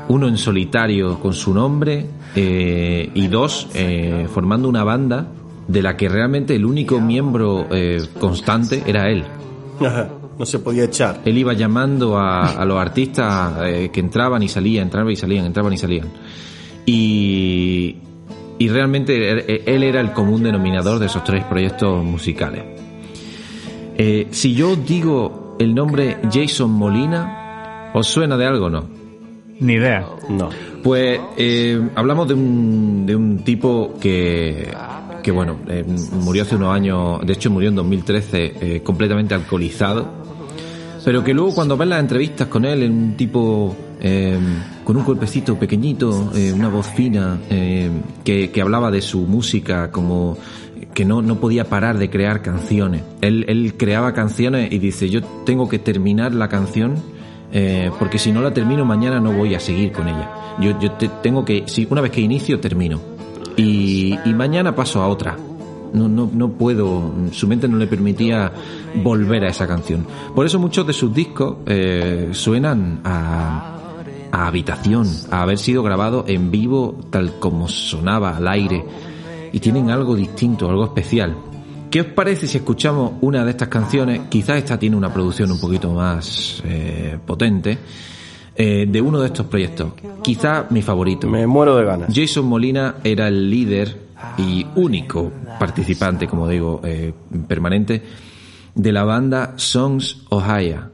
uno 0.10 0.28
en 0.28 0.38
solitario 0.38 1.18
con 1.22 1.34
su 1.34 1.54
nombre 1.54 2.06
eh, 2.36 3.10
y 3.14 3.28
dos 3.28 3.70
formando 4.34 4.68
una 4.68 4.84
banda 4.84 5.28
de 5.68 5.82
la 5.82 5.95
que 5.95 6.09
realmente 6.09 6.55
el 6.55 6.66
único 6.66 6.99
miembro 6.99 7.68
eh, 7.72 8.01
constante 8.20 8.84
era 8.86 9.09
él. 9.09 9.24
no 10.39 10.45
se 10.45 10.59
podía 10.59 10.86
echar. 10.86 11.22
Él 11.26 11.38
iba 11.38 11.53
llamando 11.53 12.18
a, 12.18 12.47
a 12.47 12.66
los 12.66 12.78
artistas 12.80 13.53
eh, 13.64 13.89
que 13.91 13.99
entraban 13.99 14.43
y 14.43 14.49
salían, 14.49 14.84
entraban 14.84 15.11
y 15.11 15.16
salían, 15.16 15.45
entraban 15.45 15.74
y 15.74 15.78
salían. 15.78 16.07
Y, 16.86 17.97
y 18.59 18.70
realmente 18.70 19.32
él, 19.32 19.61
él 19.66 19.84
era 19.84 20.01
el 20.01 20.11
común 20.11 20.43
denominador 20.43 20.99
de 20.99 21.05
esos 21.05 21.24
tres 21.24 21.43
proyectos 21.45 22.03
musicales. 22.03 22.64
Eh, 23.95 24.28
si 24.32 24.53
yo 24.53 24.76
digo 24.76 25.55
el 25.59 25.76
nombre 25.76 26.18
Jason 26.32 26.72
Molina, 26.72 27.91
¿os 27.93 28.07
suena 28.07 28.38
de 28.38 28.45
algo 28.45 28.66
o 28.66 28.70
no? 28.70 28.89
Ni 29.59 29.74
idea. 29.74 30.05
No. 30.30 30.49
Pues 30.84 31.20
eh, 31.38 31.89
hablamos 31.95 32.28
de 32.28 32.34
un, 32.34 33.05
de 33.05 33.16
un 33.16 33.43
tipo 33.43 33.93
que, 34.01 34.68
que 35.24 35.32
bueno, 35.32 35.55
eh, 35.67 35.84
murió 36.21 36.43
hace 36.43 36.55
unos 36.55 36.74
años, 36.76 37.26
de 37.26 37.34
hecho 37.34 37.49
murió 37.49 37.69
en 37.69 37.76
2013 37.76 38.53
eh, 38.61 38.82
completamente 38.84 39.34
alcoholizado, 39.34 40.07
pero 41.03 41.24
que 41.24 41.34
luego 41.34 41.53
cuando 41.55 41.76
ves 41.78 41.88
las 41.88 41.99
entrevistas 41.99 42.47
con 42.47 42.65
él, 42.65 42.89
un 42.89 43.15
tipo 43.17 43.76
eh, 44.01 44.38
con 44.84 44.97
un 44.97 45.03
cuerpecito 45.03 45.57
pequeñito, 45.57 46.32
eh, 46.36 46.51
una 46.53 46.67
voz 46.69 46.88
fina, 46.88 47.39
eh, 47.49 47.89
que, 48.24 48.51
que 48.51 48.61
hablaba 48.61 48.91
de 48.91 49.01
su 49.01 49.21
música 49.21 49.89
como 49.91 50.38
que 50.93 51.05
no, 51.05 51.21
no 51.21 51.39
podía 51.39 51.63
parar 51.69 51.97
de 51.97 52.09
crear 52.09 52.41
canciones. 52.41 53.01
Él, 53.21 53.45
él 53.47 53.74
creaba 53.78 54.13
canciones 54.13 54.71
y 54.71 54.78
dice, 54.78 55.09
yo 55.09 55.21
tengo 55.45 55.67
que 55.67 55.80
terminar 55.80 56.34
la 56.36 56.49
canción 56.49 56.95
eh, 57.51 57.89
porque 57.97 58.17
si 58.19 58.32
no 58.32 58.41
la 58.41 58.53
termino 58.53 58.84
mañana 58.86 59.19
no 59.19 59.32
voy 59.32 59.55
a 59.55 59.59
seguir 59.59 59.91
con 59.91 60.07
ella. 60.07 60.30
Yo, 60.59 60.78
yo 60.80 60.91
te- 60.91 61.09
tengo 61.21 61.43
que, 61.45 61.63
si 61.67 61.88
una 61.89 62.01
vez 62.01 62.11
que 62.11 62.21
inicio, 62.21 62.59
termino. 62.59 62.99
Y, 63.58 64.18
y 64.26 64.34
mañana 64.34 64.76
paso 64.76 65.01
a 65.01 65.08
otra. 65.08 65.38
No, 65.93 66.08
no, 66.08 66.30
no 66.34 66.49
puedo, 66.49 67.14
su 67.32 67.47
mente 67.47 67.68
no 67.68 67.78
le 67.78 67.86
permitía 67.86 68.51
volver 69.04 69.43
a 69.43 69.49
esa 69.49 69.68
canción. 69.68 70.08
Por 70.34 70.45
eso 70.45 70.58
muchos 70.58 70.88
de 70.88 70.93
sus 70.93 71.14
discos 71.14 71.58
eh, 71.68 72.30
suenan 72.32 73.01
a, 73.04 73.78
a 74.32 74.47
habitación, 74.47 75.08
a 75.30 75.43
haber 75.43 75.60
sido 75.60 75.84
grabados 75.84 76.26
en 76.28 76.49
vivo 76.49 76.95
tal 77.12 77.38
como 77.39 77.68
sonaba 77.68 78.36
al 78.38 78.47
aire. 78.47 78.84
Y 79.51 79.60
tienen 79.60 79.91
algo 79.91 80.16
distinto, 80.16 80.68
algo 80.68 80.86
especial. 80.86 81.36
¿Qué 81.91 82.01
os 82.01 82.08
parece 82.08 82.47
si 82.47 82.58
escuchamos 82.58 83.12
una 83.22 83.45
de 83.45 83.51
estas 83.51 83.68
canciones? 83.68 84.22
Quizás 84.28 84.58
esta 84.58 84.80
tiene 84.80 84.95
una 84.95 85.14
producción 85.14 85.51
un 85.51 85.60
poquito 85.60 85.93
más 85.93 86.64
eh, 86.66 87.20
potente. 87.24 87.78
Eh, 88.56 88.86
de 88.88 89.01
uno 89.01 89.20
de 89.20 89.28
estos 89.28 89.47
proyectos. 89.47 89.93
Quizá 90.22 90.68
mi 90.70 90.82
favorito. 90.82 91.28
Me 91.28 91.47
muero 91.47 91.76
de 91.78 91.86
ganas. 91.86 92.14
Jason 92.14 92.45
Molina 92.45 92.95
era 93.04 93.28
el 93.28 93.49
líder 93.49 93.97
y 94.38 94.66
único 94.76 95.32
participante, 95.60 96.28
como 96.28 96.47
digo, 96.47 96.82
eh, 96.84 97.14
permanente, 97.47 98.01
de 98.76 98.91
la 98.91 99.04
banda 99.04 99.54
Songs 99.58 100.24
Ohio. 100.30 100.93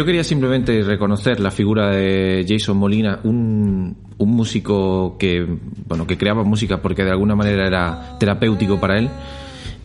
Yo 0.00 0.06
quería 0.06 0.24
simplemente 0.24 0.82
reconocer 0.82 1.40
la 1.40 1.50
figura 1.50 1.90
de 1.90 2.46
Jason 2.48 2.78
Molina, 2.78 3.20
un, 3.22 3.94
músico 4.16 5.18
que, 5.18 5.46
bueno, 5.86 6.06
que 6.06 6.16
creaba 6.16 6.42
música 6.42 6.80
porque 6.80 7.04
de 7.04 7.10
alguna 7.10 7.36
manera 7.36 7.66
era 7.66 8.16
terapéutico 8.18 8.80
para 8.80 8.98
él. 8.98 9.10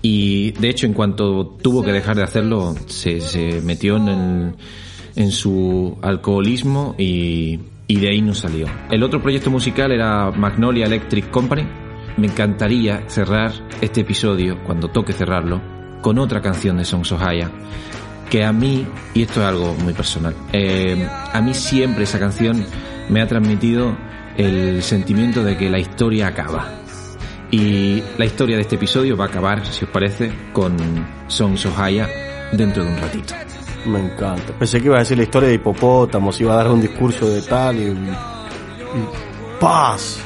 Y 0.01 0.51
de 0.51 0.69
hecho, 0.69 0.85
en 0.85 0.93
cuanto 0.93 1.57
tuvo 1.61 1.83
que 1.83 1.91
dejar 1.91 2.15
de 2.15 2.23
hacerlo, 2.23 2.75
se, 2.85 3.59
metió 3.61 3.97
en 3.97 5.31
su 5.31 5.97
alcoholismo 6.01 6.95
y, 6.97 7.59
de 7.89 8.07
ahí 8.07 8.21
no 8.21 8.33
salió. 8.33 8.67
El 8.89 9.03
otro 9.03 9.21
proyecto 9.21 9.51
musical 9.51 9.91
era 9.91 10.31
Magnolia 10.31 10.85
Electric 10.85 11.29
Company. 11.29 11.67
Me 12.15 12.27
encantaría 12.27 13.03
cerrar 13.09 13.51
este 13.81 13.99
episodio, 13.99 14.63
cuando 14.63 14.87
toque 14.87 15.11
cerrarlo, 15.11 15.61
con 16.01 16.19
otra 16.19 16.41
canción 16.41 16.77
de 16.77 16.85
Songs 16.85 17.11
of 17.11 17.21
que 18.29 18.43
a 18.43 18.51
mí, 18.51 18.87
y 19.13 19.23
esto 19.23 19.41
es 19.41 19.47
algo 19.47 19.73
muy 19.75 19.93
personal, 19.93 20.35
eh, 20.51 21.07
a 21.33 21.41
mí 21.41 21.53
siempre 21.53 22.03
esa 22.03 22.19
canción 22.19 22.65
me 23.09 23.21
ha 23.21 23.27
transmitido 23.27 23.95
el 24.37 24.81
sentimiento 24.83 25.43
de 25.43 25.57
que 25.57 25.69
la 25.69 25.79
historia 25.79 26.27
acaba. 26.27 26.69
Y 27.51 28.03
la 28.17 28.25
historia 28.25 28.55
de 28.55 28.63
este 28.63 28.75
episodio 28.75 29.15
va 29.15 29.25
a 29.25 29.27
acabar, 29.27 29.65
si 29.65 29.85
os 29.85 29.91
parece, 29.91 30.31
con 30.51 30.75
Songs 31.27 31.65
of 31.67 31.79
Haya 31.79 32.09
dentro 32.51 32.83
de 32.83 32.89
un 32.89 32.97
ratito. 32.97 33.33
Me 33.85 33.99
encanta. 33.99 34.51
Pensé 34.57 34.79
que 34.79 34.87
iba 34.87 34.95
a 34.95 34.99
decir 34.99 35.15
la 35.17 35.23
historia 35.23 35.49
de 35.49 35.55
hipopótamos, 35.55 36.41
iba 36.41 36.53
a 36.53 36.57
dar 36.57 36.71
un 36.71 36.81
discurso 36.81 37.29
de 37.29 37.41
tal 37.43 37.77
y. 37.77 37.83
y- 37.83 37.95
¡Paz! 39.59 40.19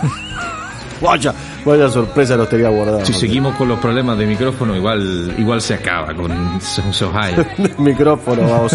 vaya, 1.00 1.34
vaya 1.68 1.88
sorpresa 1.88 2.36
nos 2.36 2.48
tenía 2.48 2.68
guardado. 2.68 3.04
Si 3.04 3.12
seguimos 3.12 3.54
con 3.56 3.68
los 3.68 3.78
problemas 3.78 4.18
de 4.18 4.26
micrófono, 4.26 4.74
igual, 4.76 5.34
igual 5.38 5.60
se 5.60 5.74
acaba 5.74 6.14
con. 6.14 6.30
El 6.32 7.78
micrófono, 7.78 8.42
vamos, 8.42 8.72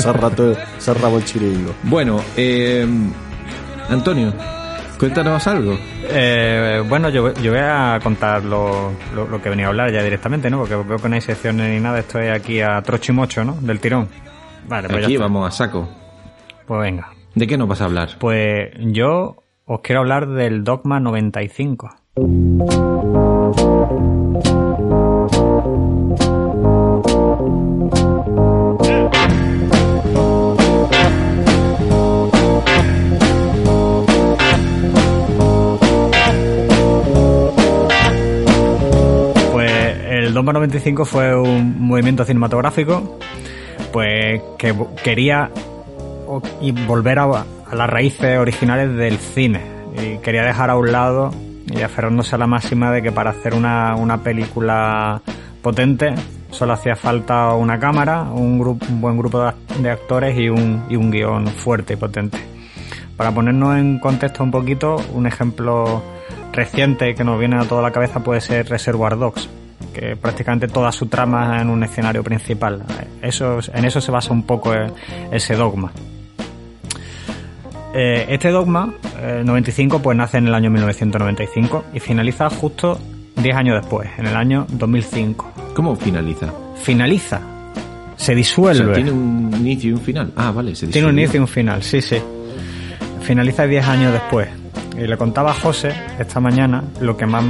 cerramos 0.80 1.22
el 1.22 1.26
chiringo. 1.26 1.74
Bueno, 1.84 2.22
eh, 2.38 2.88
Antonio, 3.90 4.34
cuéntanos 5.00 5.46
algo. 5.48 5.78
Eh, 6.10 6.84
bueno, 6.88 7.10
yo, 7.10 7.34
yo 7.36 7.52
voy 7.52 7.62
a 7.62 8.00
contar 8.02 8.44
lo, 8.44 8.92
lo, 9.16 9.28
lo 9.28 9.42
que 9.42 9.50
venía 9.50 9.66
a 9.66 9.70
hablar 9.70 9.92
ya 9.92 10.04
directamente, 10.04 10.50
¿no? 10.50 10.60
Porque 10.60 10.76
veo 10.76 10.98
que 10.98 11.10
no 11.10 11.16
hay 11.16 11.22
secciones 11.22 11.70
ni 11.72 11.80
nada, 11.80 12.00
estoy 12.00 12.28
aquí 12.28 12.62
a 12.62 12.82
trocho 12.82 13.12
y 13.12 13.16
mocho, 13.16 13.44
¿no? 13.44 13.56
Del 13.62 13.80
tirón. 13.80 14.08
Vale, 14.68 14.88
pues 14.88 15.02
ya 15.02 15.06
Aquí 15.06 15.14
está. 15.16 15.26
vamos 15.26 15.48
a 15.48 15.52
saco. 15.52 15.90
Pues 16.66 16.82
venga. 16.82 17.10
¿De 17.36 17.48
qué 17.48 17.58
nos 17.58 17.68
vas 17.68 17.82
a 17.82 17.86
hablar? 17.86 18.10
Pues 18.20 18.72
yo 18.80 19.38
os 19.66 19.80
quiero 19.82 20.02
hablar 20.02 20.28
del 20.30 20.64
Dogma 20.64 21.00
95. 21.00 21.90
Pues 22.16 22.26
el 40.08 40.36
Dogma 40.36 40.54
95 40.54 41.06
fue 41.06 41.36
un 41.36 41.82
movimiento 41.82 42.26
cinematográfico 42.26 43.18
pues 43.92 44.40
que 44.60 44.76
quería 45.04 45.50
volver 46.86 47.18
a, 47.18 47.24
a 47.24 47.76
las 47.76 47.90
raíces 47.90 48.38
originales 48.38 48.96
del 48.96 49.18
cine. 49.18 49.62
Y 50.00 50.20
quería 50.20 50.44
dejar 50.44 50.70
a 50.70 50.76
un 50.76 50.92
lado 50.92 51.32
y 51.76 51.82
aferrándose 51.82 52.36
a 52.36 52.38
la 52.38 52.48
máxima 52.48 52.92
de 52.92 53.02
que 53.02 53.12
para 53.12 53.32
hacer 53.32 53.54
una, 53.54 53.96
una 53.96 54.18
película 54.24 55.22
potente 55.62 56.14
solo 56.52 56.74
hacía 56.74 56.96
falta 56.96 57.54
una 57.54 57.80
cámara, 57.80 58.24
un, 58.24 58.60
grupo, 58.60 58.86
un 58.90 59.02
buen 59.02 59.18
grupo 59.18 59.42
de 59.42 59.48
act- 59.50 59.76
de 59.82 59.90
actores 59.90 60.38
y 60.38 60.50
un, 60.50 60.84
y 60.90 60.96
un 60.96 61.10
guion 61.10 61.48
fuerte 61.48 61.94
y 61.94 61.96
potente. 61.96 62.38
Para 63.18 63.32
ponernos 63.32 63.78
en 63.78 64.00
contexto 64.00 64.44
un 64.44 64.52
poquito, 64.52 64.98
un 65.14 65.26
ejemplo 65.28 66.04
reciente 66.52 67.16
que 67.16 67.24
nos 67.24 67.40
viene 67.40 67.58
a 67.58 67.64
toda 67.66 67.82
la 67.82 67.92
cabeza 67.92 68.20
puede 68.24 68.42
ser 68.42 68.70
Reservoir 68.70 69.18
Dogs, 69.18 69.50
que 69.94 70.16
prácticamente 70.16 70.68
toda 70.68 70.92
su 70.92 71.08
trama 71.08 71.56
es 71.56 71.62
en 71.64 71.70
un 71.70 71.84
escenario 71.84 72.24
principal. 72.24 72.84
Eso, 73.22 73.60
en 73.74 73.86
eso 73.86 74.00
se 74.02 74.12
basa 74.12 74.32
un 74.34 74.44
poco 74.44 74.74
eh, 74.74 74.92
ese 75.32 75.56
dogma. 75.56 75.92
Eh, 77.94 78.26
este 78.30 78.50
dogma, 78.50 78.92
eh, 79.22 79.44
95, 79.46 80.02
pues 80.02 80.18
nace 80.18 80.38
en 80.40 80.48
el 80.48 80.56
año 80.56 80.72
1995 80.72 81.86
y 81.94 82.00
finaliza 82.00 82.50
justo 82.50 83.00
10 83.36 83.56
años 83.56 83.80
después, 83.82 84.10
en 84.18 84.26
el 84.26 84.36
año 84.36 84.66
2005. 84.70 85.52
¿Cómo 85.76 85.96
finaliza? 85.96 86.52
Finaliza, 86.82 87.40
se 88.16 88.34
O 88.34 88.36
disuelve. 88.36 88.86
sea, 88.86 88.94
tiene 88.94 89.12
un 89.12 89.54
inicio 89.60 89.92
y 89.92 89.94
un 89.94 90.02
final. 90.02 90.32
Ah, 90.36 90.52
vale, 90.52 90.76
se 90.76 90.88
Tiene 90.88 91.08
un 91.08 91.20
inicio 91.20 91.38
y 91.38 91.42
un 91.42 91.48
final, 91.48 91.84
sí, 91.84 92.02
sí. 92.02 92.18
Finaliza 93.22 93.68
10 93.68 93.88
años 93.88 94.12
después. 94.12 94.50
Y 94.98 95.08
le 95.08 95.18
contaba 95.18 95.52
a 95.52 95.54
José 95.54 95.94
esta 96.20 96.40
mañana 96.40 96.84
lo 97.00 97.16
que 97.16 97.26
más 97.26 97.44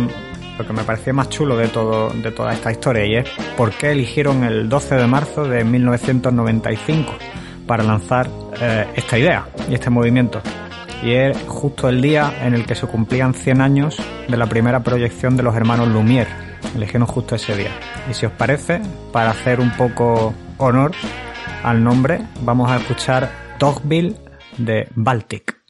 lo 0.58 0.68
que 0.68 0.74
me 0.74 0.84
parecía 0.84 1.14
más 1.14 1.30
chulo 1.30 1.58
de 1.58 1.68
todo 1.68 2.10
de 2.12 2.32
toda 2.32 2.54
esta 2.54 2.72
historia 2.72 3.06
y 3.08 3.16
es 3.16 3.28
por 3.58 3.72
qué 3.72 3.92
eligieron 3.92 4.44
el 4.44 4.70
12 4.70 4.96
de 4.96 5.08
marzo 5.08 5.46
de 5.46 5.64
1995 5.64 7.12
para 7.68 7.84
lanzar 7.84 8.30
eh, 8.60 8.88
esta 8.96 9.18
idea 9.18 9.48
y 9.70 9.74
este 9.74 9.90
movimiento. 9.90 10.42
Y 11.04 11.12
es 11.12 11.38
justo 11.48 11.90
el 11.90 12.02
día 12.02 12.34
en 12.42 12.54
el 12.54 12.66
que 12.66 12.76
se 12.76 12.88
cumplían 12.88 13.34
100 13.34 13.62
años 13.62 13.98
de 14.28 14.38
la 14.38 14.48
primera 14.48 14.82
proyección 14.82 15.36
de 15.36 15.44
los 15.44 15.56
hermanos 15.56 15.90
Lumière. 15.90 16.30
Eligieron 16.76 17.08
justo 17.08 17.36
ese 17.36 17.56
día. 17.56 17.72
Y 18.10 18.14
si 18.14 18.26
os 18.26 18.32
parece, 18.32 18.82
para 19.12 19.32
hacer 19.32 19.60
un 19.60 19.72
poco 19.72 20.34
honor 20.58 20.92
al 21.64 21.84
nombre, 21.84 22.22
vamos 22.42 22.72
a 22.72 22.78
escuchar 22.78 23.30
Dogville 23.60 24.16
de 24.58 24.88
Baltic. 24.96 25.62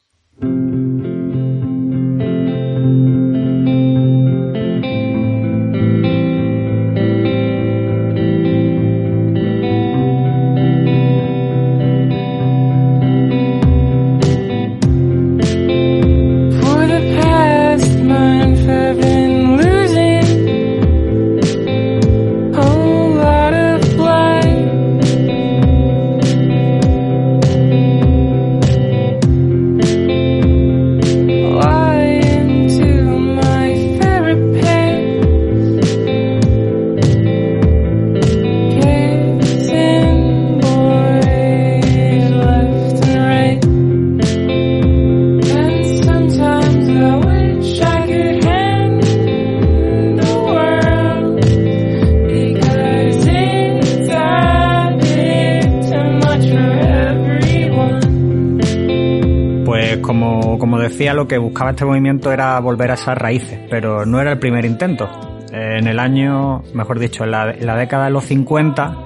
Lo 61.24 61.28
que 61.28 61.38
buscaba 61.38 61.70
este 61.70 61.84
movimiento 61.86 62.30
era 62.32 62.58
volver 62.60 62.90
a 62.90 62.94
esas 62.94 63.16
raíces, 63.16 63.58
pero 63.70 64.04
no 64.04 64.20
era 64.20 64.32
el 64.32 64.38
primer 64.38 64.64
intento. 64.66 65.08
Eh, 65.52 65.78
En 65.78 65.86
el 65.86 65.98
año, 65.98 66.62
mejor 66.74 66.98
dicho, 66.98 67.24
en 67.24 67.30
la, 67.30 67.50
en 67.52 67.66
la 67.66 67.76
década 67.76 68.04
de 68.06 68.10
los 68.10 68.24
50, 68.24 68.96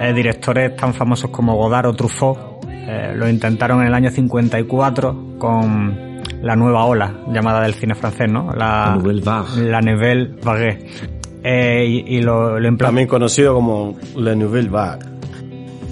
eh, 0.00 0.12
directores 0.14 0.74
tan 0.76 0.94
famosos 0.94 1.30
como 1.30 1.54
Godard 1.56 1.86
o 1.86 1.92
Truffaut 1.94 2.38
eh, 2.86 3.12
lo 3.14 3.28
intentaron 3.28 3.80
en 3.82 3.88
el 3.88 3.94
año 3.94 4.10
54 4.10 5.36
con 5.38 6.20
la 6.42 6.56
nueva 6.56 6.84
ola 6.84 7.12
llamada 7.32 7.60
del 7.62 7.74
cine 7.74 7.94
francés, 7.94 8.30
¿no? 8.30 8.50
La, 8.52 8.86
La 8.88 8.94
Nouvelle 8.96 9.22
Vague. 9.22 9.62
La 9.70 9.80
Nouvelle 9.80 10.30
Vague. 10.42 10.86
Eh, 11.42 11.84
y, 11.86 12.16
y 12.16 12.22
lo, 12.22 12.58
lo 12.58 12.76
También 12.76 13.06
conocido 13.06 13.54
como 13.54 13.96
La 14.16 14.34
Nouvelle 14.34 14.68
Vague. 14.70 15.04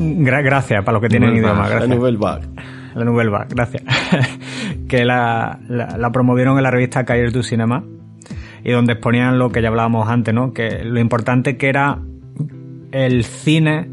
Gra- 0.00 0.42
gracias 0.42 0.82
para 0.84 0.94
los 0.94 1.02
que 1.02 1.08
tienen 1.08 1.34
idioma. 1.36 1.52
Vague. 1.52 1.62
La 1.62 1.68
Gracias. 1.76 1.96
Nouvelle 1.96 2.18
Vague. 2.18 2.46
La 2.94 3.04
Nouvelle 3.04 3.30
Vague, 3.30 3.46
gracias. 3.54 3.82
Que 4.92 5.06
la, 5.06 5.58
la, 5.70 5.96
la 5.96 6.12
promovieron 6.12 6.58
en 6.58 6.64
la 6.64 6.70
revista 6.70 7.06
Cahiers 7.06 7.32
du 7.32 7.42
Cinema 7.42 7.82
y 8.62 8.72
donde 8.72 8.92
exponían 8.92 9.38
lo 9.38 9.48
que 9.50 9.62
ya 9.62 9.68
hablábamos 9.68 10.06
antes, 10.06 10.34
¿no? 10.34 10.52
Que 10.52 10.84
lo 10.84 11.00
importante 11.00 11.56
que 11.56 11.70
era 11.70 11.98
el 12.90 13.24
cine 13.24 13.88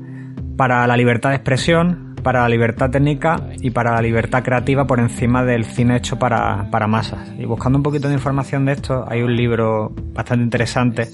para 0.57 0.85
la 0.87 0.97
libertad 0.97 1.29
de 1.29 1.37
expresión, 1.37 2.15
para 2.21 2.41
la 2.41 2.49
libertad 2.49 2.89
técnica 2.89 3.37
y 3.61 3.69
para 3.69 3.93
la 3.93 4.01
libertad 4.01 4.43
creativa 4.43 4.87
por 4.87 4.99
encima 4.99 5.45
del 5.45 5.63
cine 5.63 5.95
hecho 5.95 6.19
para, 6.19 6.69
para 6.69 6.85
masas. 6.85 7.31
Y 7.39 7.45
buscando 7.45 7.77
un 7.79 7.83
poquito 7.83 8.09
de 8.09 8.15
información 8.15 8.65
de 8.65 8.73
esto, 8.73 9.05
hay 9.07 9.21
un 9.21 9.33
libro 9.37 9.93
bastante 10.13 10.43
interesante 10.43 11.07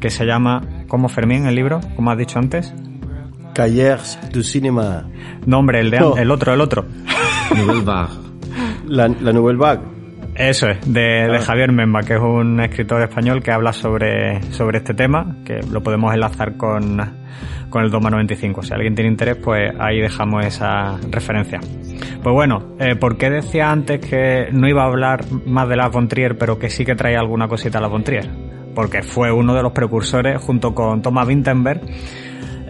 que 0.00 0.10
se 0.10 0.26
llama, 0.26 0.60
¿cómo 0.86 1.08
Fermín 1.08 1.46
el 1.46 1.54
libro? 1.54 1.80
Como 1.96 2.10
has 2.10 2.18
dicho 2.18 2.38
antes. 2.38 2.74
Cahiers 3.54 4.18
du 4.34 4.42
Cinéma. 4.42 5.06
No, 5.46 5.60
hombre, 5.60 5.80
el, 5.80 5.90
de, 5.90 5.98
No. 5.98 6.14
el 6.14 6.30
otro, 6.30 6.52
el 6.52 6.60
otro. 6.60 6.84
La, 8.86 9.08
la 9.08 9.32
Nouvelle 9.32 9.58
Vague. 9.58 9.80
Eso 10.34 10.68
es, 10.68 10.80
de, 10.92 11.00
de 11.00 11.36
Ah. 11.36 11.40
Javier 11.40 11.70
Memba, 11.70 12.00
que 12.02 12.14
es 12.14 12.20
un 12.20 12.60
escritor 12.60 13.02
español 13.02 13.40
que 13.42 13.52
habla 13.52 13.72
sobre, 13.72 14.42
sobre 14.50 14.78
este 14.78 14.92
tema, 14.92 15.36
que 15.44 15.60
lo 15.70 15.80
podemos 15.80 16.12
enlazar 16.12 16.56
con, 16.56 17.00
con 17.70 17.84
el 17.84 17.90
Dogma 17.90 18.10
95. 18.10 18.62
Si 18.62 18.72
alguien 18.74 18.96
tiene 18.96 19.10
interés, 19.10 19.36
pues 19.36 19.72
ahí 19.78 20.00
dejamos 20.00 20.44
esa 20.44 20.96
referencia. 21.08 21.60
Pues 22.22 22.32
bueno, 22.34 22.74
eh, 22.80 22.96
¿por 22.96 23.16
qué 23.16 23.30
decía 23.30 23.70
antes 23.70 24.00
que 24.00 24.48
no 24.50 24.66
iba 24.68 24.82
a 24.82 24.86
hablar 24.86 25.24
más 25.46 25.68
de 25.68 25.76
la 25.76 25.88
von 25.88 26.08
Trier, 26.08 26.36
pero 26.36 26.58
que 26.58 26.68
sí 26.68 26.84
que 26.84 26.96
traía 26.96 27.20
alguna 27.20 27.46
cosita 27.46 27.78
a 27.78 27.80
la 27.82 27.88
von 27.88 28.02
Trier? 28.02 28.28
Porque 28.74 29.02
fue 29.02 29.30
uno 29.30 29.54
de 29.54 29.62
los 29.62 29.70
precursores, 29.72 30.40
junto 30.42 30.74
con 30.74 31.00
Thomas 31.00 31.28
Vinterberg, 31.28 31.80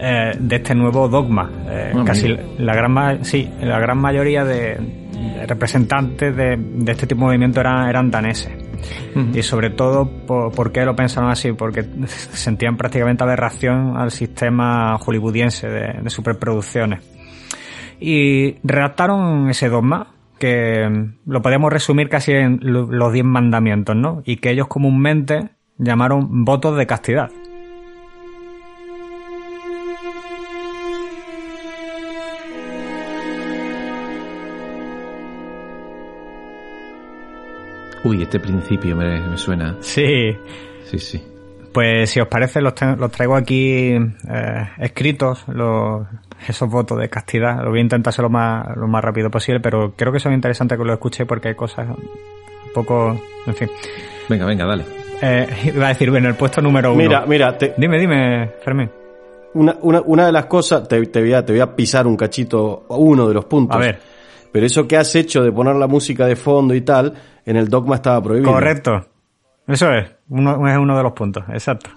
eh, 0.07 0.31
de 0.39 0.55
este 0.57 0.75
nuevo 0.75 1.07
dogma. 1.09 1.49
Eh, 1.67 1.91
Ah, 1.95 2.03
casi 2.05 2.35
la 2.59 2.75
gran, 2.75 3.23
sí, 3.25 3.49
la 3.61 3.79
gran 3.79 3.97
mayoría 3.97 4.43
de, 4.45 4.77
de 5.35 5.45
representantes 5.47 6.35
de, 6.35 6.57
de 6.57 6.91
este 6.91 7.07
tipo 7.07 7.21
de 7.21 7.25
movimiento 7.25 7.59
eran, 7.61 7.89
eran 7.89 8.11
daneses. 8.11 8.51
Y 9.33 9.41
sobre 9.41 9.71
todo, 9.71 10.05
por, 10.27 10.53
¿por 10.53 10.71
qué 10.71 10.85
lo 10.85 10.95
pensaron 10.95 11.31
así? 11.31 11.53
Porque 11.53 11.83
sentían 12.07 12.77
prácticamente 12.77 13.23
aberración 13.23 13.97
al 13.97 14.11
sistema 14.11 14.97
hollywoodiense 14.97 15.67
de, 15.67 16.01
de 16.03 16.09
superproducciones. 16.09 16.99
Y 17.99 18.57
redactaron 18.63 19.49
ese 19.49 19.69
dogma, 19.69 20.07
que 20.37 20.87
lo 21.25 21.41
podemos 21.41 21.71
resumir 21.71 22.09
casi 22.09 22.33
en 22.33 22.59
lo- 22.61 22.91
los 22.91 23.13
diez 23.13 23.25
mandamientos, 23.25 23.95
¿no? 23.95 24.21
Y 24.25 24.35
que 24.37 24.51
ellos 24.51 24.67
comúnmente 24.67 25.49
llamaron 25.77 26.43
votos 26.45 26.77
de 26.77 26.85
castidad. 26.85 27.29
Uy, 38.05 38.21
este 38.23 38.39
principio 38.39 38.95
me, 38.95 39.19
me 39.19 39.37
suena. 39.37 39.75
Sí, 39.81 40.35
Sí, 40.85 40.99
sí. 40.99 41.23
Pues 41.73 42.09
si 42.09 42.21
os 42.21 42.27
parece, 42.29 42.61
los, 42.61 42.73
tra- 42.73 42.95
los 42.95 43.11
traigo 43.11 43.35
aquí 43.35 43.89
eh, 43.91 44.69
escritos, 44.77 45.43
los, 45.49 46.07
esos 46.47 46.69
votos 46.69 46.97
de 46.99 47.09
castidad. 47.09 47.61
Lo 47.63 47.71
voy 47.71 47.79
a 47.79 47.81
intentar 47.81 48.11
hacer 48.11 48.23
lo 48.23 48.29
más, 48.29 48.77
lo 48.77 48.87
más 48.87 49.03
rápido 49.03 49.29
posible, 49.29 49.59
pero 49.59 49.93
creo 49.93 50.13
que 50.13 50.19
son 50.21 50.31
interesantes 50.33 50.77
que 50.77 50.85
lo 50.85 50.93
escuchéis 50.93 51.27
porque 51.27 51.49
hay 51.49 51.55
cosas 51.55 51.87
un 51.89 52.71
poco... 52.73 53.19
En 53.45 53.55
fin. 53.55 53.69
Venga, 54.29 54.45
venga, 54.45 54.65
dale. 54.65 54.85
Eh, 55.21 55.47
iba 55.75 55.87
a 55.87 55.89
decir, 55.89 56.09
bueno, 56.11 56.29
el 56.29 56.35
puesto 56.35 56.61
número 56.61 56.93
uno. 56.93 57.01
Mira, 57.03 57.25
mira, 57.27 57.57
te- 57.57 57.73
Dime, 57.77 57.99
dime, 57.99 58.51
Fermín. 58.63 58.89
una, 59.55 59.75
una, 59.81 60.01
una 60.05 60.25
de 60.27 60.31
las 60.31 60.45
cosas, 60.45 60.87
te, 60.87 61.03
te 61.07 61.19
voy 61.19 61.33
a, 61.33 61.43
te 61.45 61.51
voy 61.51 61.59
a 61.61 61.75
pisar 61.75 62.07
un 62.07 62.15
cachito, 62.15 62.85
uno 62.89 63.27
de 63.27 63.33
los 63.33 63.45
puntos. 63.45 63.75
A 63.75 63.79
ver. 63.79 63.99
Pero 64.55 64.67
eso 64.67 64.87
que 64.87 64.95
has 64.95 65.13
hecho 65.15 65.43
de 65.43 65.51
poner 65.51 65.75
la 65.75 65.85
música 65.87 66.25
de 66.25 66.37
fondo 66.37 66.73
y 66.73 66.79
tal, 66.79 67.11
en 67.45 67.57
el 67.57 67.67
dogma 67.67 67.95
estaba 67.95 68.23
prohibido. 68.23 68.53
Correcto. 68.53 69.05
Eso 69.67 69.91
es. 69.91 70.09
Uno, 70.29 70.65
es 70.69 70.77
uno 70.77 70.95
de 70.95 71.03
los 71.03 71.11
puntos, 71.11 71.43
exacto. 71.49 71.89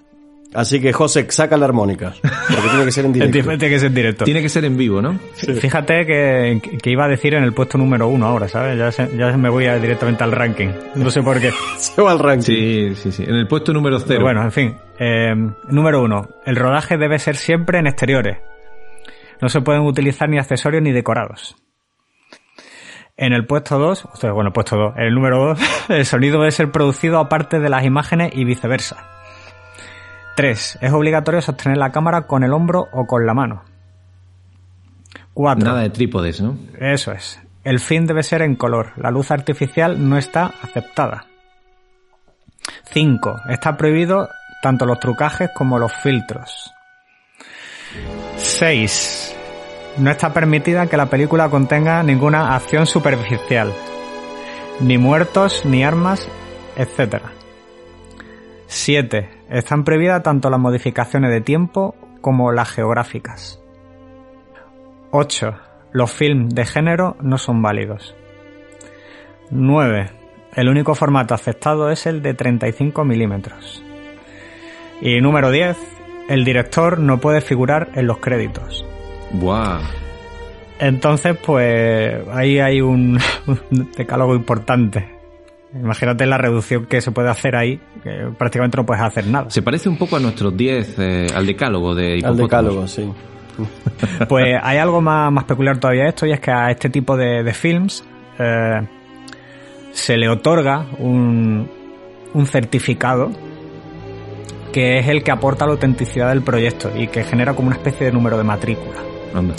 Así 0.55 0.81
que 0.81 0.93
José, 0.93 1.25
saca 1.31 1.57
la 1.57 1.67
armónica. 1.67 2.15
Porque 2.21 2.69
tiene 2.69 2.85
que 2.87 2.91
ser 2.91 3.05
en 3.05 3.13
directo. 3.31 3.33
Tiene 3.33 3.69
que 3.69 3.79
ser 3.79 3.87
en 3.87 3.95
directo. 3.95 4.25
Tiene 4.25 4.43
que 4.43 4.49
ser 4.49 4.65
en 4.65 4.77
vivo, 4.77 5.01
¿no? 5.01 5.17
Fíjate 5.37 6.05
que, 6.05 6.61
que 6.83 6.91
iba 6.91 7.05
a 7.05 7.09
decir 7.09 7.35
en 7.35 7.45
el 7.45 7.53
puesto 7.53 7.79
número 7.79 8.09
uno 8.09 8.27
ahora, 8.27 8.49
¿sabes? 8.49 8.77
Ya, 8.77 8.91
se- 8.91 9.17
ya 9.17 9.37
me 9.37 9.51
voy 9.51 9.67
a- 9.67 9.79
directamente 9.79 10.25
al 10.25 10.33
ranking. 10.33 10.71
No 10.97 11.13
sé 11.13 11.23
por 11.23 11.39
qué. 11.41 11.53
Se 11.77 12.03
va 12.03 12.11
al 12.11 12.19
ranking. 12.19 12.43
Sí, 12.43 12.95
sí, 12.97 13.13
sí. 13.13 13.23
En 13.23 13.37
el 13.37 13.47
puesto 13.47 13.73
número 13.73 14.01
cero. 14.01 14.09
Pero 14.09 14.23
bueno, 14.25 14.43
en 14.43 14.51
fin. 14.51 14.75
Eh, 14.99 15.33
número 15.69 16.03
uno. 16.03 16.29
El 16.45 16.57
rodaje 16.57 16.97
debe 16.99 17.21
ser 17.21 17.37
siempre 17.37 17.79
en 17.79 17.87
exteriores. 17.87 18.39
No 19.41 19.49
se 19.49 19.61
pueden 19.61 19.83
utilizar 19.83 20.29
ni 20.29 20.39
accesorios 20.39 20.83
ni 20.83 20.91
decorados. 20.91 21.55
En 23.21 23.33
el 23.33 23.47
puesto 23.47 23.81
2, 23.81 24.05
o 24.05 24.16
sea, 24.16 24.31
bueno, 24.31 24.53
puesto 24.53 24.77
2, 24.77 24.97
en 24.97 25.03
el 25.03 25.14
número 25.14 25.45
2, 25.49 25.61
el 25.91 26.07
sonido 26.07 26.39
debe 26.39 26.53
ser 26.53 26.71
producido 26.71 27.19
aparte 27.19 27.59
de 27.59 27.69
las 27.69 27.85
imágenes 27.85 28.31
y 28.33 28.45
viceversa. 28.45 29.05
3. 30.37 30.79
Es 30.81 30.93
obligatorio 30.93 31.43
sostener 31.43 31.79
la 31.79 31.91
cámara 31.91 32.29
con 32.29 32.45
el 32.45 32.53
hombro 32.53 32.87
o 32.93 33.07
con 33.07 33.27
la 33.27 33.35
mano. 33.35 33.64
4. 35.35 35.64
Nada 35.64 35.81
de 35.81 35.91
trípodes, 35.91 36.41
¿no? 36.41 36.57
Eso 36.79 37.11
es. 37.11 37.41
El 37.64 37.81
film 37.81 38.07
debe 38.07 38.23
ser 38.23 38.43
en 38.43 38.55
color. 38.55 38.93
La 38.97 39.11
luz 39.11 39.33
artificial 39.33 40.09
no 40.09 40.16
está 40.16 40.53
aceptada. 40.62 41.27
5. 42.85 43.41
Está 43.49 43.77
prohibido 43.77 44.29
tanto 44.62 44.87
los 44.87 45.01
trucajes 45.01 45.51
como 45.55 45.81
los 45.81 45.93
filtros. 45.93 46.73
6. 48.37 49.38
No 49.97 50.11
está 50.11 50.32
permitida 50.32 50.86
que 50.86 50.97
la 50.97 51.07
película 51.07 51.49
contenga 51.49 52.03
ninguna 52.03 52.55
acción 52.55 52.86
superficial. 52.86 53.72
Ni 54.80 54.99
muertos, 54.99 55.64
ni 55.64 55.82
armas, 55.82 56.28
etc. 56.76 57.22
7. 58.66 59.28
Están 59.51 59.82
prohibidas 59.82 60.22
tanto 60.22 60.51
las 60.51 60.61
modificaciones 60.61 61.30
de 61.30 61.41
tiempo 61.41 61.97
como 62.20 62.53
las 62.53 62.70
geográficas. 62.70 63.61
8. 65.11 65.55
Los 65.93 66.12
films 66.12 66.55
de 66.55 66.66
género 66.66 67.16
no 67.20 67.39
son 67.39 67.62
válidos. 67.62 68.14
9. 69.51 70.11
El 70.55 70.68
único 70.68 70.95
formato 70.95 71.34
aceptado 71.34 71.91
es 71.91 72.07
el 72.07 72.22
de 72.22 72.34
35 72.34 73.05
milímetros. 73.05 73.82
Y 75.01 75.20
número 75.20 75.51
10. 75.51 75.76
El 76.28 76.45
director 76.45 76.99
no 76.99 77.18
puede 77.18 77.41
figurar 77.41 77.89
en 77.95 78.07
los 78.07 78.18
créditos. 78.18 78.88
Buah. 79.33 79.81
Entonces, 80.79 81.37
pues 81.45 82.26
ahí 82.33 82.59
hay 82.59 82.81
un, 82.81 83.18
un 83.47 83.93
decálogo 83.97 84.35
importante. 84.35 85.18
Imagínate 85.74 86.24
la 86.24 86.39
reducción 86.39 86.87
que 86.87 87.01
se 87.01 87.11
puede 87.11 87.29
hacer 87.29 87.55
ahí, 87.55 87.79
que 88.03 88.29
prácticamente 88.39 88.76
no 88.79 88.87
puedes 88.87 89.03
hacer 89.03 89.26
nada. 89.26 89.51
Se 89.51 89.61
parece 89.61 89.89
un 89.89 89.99
poco 89.99 90.16
a 90.16 90.20
nuestros 90.20 90.57
10, 90.57 90.95
eh, 90.99 91.26
al 91.35 91.47
decálogo 91.47 91.95
de 91.95 92.22
Al 92.24 92.37
decálogo, 92.37 92.87
sí. 92.87 93.11
Pues 94.29 94.57
hay 94.62 94.79
algo 94.79 95.01
más, 95.01 95.33
más 95.33 95.45
peculiar 95.45 95.79
todavía 95.79 96.05
de 96.05 96.09
esto 96.11 96.26
y 96.26 96.33
es 96.33 96.41
que 96.41 96.53
a 96.53 96.70
este 96.70 96.89
tipo 96.89 97.16
de, 97.16 97.43
de 97.43 97.53
films 97.53 98.05
eh, 98.39 98.81
se 99.93 100.16
le 100.16 100.29
otorga 100.29 100.87
un, 100.99 101.68
un 102.35 102.47
certificado 102.47 103.31
que 104.72 104.99
es 104.99 105.09
el 105.09 105.22
que 105.22 105.33
aporta 105.33 105.66
la 105.66 105.72
autenticidad 105.72 106.29
del 106.29 106.43
proyecto 106.43 106.91
y 106.97 107.09
que 107.09 107.24
genera 107.24 107.55
como 107.55 107.68
una 107.68 107.76
especie 107.76 108.07
de 108.07 108.12
número 108.12 108.39
de 108.39 108.45
matrícula. 108.45 109.08
Anda. 109.35 109.55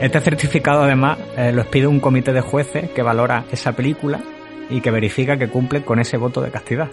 Este 0.00 0.20
certificado 0.20 0.82
además 0.82 1.18
eh, 1.36 1.52
lo 1.52 1.62
expide 1.62 1.86
un 1.86 2.00
comité 2.00 2.32
de 2.32 2.42
jueces 2.42 2.90
que 2.90 3.02
valora 3.02 3.44
esa 3.50 3.72
película 3.72 4.20
y 4.68 4.80
que 4.80 4.90
verifica 4.90 5.36
que 5.36 5.48
cumple 5.48 5.82
con 5.82 6.00
ese 6.00 6.16
voto 6.16 6.42
de 6.42 6.50
castidad. 6.50 6.88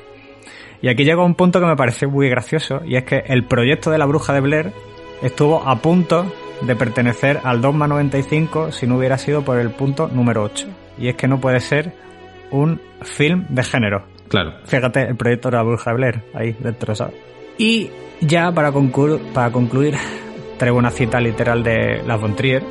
Y 0.82 0.90
aquí 0.90 1.04
llega 1.04 1.24
un 1.24 1.36
punto 1.36 1.60
que 1.60 1.66
me 1.66 1.76
parece 1.76 2.08
muy 2.08 2.30
gracioso 2.30 2.82
y 2.86 2.96
es 2.96 3.04
que 3.04 3.24
el 3.28 3.46
proyecto 3.46 3.90
de 3.90 3.98
la 3.98 4.06
bruja 4.06 4.34
de 4.34 4.42
Blair 4.42 4.72
estuvo 5.22 5.68
a 5.68 5.78
punto 5.78 6.32
de 6.62 6.76
pertenecer 6.76 7.40
al 7.44 7.62
Dogma 7.62 7.88
95 7.88 8.72
si 8.72 8.88
no 8.88 8.98
hubiera 8.98 9.18
sido 9.18 9.44
por 9.44 9.58
el 9.60 9.72
punto 9.72 10.08
número 10.08 10.44
8. 10.44 10.68
Y 10.98 11.08
es 11.08 11.16
que 11.16 11.28
no 11.28 11.40
puede 11.40 11.60
ser 11.60 11.94
un 12.52 12.82
film 13.02 13.46
de 13.50 13.64
género. 13.64 14.06
Claro. 14.30 14.54
Fíjate, 14.66 15.02
el 15.04 15.16
proyecto 15.16 15.50
de 15.50 15.58
la 15.58 15.64
bruja 15.64 15.92
de 15.92 15.96
Blair, 15.98 16.22
ahí 16.34 16.56
dentro, 16.60 16.96
¿sabes? 16.96 17.16
Y 17.58 17.90
ya 18.22 18.52
para 18.52 18.72
concluir, 18.72 19.22
para 19.34 19.52
concluir 19.52 19.96
traigo 20.64 20.78
una 20.78 20.92
cita 20.92 21.20
literal 21.20 21.62
de 21.62 22.02
La 22.08 22.16
von 22.16 22.38
Trier, 22.38 22.64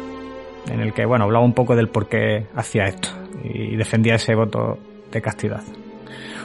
en 0.71 0.81
el 0.81 0.95
que, 0.95 1.05
bueno, 1.05 1.25
hablaba 1.27 1.45
un 1.45 1.53
poco 1.53 1.77
del 1.77 1.91
por 1.91 2.09
qué 2.09 2.47
hacía 2.57 2.85
esto 2.85 3.11
y 3.45 3.77
defendía 3.77 4.15
ese 4.15 4.35
voto 4.35 4.79
de 5.11 5.21
castidad. 5.21 5.63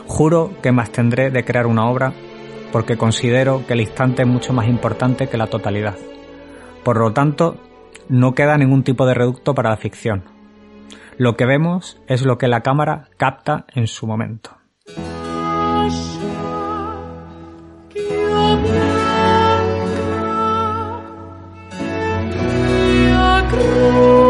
Juro 0.08 0.52
que 0.62 0.74
me 0.74 0.82
abstendré 0.82 1.32
de 1.32 1.46
crear 1.46 1.66
una 1.66 1.90
obra 1.90 2.12
porque 2.74 2.98
considero 2.98 3.66
que 3.66 3.76
el 3.76 3.80
instante 3.80 4.24
es 4.24 4.28
mucho 4.28 4.52
más 4.52 4.68
importante 4.68 5.30
que 5.30 5.38
la 5.38 5.48
totalidad. 5.48 5.96
Por 6.84 7.00
lo 7.00 7.14
tanto, 7.14 7.56
no 8.10 8.36
queda 8.36 8.58
ningún 8.58 8.84
tipo 8.84 9.06
de 9.06 9.14
reducto 9.14 9.56
para 9.56 9.70
la 9.70 9.78
ficción. 9.78 10.26
Lo 11.16 11.38
que 11.38 11.46
vemos 11.46 11.98
es 12.08 12.26
lo 12.26 12.38
que 12.38 12.50
la 12.50 12.60
cámara 12.60 13.08
capta 13.16 13.66
en 13.74 13.88
su 13.88 14.06
momento. 14.06 14.52
啊。 23.60 24.27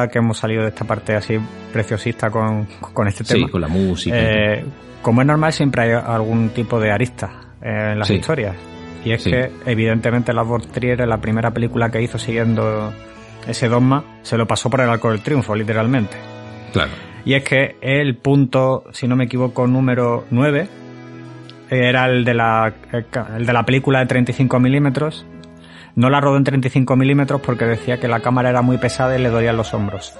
Ya 0.00 0.08
que 0.08 0.18
hemos 0.18 0.38
salido 0.38 0.62
de 0.62 0.68
esta 0.68 0.84
parte 0.84 1.14
así 1.14 1.38
preciosista 1.72 2.30
con, 2.30 2.66
con 2.92 3.06
este 3.08 3.24
Sí, 3.24 3.34
tema. 3.34 3.48
con 3.48 3.60
la 3.60 3.68
música. 3.68 4.16
eh, 4.18 4.64
como 5.02 5.20
es 5.20 5.26
normal, 5.26 5.52
siempre 5.52 5.82
hay 5.82 5.90
algún 5.92 6.50
tipo 6.50 6.78
de 6.80 6.90
arista 6.92 7.30
en 7.60 7.98
las 7.98 8.08
Sí. 8.08 8.14
historias. 8.14 8.54
Y 9.04 9.12
es 9.12 9.22
Sí. 9.22 9.30
que, 9.30 9.50
evidentemente, 9.66 10.32
von 10.32 10.60
Trier, 10.62 11.00
en 11.00 11.08
la 11.08 11.18
primera 11.20 11.50
película 11.50 11.90
que 11.90 12.00
hizo 12.00 12.18
siguiendo 12.18 12.92
ese 13.48 13.68
dogma, 13.68 14.04
se 14.22 14.36
lo 14.38 14.46
pasó 14.46 14.70
por 14.70 14.80
el 14.80 14.88
arco 14.88 15.10
del 15.10 15.20
triunfo, 15.20 15.54
literalmente. 15.56 16.16
Claro. 16.72 16.90
Y 17.24 17.34
es 17.34 17.42
que 17.44 17.76
el 17.80 18.16
punto, 18.16 18.84
si 18.92 19.08
no 19.08 19.16
me 19.16 19.24
equivoco, 19.24 19.66
número 19.66 20.24
9, 20.30 20.68
era 21.70 22.06
el 22.06 22.24
de 22.24 22.34
la, 22.34 22.72
el 23.36 23.46
de 23.46 23.52
la 23.52 23.64
película 23.64 24.00
de 24.00 24.06
35 24.06 24.60
milímetros. 24.60 25.26
No 25.94 26.08
la 26.10 26.20
rodó 26.20 26.36
en 26.36 26.44
35 26.44 26.96
milímetros 26.96 27.40
porque 27.40 27.64
decía 27.64 27.98
que 28.00 28.08
la 28.08 28.20
cámara 28.20 28.50
era 28.50 28.62
muy 28.62 28.78
pesada 28.78 29.18
y 29.18 29.22
le 29.22 29.28
dolían 29.28 29.56
los 29.56 29.74
hombros. 29.74 30.14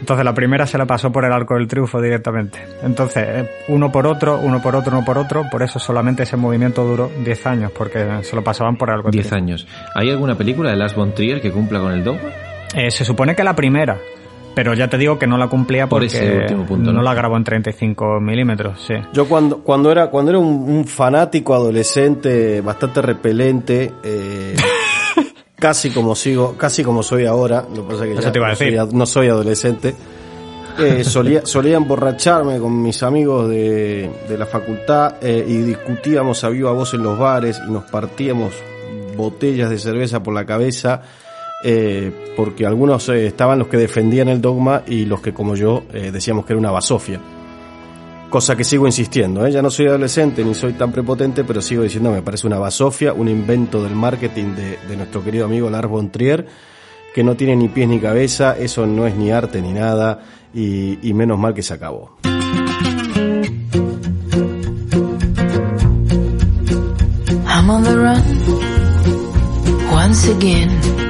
Entonces 0.00 0.24
la 0.24 0.34
primera 0.34 0.66
se 0.66 0.76
la 0.78 0.84
pasó 0.84 1.10
por 1.10 1.24
el 1.24 1.32
arco 1.32 1.54
del 1.54 1.66
triunfo 1.66 2.00
directamente. 2.00 2.58
Entonces, 2.82 3.24
eh, 3.26 3.50
uno 3.68 3.90
por 3.90 4.06
otro, 4.06 4.38
uno 4.38 4.60
por 4.60 4.76
otro, 4.76 4.92
uno 4.94 5.04
por 5.04 5.16
otro, 5.18 5.44
por 5.50 5.62
eso 5.62 5.78
solamente 5.78 6.22
ese 6.24 6.36
movimiento 6.36 6.84
duró 6.84 7.10
10 7.24 7.46
años, 7.46 7.72
porque 7.76 8.06
se 8.22 8.36
lo 8.36 8.44
pasaban 8.44 8.76
por 8.76 8.90
el 8.90 8.96
arco 8.96 9.08
del 9.08 9.12
10 9.12 9.26
triunfo. 9.28 9.42
años. 9.44 9.66
¿Hay 9.94 10.10
alguna 10.10 10.36
película 10.36 10.70
de 10.70 10.76
Lars 10.76 10.94
von 10.94 11.14
Trier 11.14 11.40
que 11.40 11.50
cumpla 11.50 11.80
con 11.80 11.92
el 11.92 12.04
dogma? 12.04 12.28
Eh, 12.74 12.90
se 12.90 13.04
supone 13.04 13.34
que 13.34 13.42
la 13.42 13.56
primera, 13.56 13.96
pero 14.56 14.72
ya 14.72 14.88
te 14.88 14.96
digo 14.96 15.18
que 15.18 15.26
no 15.26 15.36
la 15.36 15.48
cumplía 15.48 15.86
Por 15.86 16.00
porque 16.00 16.06
ese 16.06 16.38
último 16.38 16.64
punto, 16.64 16.90
no, 16.90 16.96
¿no? 17.00 17.02
la 17.02 17.12
grabó 17.12 17.36
en 17.36 17.44
35 17.44 18.20
milímetros, 18.20 18.82
sí. 18.86 18.94
Yo 19.12 19.28
cuando, 19.28 19.58
cuando 19.58 19.92
era, 19.92 20.08
cuando 20.08 20.30
era 20.30 20.38
un, 20.38 20.46
un 20.46 20.86
fanático 20.86 21.54
adolescente 21.54 22.62
bastante 22.62 23.02
repelente, 23.02 23.92
eh, 24.02 24.56
casi 25.56 25.90
como 25.90 26.14
sigo, 26.14 26.56
casi 26.56 26.82
como 26.82 27.02
soy 27.02 27.26
ahora, 27.26 27.66
lo 27.68 27.86
que 27.86 27.92
pasa 27.92 28.04
es 28.06 28.08
que 28.08 28.12
Eso 28.14 28.22
ya 28.22 28.32
te 28.32 28.38
iba 28.38 28.46
a 28.46 28.50
no, 28.50 28.56
soy, 28.56 28.70
decir. 28.70 28.94
no 28.94 29.04
soy 29.04 29.28
adolescente, 29.28 29.94
eh, 30.78 31.04
solía, 31.04 31.44
solía 31.44 31.76
emborracharme 31.76 32.58
con 32.58 32.80
mis 32.80 33.02
amigos 33.02 33.50
de, 33.50 34.10
de 34.26 34.38
la 34.38 34.46
facultad 34.46 35.16
eh, 35.20 35.44
y 35.46 35.58
discutíamos 35.58 36.44
a 36.44 36.48
viva 36.48 36.72
voz 36.72 36.94
en 36.94 37.02
los 37.02 37.18
bares 37.18 37.60
y 37.68 37.70
nos 37.70 37.84
partíamos 37.84 38.54
botellas 39.18 39.68
de 39.68 39.76
cerveza 39.76 40.22
por 40.22 40.32
la 40.32 40.46
cabeza 40.46 41.02
eh, 41.64 42.12
porque 42.36 42.66
algunos 42.66 43.08
eh, 43.08 43.26
estaban 43.26 43.58
los 43.58 43.68
que 43.68 43.76
defendían 43.76 44.28
el 44.28 44.40
dogma 44.40 44.82
y 44.86 45.04
los 45.04 45.20
que 45.20 45.32
como 45.32 45.56
yo 45.56 45.84
eh, 45.92 46.10
decíamos 46.12 46.44
que 46.44 46.52
era 46.52 46.60
una 46.60 46.70
basofia. 46.70 47.20
Cosa 48.28 48.56
que 48.56 48.64
sigo 48.64 48.86
insistiendo, 48.86 49.46
ya 49.48 49.62
no 49.62 49.70
soy 49.70 49.86
adolescente 49.86 50.44
ni 50.44 50.54
soy 50.54 50.74
tan 50.74 50.92
prepotente, 50.92 51.44
pero 51.44 51.62
sigo 51.62 51.82
diciendo 51.82 52.10
me 52.10 52.22
parece 52.22 52.46
una 52.46 52.58
basofia, 52.58 53.12
un 53.12 53.28
invento 53.28 53.82
del 53.82 53.94
marketing 53.94 54.54
de, 54.54 54.78
de 54.88 54.96
nuestro 54.96 55.24
querido 55.24 55.46
amigo 55.46 55.70
Lars 55.70 55.88
von 55.88 56.10
Trier, 56.10 56.46
que 57.14 57.24
no 57.24 57.36
tiene 57.36 57.56
ni 57.56 57.68
pies 57.68 57.88
ni 57.88 58.00
cabeza, 58.00 58.56
eso 58.58 58.84
no 58.84 59.06
es 59.06 59.14
ni 59.14 59.30
arte 59.30 59.62
ni 59.62 59.72
nada, 59.72 60.20
y, 60.52 61.08
y 61.08 61.14
menos 61.14 61.38
mal 61.38 61.54
que 61.54 61.62
se 61.62 61.72
acabó. 61.72 62.16
I'm 67.48 67.70
on 67.70 67.82
the 67.82 67.96
run 67.96 68.22
once 69.90 70.28
again 70.28 71.05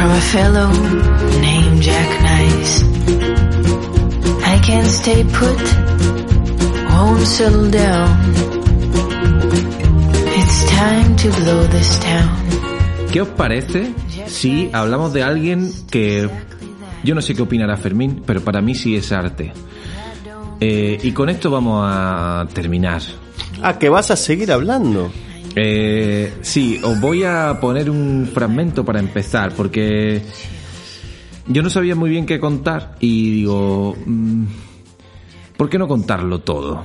from 0.00 0.12
a 0.12 0.20
fellow 0.20 0.70
named 1.40 1.82
Jack 1.82 2.10
Nice. 2.22 2.82
I 4.52 4.56
can't 4.64 4.86
stay 4.86 5.24
put, 5.24 5.60
won't 6.90 7.26
settle 7.26 7.70
down. 7.70 8.08
It's 10.40 10.58
time 10.70 11.16
to 11.16 11.28
blow 11.40 11.66
this 11.66 11.98
town. 12.00 12.30
¿Qué 13.12 13.20
os 13.20 13.28
parece 13.28 13.92
si 14.26 14.70
hablamos 14.72 15.12
de 15.12 15.22
alguien 15.22 15.70
que 15.90 16.30
yo 17.04 17.14
no 17.14 17.20
sé 17.20 17.34
qué 17.34 17.42
opinará 17.42 17.76
Fermín, 17.76 18.22
pero 18.24 18.40
para 18.40 18.62
mí 18.62 18.74
sí 18.74 18.96
es 18.96 19.12
arte? 19.12 19.52
Eh, 20.60 20.98
y 21.02 21.12
con 21.12 21.28
esto 21.28 21.50
vamos 21.50 21.84
a 21.86 22.46
terminar. 22.54 23.02
Ah, 23.62 23.78
que 23.78 23.90
vas 23.90 24.10
a 24.10 24.16
seguir 24.16 24.50
hablando. 24.50 25.10
Eh, 25.56 26.38
sí, 26.42 26.80
os 26.82 27.00
voy 27.00 27.24
a 27.24 27.58
poner 27.60 27.90
un 27.90 28.30
fragmento 28.32 28.84
para 28.84 29.00
empezar, 29.00 29.52
porque 29.54 30.22
yo 31.46 31.62
no 31.62 31.70
sabía 31.70 31.96
muy 31.96 32.10
bien 32.10 32.26
qué 32.26 32.38
contar 32.38 32.96
y 33.00 33.30
digo, 33.32 33.96
mm, 34.06 34.44
¿por 35.56 35.68
qué 35.68 35.78
no 35.78 35.88
contarlo 35.88 36.40
todo? 36.40 36.84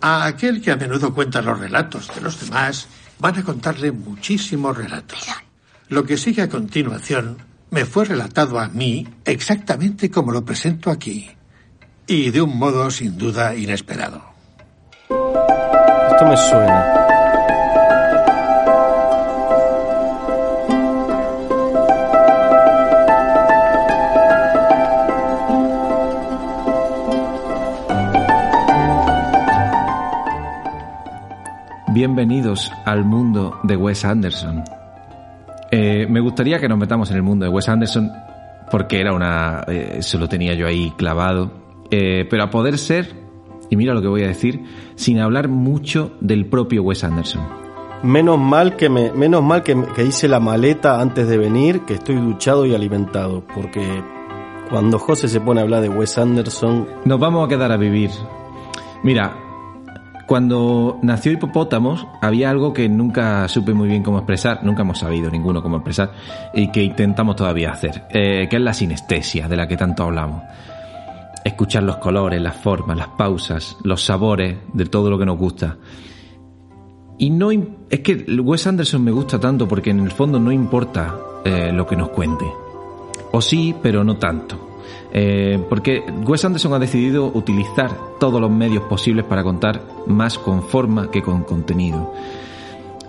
A 0.00 0.26
aquel 0.26 0.62
que 0.62 0.70
a 0.70 0.76
menudo 0.76 1.12
cuenta 1.12 1.42
los 1.42 1.58
relatos 1.58 2.14
de 2.14 2.20
los 2.20 2.38
demás, 2.40 2.86
van 3.18 3.38
a 3.38 3.42
contarle 3.42 3.90
muchísimos 3.90 4.76
relatos. 4.76 5.26
Lo 5.88 6.04
que 6.04 6.16
sigue 6.16 6.42
a 6.42 6.48
continuación 6.48 7.38
me 7.70 7.84
fue 7.84 8.04
relatado 8.04 8.60
a 8.60 8.68
mí 8.68 9.06
exactamente 9.24 10.10
como 10.10 10.32
lo 10.32 10.44
presento 10.44 10.90
aquí. 10.90 11.28
Y 12.06 12.30
de 12.30 12.42
un 12.42 12.56
modo 12.56 12.90
sin 12.90 13.18
duda 13.18 13.56
inesperado. 13.56 14.22
Esto 16.16 16.28
me 16.30 16.36
suena. 16.38 16.96
Bienvenidos 31.92 32.72
al 32.86 33.04
mundo 33.04 33.60
de 33.64 33.76
Wes 33.76 34.06
Anderson. 34.06 34.64
Eh, 35.70 36.06
me 36.08 36.20
gustaría 36.20 36.58
que 36.58 36.66
nos 36.66 36.78
metamos 36.78 37.10
en 37.10 37.16
el 37.16 37.22
mundo 37.24 37.44
de 37.44 37.50
Wes 37.50 37.68
Anderson 37.68 38.10
porque 38.70 39.00
era 39.02 39.12
una... 39.12 39.64
eh, 39.68 39.96
eso 39.98 40.16
lo 40.16 40.26
tenía 40.30 40.54
yo 40.54 40.66
ahí 40.66 40.94
clavado. 40.96 41.50
Eh, 41.90 42.26
pero 42.30 42.44
a 42.44 42.48
poder 42.48 42.78
ser, 42.78 43.25
y 43.70 43.76
mira 43.76 43.94
lo 43.94 44.02
que 44.02 44.08
voy 44.08 44.22
a 44.22 44.28
decir, 44.28 44.64
sin 44.94 45.18
hablar 45.20 45.48
mucho 45.48 46.12
del 46.20 46.46
propio 46.46 46.82
Wes 46.82 47.04
Anderson. 47.04 47.42
Menos 48.02 48.38
mal 48.38 48.76
que 48.76 48.88
me, 48.88 49.10
menos 49.12 49.42
mal 49.42 49.62
que, 49.62 49.76
hice 50.06 50.28
la 50.28 50.38
maleta 50.38 51.00
antes 51.00 51.28
de 51.28 51.38
venir, 51.38 51.80
que 51.80 51.94
estoy 51.94 52.16
duchado 52.16 52.66
y 52.66 52.74
alimentado, 52.74 53.42
porque 53.54 54.02
cuando 54.70 54.98
José 54.98 55.28
se 55.28 55.40
pone 55.40 55.60
a 55.60 55.62
hablar 55.64 55.82
de 55.82 55.88
Wes 55.88 56.18
Anderson, 56.18 56.86
Nos 57.04 57.18
vamos 57.18 57.46
a 57.46 57.48
quedar 57.48 57.72
a 57.72 57.76
vivir. 57.76 58.10
Mira, 59.02 59.36
cuando 60.26 60.98
nació 61.02 61.32
Hipopótamos 61.32 62.06
había 62.20 62.50
algo 62.50 62.72
que 62.72 62.88
nunca 62.88 63.46
supe 63.48 63.72
muy 63.72 63.88
bien 63.88 64.02
cómo 64.02 64.18
expresar, 64.18 64.62
nunca 64.64 64.82
hemos 64.82 64.98
sabido 64.98 65.30
ninguno 65.30 65.62
cómo 65.62 65.76
expresar, 65.76 66.10
y 66.52 66.70
que 66.72 66.82
intentamos 66.82 67.36
todavía 67.36 67.70
hacer, 67.70 68.04
eh, 68.10 68.48
que 68.50 68.56
es 68.56 68.62
la 68.62 68.74
sinestesia 68.74 69.48
de 69.48 69.56
la 69.56 69.68
que 69.68 69.76
tanto 69.76 70.02
hablamos. 70.02 70.42
Escuchar 71.46 71.84
los 71.84 71.98
colores, 71.98 72.42
las 72.42 72.56
formas, 72.56 72.96
las 72.96 73.06
pausas, 73.06 73.76
los 73.84 74.04
sabores 74.04 74.56
de 74.72 74.84
todo 74.86 75.10
lo 75.10 75.16
que 75.16 75.24
nos 75.24 75.38
gusta. 75.38 75.76
Y 77.18 77.30
no 77.30 77.52
es 77.52 78.00
que 78.00 78.26
Wes 78.42 78.66
Anderson 78.66 79.04
me 79.04 79.12
gusta 79.12 79.38
tanto 79.38 79.68
porque 79.68 79.90
en 79.90 80.00
el 80.00 80.10
fondo 80.10 80.40
no 80.40 80.50
importa 80.50 81.14
eh, 81.44 81.70
lo 81.72 81.86
que 81.86 81.94
nos 81.94 82.08
cuente. 82.08 82.44
O 83.30 83.40
sí, 83.40 83.76
pero 83.80 84.02
no 84.02 84.16
tanto. 84.16 84.80
Eh, 85.12 85.64
porque 85.68 86.02
Wes 86.26 86.44
Anderson 86.44 86.74
ha 86.74 86.80
decidido 86.80 87.26
utilizar 87.32 87.92
todos 88.18 88.40
los 88.40 88.50
medios 88.50 88.82
posibles 88.82 89.24
para 89.24 89.44
contar 89.44 89.80
más 90.08 90.40
con 90.40 90.64
forma 90.64 91.12
que 91.12 91.22
con 91.22 91.44
contenido. 91.44 92.12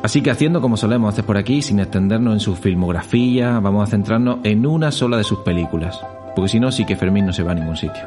Así 0.04 0.22
que 0.22 0.30
haciendo 0.30 0.62
como 0.62 0.78
solemos 0.78 1.12
hacer 1.12 1.26
por 1.26 1.38
aquí, 1.38 1.64
sin 1.64 1.80
extendernos 1.80 2.36
en 2.36 2.40
su 2.40 2.56
filmografía, 2.56 3.60
vamos 3.60 3.88
a 3.88 3.90
centrarnos 3.90 4.42
en 4.44 4.68
una 4.68 4.92
sola 4.92 5.18
de 5.18 5.24
sus 5.24 5.40
películas. 5.40 6.00
Porque 6.36 6.50
si 6.50 6.60
no, 6.60 6.72
sí 6.72 6.86
que 6.86 6.96
Fermín 6.96 7.26
no 7.26 7.34
se 7.34 7.42
va 7.42 7.54
a 7.54 7.56
ningún 7.56 7.76
sitio. 7.76 8.04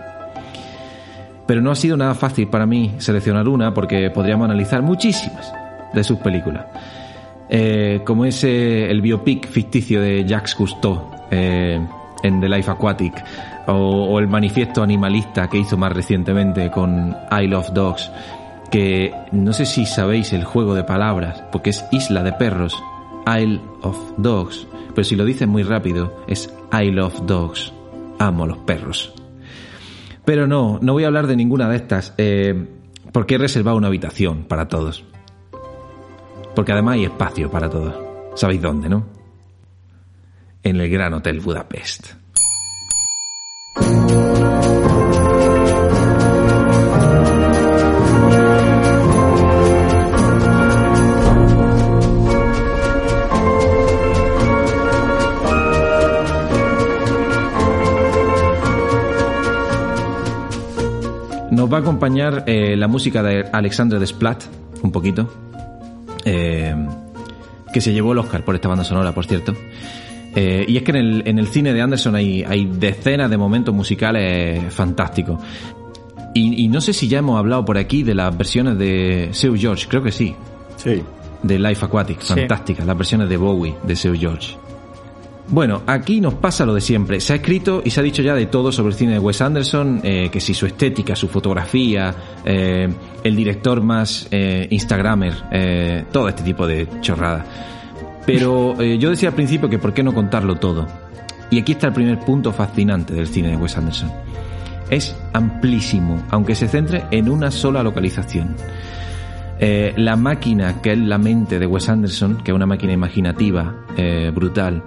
Pero 1.50 1.62
no 1.62 1.72
ha 1.72 1.74
sido 1.74 1.96
nada 1.96 2.14
fácil 2.14 2.46
para 2.46 2.64
mí 2.64 2.94
seleccionar 2.98 3.48
una 3.48 3.74
porque 3.74 4.08
podríamos 4.10 4.44
analizar 4.44 4.82
muchísimas 4.82 5.52
de 5.92 6.04
sus 6.04 6.16
películas. 6.20 6.64
Eh, 7.48 8.02
como 8.06 8.24
ese 8.24 8.88
el 8.88 9.00
biopic 9.00 9.48
ficticio 9.48 10.00
de 10.00 10.24
Jacques 10.24 10.54
Cousteau 10.54 11.10
eh, 11.28 11.84
en 12.22 12.40
The 12.40 12.48
Life 12.48 12.70
Aquatic 12.70 13.24
o, 13.66 14.16
el 14.20 14.28
manifiesto 14.28 14.80
animalista 14.80 15.48
que 15.48 15.58
hizo 15.58 15.76
más 15.76 15.92
recientemente 15.92 16.70
con 16.70 17.16
I 17.32 17.48
Love 17.48 17.70
Dogs 17.72 18.12
que 18.70 19.12
no 19.32 19.52
sé 19.52 19.66
si 19.66 19.86
sabéis 19.86 20.32
el 20.32 20.44
juego 20.44 20.76
de 20.76 20.84
palabras 20.84 21.42
porque 21.50 21.70
es 21.70 21.84
Isla 21.90 22.22
de 22.22 22.32
Perros 22.32 22.80
Isle 23.26 23.60
of 23.82 23.98
Dogs 24.18 24.68
pero 24.94 25.02
si 25.02 25.16
lo 25.16 25.24
dices 25.24 25.48
muy 25.48 25.64
rápido 25.64 26.22
es 26.28 26.54
I 26.72 26.92
Love 26.92 27.22
Dogs 27.26 27.72
amo 28.20 28.46
los 28.46 28.58
perros 28.58 29.19
pero 30.24 30.46
no, 30.46 30.78
no 30.82 30.92
voy 30.92 31.04
a 31.04 31.08
hablar 31.08 31.26
de 31.26 31.36
ninguna 31.36 31.68
de 31.68 31.76
estas 31.76 32.14
eh, 32.18 32.66
porque 33.12 33.36
he 33.36 33.38
reservado 33.38 33.76
una 33.76 33.88
habitación 33.88 34.44
para 34.44 34.68
todos 34.68 35.04
porque 36.54 36.72
además 36.72 36.94
hay 36.94 37.04
espacio 37.04 37.50
para 37.50 37.68
todos. 37.68 37.94
¿Sabéis 38.34 38.62
dónde, 38.62 38.88
no? 38.88 39.06
En 40.62 40.80
el 40.80 40.90
Gran 40.90 41.14
Hotel 41.14 41.40
Budapest. 41.40 42.14
Nos 61.70 61.76
va 61.76 61.82
a 61.82 61.82
acompañar 61.82 62.42
eh, 62.48 62.74
la 62.76 62.88
música 62.88 63.22
de 63.22 63.44
Alexandre 63.52 64.00
Desplat, 64.00 64.42
un 64.82 64.90
poquito, 64.90 65.32
eh, 66.24 66.74
que 67.72 67.80
se 67.80 67.92
llevó 67.92 68.10
el 68.10 68.18
Oscar 68.18 68.44
por 68.44 68.56
esta 68.56 68.66
banda 68.66 68.82
sonora, 68.82 69.12
por 69.12 69.24
cierto. 69.24 69.54
Eh, 70.34 70.64
y 70.66 70.76
es 70.76 70.82
que 70.82 70.90
en 70.90 70.96
el, 70.96 71.22
en 71.28 71.38
el 71.38 71.46
cine 71.46 71.72
de 71.72 71.80
Anderson 71.80 72.16
hay, 72.16 72.42
hay 72.42 72.64
decenas 72.64 73.30
de 73.30 73.36
momentos 73.36 73.72
musicales 73.72 74.74
fantásticos. 74.74 75.38
Y, 76.34 76.64
y 76.64 76.66
no 76.66 76.80
sé 76.80 76.92
si 76.92 77.06
ya 77.06 77.20
hemos 77.20 77.38
hablado 77.38 77.64
por 77.64 77.78
aquí 77.78 78.02
de 78.02 78.16
las 78.16 78.36
versiones 78.36 78.76
de 78.76 79.28
Seu 79.30 79.54
George, 79.56 79.86
creo 79.88 80.02
que 80.02 80.10
sí. 80.10 80.34
Sí. 80.76 81.00
De 81.44 81.56
Life 81.56 81.86
Aquatic, 81.86 82.20
Sí. 82.20 82.34
fantásticas, 82.34 82.84
las 82.84 82.96
versiones 82.98 83.28
de 83.28 83.36
Bowie, 83.36 83.76
de 83.84 83.94
Seu 83.94 84.14
George. 84.18 84.56
Bueno, 85.52 85.82
aquí 85.86 86.20
nos 86.20 86.34
pasa 86.34 86.64
lo 86.64 86.74
de 86.74 86.80
siempre. 86.80 87.20
Se 87.20 87.32
ha 87.32 87.36
escrito 87.36 87.82
y 87.84 87.90
se 87.90 87.98
ha 87.98 88.04
dicho 88.04 88.22
ya 88.22 88.36
de 88.36 88.46
todo 88.46 88.70
sobre 88.70 88.90
el 88.90 88.94
cine 88.94 89.14
de 89.14 89.18
Wes 89.18 89.40
Anderson, 89.40 90.00
eh, 90.04 90.28
que 90.30 90.40
si 90.40 90.54
su 90.54 90.64
estética, 90.64 91.16
su 91.16 91.26
fotografía, 91.26 92.14
eh, 92.44 92.88
el 93.24 93.36
director 93.36 93.82
más 93.82 94.28
eh, 94.30 94.68
Instagramer, 94.70 96.06
todo 96.12 96.28
este 96.28 96.44
tipo 96.44 96.68
de 96.68 96.88
chorradas. 97.00 97.46
Pero 98.24 98.80
yo 98.80 99.10
decía 99.10 99.30
al 99.30 99.34
principio 99.34 99.68
que 99.68 99.78
por 99.78 99.92
qué 99.92 100.04
no 100.04 100.14
contarlo 100.14 100.54
todo. 100.56 100.86
Y 101.50 101.58
aquí 101.58 101.72
está 101.72 101.88
el 101.88 101.94
primer 101.94 102.20
punto 102.20 102.52
fascinante 102.52 103.12
del 103.12 103.26
cine 103.26 103.48
de 103.48 103.56
Wes 103.56 103.76
Anderson. 103.76 104.12
Es 104.88 105.16
amplísimo, 105.32 106.22
aunque 106.30 106.54
se 106.54 106.68
centre 106.68 107.06
en 107.10 107.28
una 107.28 107.50
sola 107.50 107.82
localización. 107.82 108.54
La 109.58 110.14
máquina 110.14 110.80
que 110.80 110.92
es 110.92 110.98
la 110.98 111.18
mente 111.18 111.58
de 111.58 111.66
Wes 111.66 111.88
Anderson, 111.88 112.36
que 112.44 112.52
es 112.52 112.54
una 112.54 112.66
máquina 112.66 112.92
imaginativa, 112.92 113.74
brutal, 114.32 114.84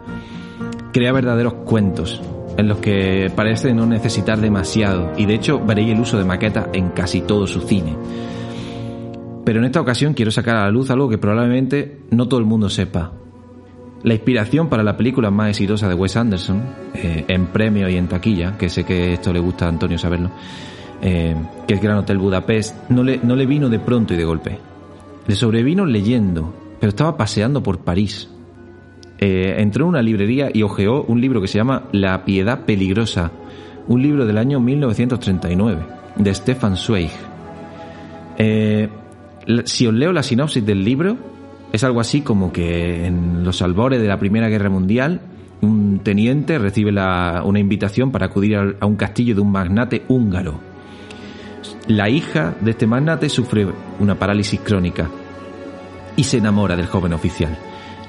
crea 0.93 1.11
verdaderos 1.11 1.55
cuentos 1.65 2.21
en 2.57 2.67
los 2.67 2.77
que 2.77 3.31
parece 3.35 3.73
no 3.73 3.85
necesitar 3.85 4.39
demasiado 4.39 5.11
y 5.17 5.25
de 5.25 5.33
hecho 5.33 5.59
veréis 5.59 5.91
el 5.91 5.99
uso 5.99 6.17
de 6.17 6.23
maquetas 6.23 6.67
en 6.73 6.89
casi 6.89 7.21
todo 7.21 7.47
su 7.47 7.61
cine. 7.61 7.97
Pero 9.43 9.59
en 9.59 9.65
esta 9.65 9.81
ocasión 9.81 10.13
quiero 10.13 10.31
sacar 10.31 10.55
a 10.55 10.63
la 10.63 10.71
luz 10.71 10.89
algo 10.89 11.09
que 11.09 11.17
probablemente 11.17 11.99
no 12.11 12.27
todo 12.27 12.39
el 12.39 12.45
mundo 12.45 12.69
sepa. 12.69 13.11
La 14.03 14.13
inspiración 14.13 14.69
para 14.69 14.83
la 14.83 14.95
película 14.95 15.31
más 15.31 15.49
exitosa 15.49 15.87
de 15.87 15.95
Wes 15.95 16.15
Anderson, 16.15 16.61
eh, 16.93 17.25
en 17.27 17.47
premio 17.47 17.89
y 17.89 17.95
en 17.95 18.07
taquilla, 18.07 18.57
que 18.57 18.69
sé 18.69 18.83
que 18.83 19.13
esto 19.13 19.33
le 19.33 19.39
gusta 19.39 19.65
a 19.65 19.69
Antonio 19.69 19.97
saberlo, 19.97 20.29
eh, 21.01 21.35
que 21.67 21.73
es 21.73 21.81
Gran 21.81 21.97
Hotel 21.97 22.17
Budapest, 22.17 22.89
no 22.89 23.03
le, 23.03 23.19
no 23.23 23.35
le 23.35 23.45
vino 23.45 23.69
de 23.69 23.79
pronto 23.79 24.13
y 24.13 24.17
de 24.17 24.25
golpe. 24.25 24.59
Le 25.25 25.35
sobrevino 25.35 25.85
leyendo, 25.85 26.53
pero 26.79 26.89
estaba 26.89 27.15
paseando 27.15 27.63
por 27.63 27.79
París. 27.79 28.29
Eh, 29.25 29.55
entró 29.61 29.85
en 29.85 29.89
una 29.89 30.01
librería 30.01 30.49
y 30.53 30.63
hojeó 30.63 31.03
un 31.03 31.21
libro 31.21 31.39
que 31.39 31.47
se 31.47 31.57
llama 31.57 31.83
La 31.93 32.25
Piedad 32.25 32.65
Peligrosa, 32.65 33.31
un 33.87 34.01
libro 34.01 34.25
del 34.25 34.37
año 34.37 34.59
1939, 34.59 35.81
de 36.17 36.33
Stefan 36.35 36.75
Zweig. 36.75 37.09
Eh, 38.37 38.89
si 39.63 39.87
os 39.87 39.93
leo 39.93 40.11
la 40.11 40.23
sinopsis 40.23 40.65
del 40.65 40.83
libro, 40.83 41.15
es 41.71 41.85
algo 41.85 42.01
así 42.01 42.19
como 42.19 42.51
que 42.51 43.05
en 43.05 43.45
los 43.45 43.61
albores 43.61 44.01
de 44.01 44.09
la 44.09 44.19
Primera 44.19 44.49
Guerra 44.49 44.69
Mundial, 44.69 45.21
un 45.61 45.99
teniente 46.03 46.59
recibe 46.59 46.91
la- 46.91 47.43
una 47.45 47.59
invitación 47.59 48.11
para 48.11 48.25
acudir 48.25 48.57
a 48.77 48.85
un 48.85 48.95
castillo 48.97 49.35
de 49.35 49.39
un 49.41 49.53
magnate 49.53 50.03
húngaro. 50.09 50.59
La 51.87 52.09
hija 52.09 52.55
de 52.59 52.71
este 52.71 52.87
magnate 52.87 53.29
sufre 53.29 53.67
una 54.01 54.15
parálisis 54.15 54.59
crónica 54.59 55.09
y 56.17 56.25
se 56.25 56.39
enamora 56.39 56.75
del 56.75 56.87
joven 56.87 57.13
oficial. 57.13 57.57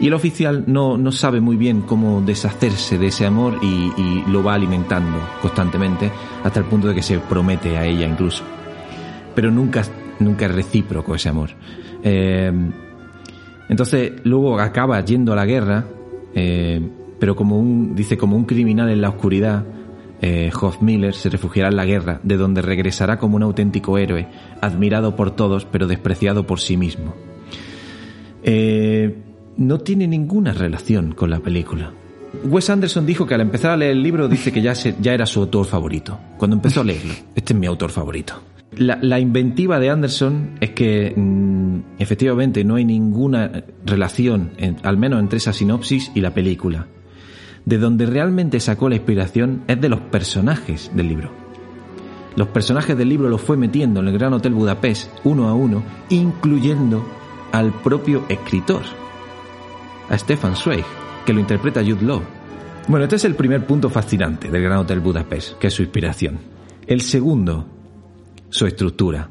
Y 0.00 0.08
el 0.08 0.14
oficial 0.14 0.64
no, 0.66 0.96
no 0.96 1.12
sabe 1.12 1.40
muy 1.40 1.56
bien 1.56 1.82
cómo 1.82 2.20
deshacerse 2.20 2.98
de 2.98 3.06
ese 3.06 3.26
amor 3.26 3.58
y, 3.62 3.92
y 3.96 4.24
lo 4.28 4.42
va 4.42 4.54
alimentando 4.54 5.18
constantemente 5.40 6.10
hasta 6.42 6.60
el 6.60 6.66
punto 6.66 6.88
de 6.88 6.94
que 6.94 7.02
se 7.02 7.18
promete 7.18 7.76
a 7.76 7.86
ella 7.86 8.06
incluso. 8.06 8.42
Pero 9.34 9.50
nunca, 9.50 9.82
nunca 10.18 10.46
es 10.46 10.54
recíproco 10.54 11.14
ese 11.14 11.28
amor. 11.28 11.50
Eh, 12.02 12.52
entonces 13.68 14.12
luego 14.24 14.58
acaba 14.58 15.00
yendo 15.04 15.32
a 15.32 15.36
la 15.36 15.46
guerra, 15.46 15.86
eh, 16.34 16.80
pero 17.18 17.34
como 17.34 17.58
un, 17.58 17.94
dice, 17.94 18.18
como 18.18 18.36
un 18.36 18.44
criminal 18.44 18.90
en 18.90 19.00
la 19.00 19.08
oscuridad, 19.08 19.64
eh, 20.20 20.50
Hofmiller 20.58 21.14
se 21.14 21.28
refugiará 21.28 21.68
en 21.68 21.76
la 21.76 21.84
guerra, 21.84 22.20
de 22.22 22.36
donde 22.36 22.62
regresará 22.62 23.18
como 23.18 23.36
un 23.36 23.42
auténtico 23.42 23.98
héroe, 23.98 24.28
admirado 24.60 25.16
por 25.16 25.30
todos, 25.30 25.64
pero 25.64 25.86
despreciado 25.86 26.46
por 26.46 26.60
sí 26.60 26.76
mismo. 26.76 27.14
Eh, 28.42 29.16
no 29.56 29.78
tiene 29.78 30.06
ninguna 30.06 30.52
relación 30.52 31.12
con 31.12 31.30
la 31.30 31.40
película. 31.40 31.92
Wes 32.44 32.68
Anderson 32.68 33.06
dijo 33.06 33.26
que 33.26 33.34
al 33.34 33.40
empezar 33.42 33.70
a 33.70 33.76
leer 33.76 33.92
el 33.92 34.02
libro 34.02 34.28
dice 34.28 34.52
que 34.52 34.60
ya, 34.60 34.74
se- 34.74 34.96
ya 35.00 35.14
era 35.14 35.24
su 35.26 35.40
autor 35.40 35.66
favorito. 35.66 36.18
Cuando 36.36 36.56
empezó 36.56 36.80
a 36.80 36.84
leerlo, 36.84 37.12
este 37.34 37.52
es 37.52 37.58
mi 37.58 37.66
autor 37.66 37.90
favorito. 37.90 38.34
La, 38.76 39.20
inventiva 39.20 39.78
de 39.78 39.88
Anderson 39.90 40.50
es 40.60 40.70
que 40.70 41.14
mm, 41.16 42.00
efectivamente 42.00 42.64
no 42.64 42.74
hay 42.74 42.84
ninguna 42.84 43.62
relación, 43.86 44.50
al 44.82 44.96
menos 44.98 45.20
entre 45.20 45.36
esa 45.36 45.52
sinopsis 45.52 46.10
y 46.14 46.20
la 46.20 46.34
película. 46.34 46.88
De 47.64 47.78
donde 47.78 48.04
realmente 48.06 48.58
sacó 48.58 48.88
la 48.88 48.96
inspiración 48.96 49.62
es 49.68 49.80
de 49.80 49.88
los 49.88 50.00
personajes 50.00 50.90
del 50.92 51.06
libro. 51.08 51.30
Los 52.34 52.48
personajes 52.48 52.98
del 52.98 53.08
libro 53.10 53.28
los 53.28 53.40
fue 53.40 53.56
metiendo 53.56 54.00
en 54.00 54.08
el 54.08 54.18
Gran 54.18 54.32
Hotel 54.32 54.54
Budapest 54.54 55.08
uno 55.22 55.46
a 55.48 55.54
uno, 55.54 55.84
incluyendo 56.10 57.06
al 57.52 57.72
propio 57.72 58.24
escritor, 58.28 58.82
a 60.08 60.18
Stefan 60.18 60.56
Zweig, 60.56 60.84
que 61.24 61.32
lo 61.32 61.40
interpreta 61.40 61.80
Jude 61.80 62.04
Law. 62.04 62.22
Bueno, 62.86 63.04
este 63.04 63.16
es 63.16 63.24
el 63.24 63.34
primer 63.34 63.66
punto 63.66 63.88
fascinante 63.88 64.50
del 64.50 64.62
Gran 64.62 64.78
Hotel 64.78 65.00
Budapest, 65.00 65.58
que 65.58 65.68
es 65.68 65.74
su 65.74 65.82
inspiración. 65.82 66.38
El 66.86 67.00
segundo, 67.00 67.66
su 68.50 68.66
estructura. 68.66 69.28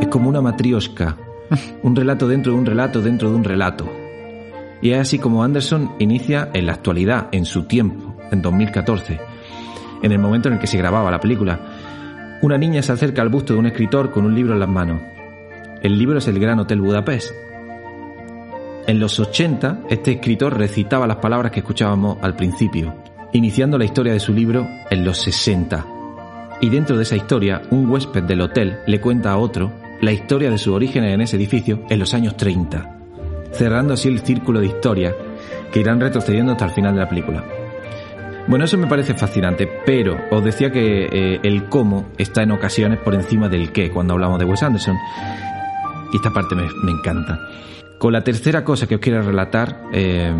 Es 0.00 0.06
como 0.08 0.28
una 0.28 0.40
matrioshka, 0.40 1.16
un 1.82 1.96
relato 1.96 2.28
dentro 2.28 2.52
de 2.52 2.58
un 2.58 2.66
relato 2.66 3.02
dentro 3.02 3.30
de 3.30 3.34
un 3.34 3.44
relato. 3.44 3.90
Y 4.80 4.92
es 4.92 4.98
así 4.98 5.18
como 5.18 5.42
Anderson 5.42 5.92
inicia 5.98 6.50
en 6.54 6.66
la 6.66 6.74
actualidad, 6.74 7.28
en 7.32 7.44
su 7.44 7.64
tiempo, 7.64 8.16
en 8.30 8.40
2014, 8.40 9.29
en 10.02 10.12
el 10.12 10.18
momento 10.18 10.48
en 10.48 10.54
el 10.54 10.60
que 10.60 10.66
se 10.66 10.78
grababa 10.78 11.10
la 11.10 11.20
película. 11.20 12.38
Una 12.42 12.56
niña 12.56 12.82
se 12.82 12.92
acerca 12.92 13.22
al 13.22 13.28
busto 13.28 13.52
de 13.52 13.58
un 13.58 13.66
escritor 13.66 14.10
con 14.10 14.24
un 14.24 14.34
libro 14.34 14.54
en 14.54 14.60
las 14.60 14.68
manos. 14.68 15.00
El 15.82 15.98
libro 15.98 16.18
es 16.18 16.28
El 16.28 16.38
Gran 16.38 16.58
Hotel 16.58 16.80
Budapest. 16.80 17.32
En 18.86 18.98
los 18.98 19.20
80, 19.20 19.84
este 19.88 20.12
escritor 20.12 20.56
recitaba 20.56 21.06
las 21.06 21.18
palabras 21.18 21.52
que 21.52 21.60
escuchábamos 21.60 22.18
al 22.22 22.34
principio, 22.34 22.94
iniciando 23.32 23.78
la 23.78 23.84
historia 23.84 24.12
de 24.12 24.20
su 24.20 24.32
libro 24.32 24.66
en 24.90 25.04
los 25.04 25.18
60. 25.18 25.86
Y 26.60 26.68
dentro 26.68 26.96
de 26.96 27.04
esa 27.04 27.16
historia, 27.16 27.62
un 27.70 27.88
huésped 27.88 28.24
del 28.24 28.40
hotel 28.40 28.78
le 28.86 29.00
cuenta 29.00 29.32
a 29.32 29.38
otro 29.38 29.72
la 30.00 30.12
historia 30.12 30.50
de 30.50 30.58
sus 30.58 30.74
orígenes 30.74 31.14
en 31.14 31.20
ese 31.20 31.36
edificio 31.36 31.82
en 31.88 31.98
los 31.98 32.14
años 32.14 32.36
30, 32.36 32.98
cerrando 33.52 33.94
así 33.94 34.08
el 34.08 34.20
círculo 34.20 34.60
de 34.60 34.66
historia 34.66 35.14
que 35.72 35.80
irán 35.80 36.00
retrocediendo 36.00 36.52
hasta 36.52 36.66
el 36.66 36.72
final 36.72 36.94
de 36.94 37.00
la 37.00 37.08
película. 37.08 37.44
Bueno, 38.50 38.64
eso 38.64 38.76
me 38.76 38.88
parece 38.88 39.14
fascinante, 39.14 39.68
pero 39.86 40.16
os 40.28 40.42
decía 40.42 40.72
que 40.72 41.04
eh, 41.04 41.40
el 41.44 41.68
cómo 41.68 42.06
está 42.18 42.42
en 42.42 42.50
ocasiones 42.50 42.98
por 42.98 43.14
encima 43.14 43.48
del 43.48 43.70
qué 43.70 43.92
cuando 43.92 44.14
hablamos 44.14 44.40
de 44.40 44.44
Wes 44.44 44.64
Anderson. 44.64 44.96
Y 46.12 46.16
esta 46.16 46.32
parte 46.32 46.56
me, 46.56 46.90
encanta. 46.90 47.38
Con 47.96 48.12
la 48.12 48.24
tercera 48.24 48.64
cosa 48.64 48.88
que 48.88 48.96
os 48.96 49.00
quiero 49.00 49.22
relatar, 49.22 49.82
eh, 49.92 50.34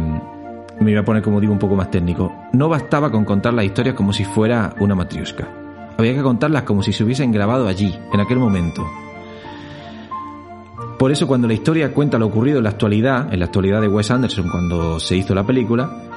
me 0.80 0.90
voy 0.90 0.96
a 0.96 1.04
poner, 1.04 1.22
como 1.22 1.40
digo, 1.40 1.52
un 1.52 1.60
poco 1.60 1.76
más 1.76 1.88
técnico. 1.88 2.34
No 2.52 2.68
bastaba 2.68 3.12
con 3.12 3.24
contar 3.24 3.54
las 3.54 3.64
historias 3.64 3.94
como 3.94 4.12
si 4.12 4.24
fuera 4.24 4.74
una 4.80 4.96
matriosca. 4.96 5.46
Había 5.96 6.12
que 6.12 6.22
contarlas 6.22 6.64
como 6.64 6.82
si 6.82 6.92
se 6.92 7.04
hubiesen 7.04 7.30
grabado 7.30 7.68
allí, 7.68 7.96
en 8.12 8.18
aquel 8.18 8.40
momento. 8.40 8.90
Por 10.98 11.12
eso 11.12 11.28
cuando 11.28 11.46
la 11.46 11.54
historia 11.54 11.94
cuenta 11.94 12.18
lo 12.18 12.26
ocurrido 12.26 12.58
en 12.58 12.64
la 12.64 12.70
actualidad, 12.70 13.32
en 13.32 13.38
la 13.38 13.46
actualidad 13.46 13.80
de 13.80 13.86
Wes 13.86 14.10
Anderson 14.10 14.48
cuando 14.48 14.98
se 14.98 15.16
hizo 15.16 15.32
la 15.32 15.44
película, 15.46 16.09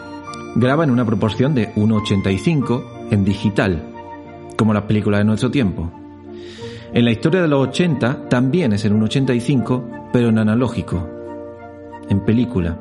graba 0.56 0.84
en 0.84 0.92
una 0.92 1.06
proporción 1.06 1.56
de 1.56 1.74
1,85 1.76 3.12
en 3.12 3.24
digital, 3.24 3.90
como 4.58 4.74
las 4.74 4.84
películas 4.84 5.20
de 5.20 5.26
nuestro 5.26 5.52
tiempo. 5.52 5.92
En 6.94 7.06
la 7.06 7.12
historia 7.12 7.42
de 7.42 7.48
los 7.48 7.70
80 7.70 8.28
también 8.30 8.74
es 8.74 8.86
en 8.86 9.00
1,85, 9.00 10.10
pero 10.14 10.30
en 10.30 10.38
analógico, 10.38 11.10
en 12.08 12.24
película. 12.24 12.78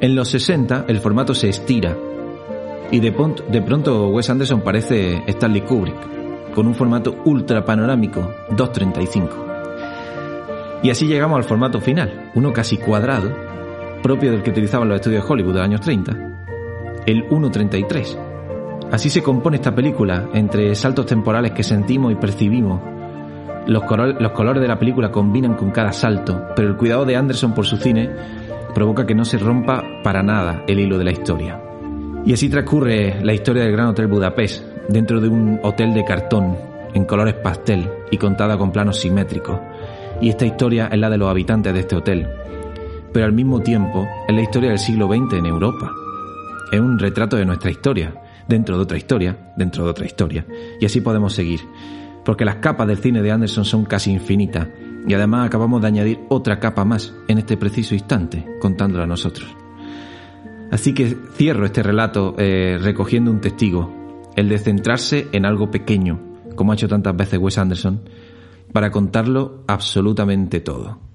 En 0.00 0.16
los 0.16 0.28
60 0.30 0.86
el 0.88 0.98
formato 0.98 1.32
se 1.34 1.48
estira 1.48 1.96
y 2.90 2.98
de, 2.98 3.14
de 3.48 3.62
pronto 3.62 4.08
Wes 4.08 4.28
Anderson 4.28 4.62
parece 4.62 5.22
Stanley 5.28 5.62
Kubrick, 5.62 6.52
con 6.54 6.66
un 6.66 6.74
formato 6.74 7.22
ultra 7.24 7.64
panorámico, 7.64 8.28
2.35. 8.50 9.28
Y 10.82 10.90
así 10.90 11.06
llegamos 11.06 11.36
al 11.36 11.44
formato 11.44 11.80
final, 11.80 12.32
uno 12.34 12.52
casi 12.52 12.78
cuadrado, 12.78 13.30
propio 14.02 14.32
del 14.32 14.42
que 14.42 14.50
utilizaban 14.50 14.88
los 14.88 14.96
estudios 14.96 15.22
de 15.22 15.32
Hollywood 15.32 15.52
de 15.52 15.58
los 15.60 15.64
años 15.64 15.80
30, 15.80 16.31
el 17.06 17.28
1.33. 17.28 18.32
Así 18.92 19.08
se 19.08 19.22
compone 19.22 19.56
esta 19.56 19.74
película, 19.74 20.28
entre 20.34 20.74
saltos 20.74 21.06
temporales 21.06 21.52
que 21.52 21.62
sentimos 21.62 22.12
y 22.12 22.16
percibimos. 22.16 22.80
Los, 23.66 23.84
colores 23.84 24.60
de 24.60 24.68
la 24.68 24.78
película 24.78 25.10
combinan 25.10 25.54
con 25.54 25.70
cada 25.70 25.92
salto, 25.92 26.48
pero 26.54 26.68
el 26.68 26.76
cuidado 26.76 27.04
de 27.04 27.16
Anderson 27.16 27.54
por 27.54 27.64
su 27.64 27.76
cine 27.76 28.10
provoca 28.74 29.06
que 29.06 29.14
no 29.14 29.24
se 29.24 29.38
rompa 29.38 29.82
para 30.02 30.22
nada 30.22 30.64
el 30.66 30.80
hilo 30.80 30.98
de 30.98 31.04
la 31.04 31.12
historia. 31.12 31.60
Y 32.24 32.32
así 32.32 32.48
transcurre 32.48 33.24
la 33.24 33.32
historia 33.32 33.62
del 33.62 33.72
Gran 33.72 33.88
Hotel 33.88 34.08
Budapest, 34.08 34.62
dentro 34.88 35.20
de 35.20 35.28
un 35.28 35.58
hotel 35.62 35.94
de 35.94 36.04
cartón, 36.04 36.56
en 36.92 37.04
colores 37.04 37.34
pastel 37.34 37.88
y 38.10 38.18
contada 38.18 38.58
con 38.58 38.72
planos 38.72 39.00
simétricos. 39.00 39.58
Y 40.20 40.28
esta 40.28 40.44
historia 40.44 40.88
es 40.92 40.98
la 40.98 41.08
de 41.08 41.18
los 41.18 41.30
habitantes 41.30 41.72
de 41.72 41.80
este 41.80 41.96
hotel, 41.96 42.28
pero 43.12 43.26
al 43.26 43.32
mismo 43.32 43.60
tiempo 43.60 44.06
es 44.28 44.34
la 44.34 44.42
historia 44.42 44.70
del 44.70 44.78
siglo 44.78 45.06
XX 45.06 45.38
en 45.38 45.46
Europa. 45.46 46.01
Es 46.72 46.80
un 46.80 46.98
retrato 46.98 47.36
de 47.36 47.44
nuestra 47.44 47.70
historia, 47.70 48.14
dentro 48.48 48.78
de 48.78 48.82
otra 48.82 48.96
historia, 48.96 49.52
dentro 49.58 49.84
de 49.84 49.90
otra 49.90 50.06
historia, 50.06 50.46
y 50.80 50.86
así 50.86 51.02
podemos 51.02 51.34
seguir, 51.34 51.60
porque 52.24 52.46
las 52.46 52.56
capas 52.56 52.88
del 52.88 52.96
cine 52.96 53.20
de 53.20 53.30
Anderson 53.30 53.66
son 53.66 53.84
casi 53.84 54.10
infinitas, 54.10 54.68
y 55.06 55.12
además 55.12 55.46
acabamos 55.46 55.82
de 55.82 55.88
añadir 55.88 56.20
otra 56.30 56.58
capa 56.58 56.86
más 56.86 57.14
en 57.28 57.36
este 57.36 57.58
preciso 57.58 57.94
instante, 57.94 58.46
contándola 58.58 59.04
a 59.04 59.06
nosotros. 59.06 59.54
Así 60.70 60.94
que 60.94 61.14
cierro 61.34 61.66
este 61.66 61.82
relato 61.82 62.34
eh, 62.38 62.78
recogiendo 62.80 63.30
un 63.30 63.42
testigo, 63.42 64.30
el 64.34 64.48
de 64.48 64.58
centrarse 64.58 65.28
en 65.32 65.44
algo 65.44 65.70
pequeño, 65.70 66.20
como 66.56 66.72
ha 66.72 66.74
hecho 66.74 66.88
tantas 66.88 67.14
veces 67.14 67.38
Wes 67.38 67.58
Anderson, 67.58 68.00
para 68.72 68.90
contarlo 68.90 69.62
absolutamente 69.66 70.60
todo. 70.60 71.11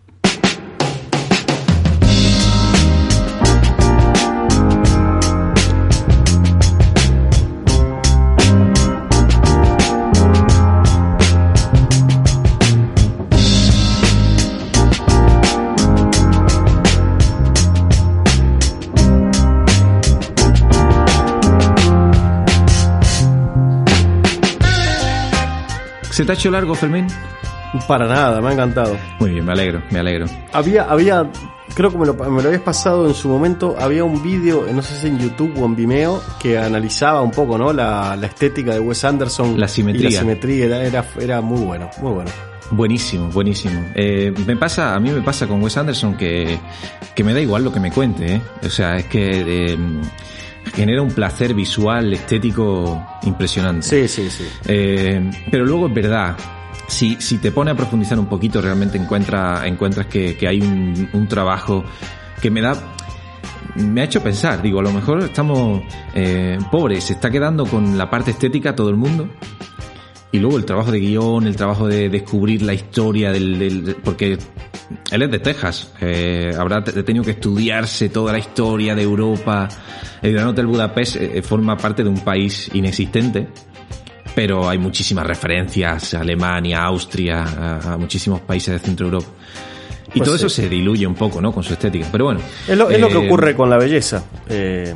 ¿Se 26.18 26.26
te 26.26 26.32
ha 26.32 26.34
hecho 26.34 26.49
largo, 26.49 26.74
Fermín? 26.74 27.05
Para 27.88 28.07
nada, 28.07 28.41
me 28.41 28.47
ha 28.47 28.53
encantado. 28.53 28.97
Muy 29.20 29.34
bien, 29.34 29.45
me 29.45 29.51
alegro, 29.51 29.84
me 29.91 29.99
alegro. 29.99 30.26
Había, 30.51 30.86
había, 30.86 31.30
creo 31.76 31.91
que 31.91 31.97
me 31.99 32.07
lo, 32.07 32.15
me 32.15 32.41
lo 32.41 32.47
habías 32.47 32.63
pasado 32.63 33.07
en 33.07 33.13
su 33.13 33.30
momento, 33.30 33.76
había 33.80 34.03
un 34.03 34.24
vídeo, 34.24 34.65
no 34.74 34.82
sé 34.82 34.99
si 34.99 35.09
en 35.09 35.20
YouTube 35.20 35.53
o 35.61 35.65
en 35.68 35.76
Vimeo, 35.76 36.24
que 36.39 36.57
analizaba 36.57 37.22
un 37.22 37.30
poco, 37.30 37.59
¿no? 37.59 37.72
La, 37.72 38.15
la 38.15 38.26
estética 38.26 38.74
de 38.74 38.80
Wes 38.80 39.03
Anderson. 39.03 39.59
La 39.59 39.68
simetría. 39.68 40.09
Y 40.09 40.13
la 40.13 40.20
simetría 40.22 40.65
era, 40.65 40.84
era, 40.84 41.05
era 41.20 41.41
muy 41.41 41.61
bueno, 41.61 41.88
muy 42.01 42.13
bueno. 42.13 42.32
Buenísimo, 42.72 43.28
buenísimo. 43.28 43.80
Eh, 43.93 44.34
me 44.47 44.57
pasa, 44.57 44.95
a 44.95 44.99
mí 44.99 45.11
me 45.11 45.22
pasa 45.22 45.45
con 45.45 45.61
Wes 45.61 45.78
Anderson 45.78 46.18
que, 46.18 46.57
que 47.13 47.24
me 47.24 47.32
da 47.32 47.41
igual 47.41 47.63
lo 47.63 47.72
que 47.72 47.80
me 47.80 47.91
cuente, 47.91 48.38
¿eh? 48.38 48.41
O 48.65 48.70
sea, 48.70 48.95
es 48.95 49.05
que 49.05 49.74
eh, 49.74 49.78
genera 50.74 51.01
un 51.01 51.11
placer 51.11 51.53
visual, 51.53 52.13
estético 52.13 53.05
impresionante. 53.24 53.88
Sí, 53.88 54.07
sí, 54.07 54.30
sí. 54.30 54.45
Eh, 54.68 55.30
pero 55.51 55.65
luego 55.65 55.88
es 55.88 55.93
verdad. 55.93 56.38
Si, 56.88 57.18
si 57.20 57.38
te 57.39 57.51
pone 57.51 57.72
a 57.72 57.76
profundizar 57.76 58.18
un 58.18 58.28
poquito, 58.28 58.61
realmente 58.61 58.97
encuentra, 58.97 59.68
encuentras 59.68 60.07
que, 60.07 60.38
que 60.38 60.47
hay 60.47 60.61
un, 60.61 61.09
un 61.11 61.28
trabajo 61.28 61.84
que 62.41 62.49
me 62.49 62.61
da 62.61 62.95
me 63.76 64.01
ha 64.01 64.03
hecho 64.05 64.24
pensar, 64.24 64.61
digo, 64.61 64.80
a 64.80 64.84
lo 64.84 64.91
mejor 64.91 65.24
estamos 65.24 65.84
eh, 66.15 66.57
pobres, 66.72 67.03
se 67.03 67.13
está 67.13 67.30
quedando 67.30 67.65
con 67.65 67.97
la 67.97 68.09
parte 68.09 68.32
estética 68.32 68.76
todo 68.76 68.89
el 68.89 68.95
mundo. 68.95 69.30
Y 70.32 70.40
luego 70.40 70.58
el 70.58 70.66
trabajo 70.66 70.92
de 70.92 71.00
guion, 71.00 71.48
el 71.48 71.56
trabajo 71.56 71.88
de 71.88 72.10
descubrir 72.10 72.62
la 72.62 72.74
historia 72.74 73.32
del... 73.32 73.58
del- 73.58 73.96
porque 74.04 74.38
él 75.12 75.22
es 75.22 75.32
de 75.32 75.40
Texas, 75.40 75.94
eh, 76.02 76.52
habrá 76.58 76.84
te- 76.84 77.02
tenido 77.04 77.24
que 77.24 77.32
estudiarse 77.32 78.10
toda 78.10 78.34
la 78.34 78.40
historia 78.40 78.94
de 78.94 79.04
Europa. 79.04 79.68
El 80.22 80.34
Gran 80.34 80.48
Hotel 80.48 80.66
Budapest 80.68 81.16
eh, 81.16 81.42
forma 81.42 81.78
parte 81.78 82.04
de 82.04 82.10
un 82.10 82.20
país 82.20 82.70
inexistente, 82.74 83.48
pero 84.36 84.68
hay 84.70 84.78
muchísimas 84.78 85.26
referencias 85.26 86.14
a 86.14 86.22
Alemania, 86.22 86.84
Austria, 86.84 87.44
a, 87.44 87.94
a 87.94 87.98
muchísimos 87.98 88.42
países 88.42 88.74
de 88.74 88.80
Centro 88.86 89.06
Europa. 89.08 89.28
Y 90.10 90.20
Pues 90.20 90.24
todo 90.26 90.36
eso 90.36 90.50
sí. 90.50 90.62
se 90.64 90.70
diluye 90.70 91.06
un 91.08 91.16
poco, 91.16 91.42
¿no? 91.42 91.52
Con 91.52 91.64
su 91.64 91.74
estética. 91.74 92.08
Pero 92.12 92.26
bueno. 92.26 92.40
Es 92.68 92.78
lo, 92.78 92.90
es 92.90 93.00
lo 93.00 93.08
que 93.10 93.16
eh, 93.16 93.26
ocurre 93.28 93.56
con 93.56 93.70
la 93.70 93.78
belleza. 93.78 94.24
Eh, 94.50 94.94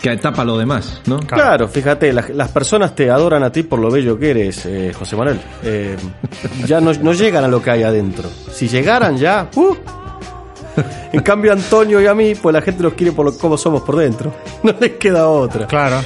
Que 0.00 0.16
tapa 0.16 0.44
lo 0.44 0.56
demás, 0.56 1.02
¿no? 1.06 1.20
Claro, 1.20 1.68
fíjate, 1.68 2.12
las, 2.12 2.30
las 2.30 2.48
personas 2.50 2.94
te 2.94 3.10
adoran 3.10 3.42
a 3.42 3.52
ti 3.52 3.62
por 3.64 3.78
lo 3.78 3.90
bello 3.90 4.18
que 4.18 4.30
eres, 4.30 4.64
eh, 4.64 4.92
José 4.98 5.14
Manuel. 5.14 5.40
Eh, 5.62 5.96
ya 6.66 6.80
no, 6.80 6.92
no 6.94 7.12
llegan 7.12 7.44
a 7.44 7.48
lo 7.48 7.62
que 7.62 7.70
hay 7.70 7.82
adentro. 7.82 8.28
Si 8.50 8.66
llegaran 8.66 9.18
ya, 9.18 9.48
¡uh! 9.54 9.76
En 11.12 11.20
cambio, 11.20 11.52
Antonio 11.52 12.00
y 12.00 12.06
a 12.06 12.14
mí, 12.14 12.34
pues 12.34 12.52
la 12.54 12.62
gente 12.62 12.82
los 12.82 12.94
quiere 12.94 13.12
por 13.12 13.26
lo, 13.26 13.36
cómo 13.36 13.58
somos 13.58 13.82
por 13.82 13.96
dentro. 13.96 14.32
No 14.62 14.74
les 14.80 14.92
queda 14.92 15.28
otra. 15.28 15.66
Claro. 15.66 16.00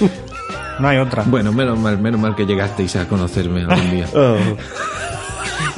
No 0.81 0.89
hay 0.89 0.99
otra. 0.99 1.23
Bueno, 1.27 1.53
menos 1.53 1.79
mal, 1.79 1.99
menos 1.99 2.21
mal 2.21 2.35
que 2.35 2.45
llegasteis 2.47 2.97
a 2.97 3.07
conocerme 3.07 3.61
algún 3.61 3.91
día. 3.91 4.09
Oh. 4.15 4.37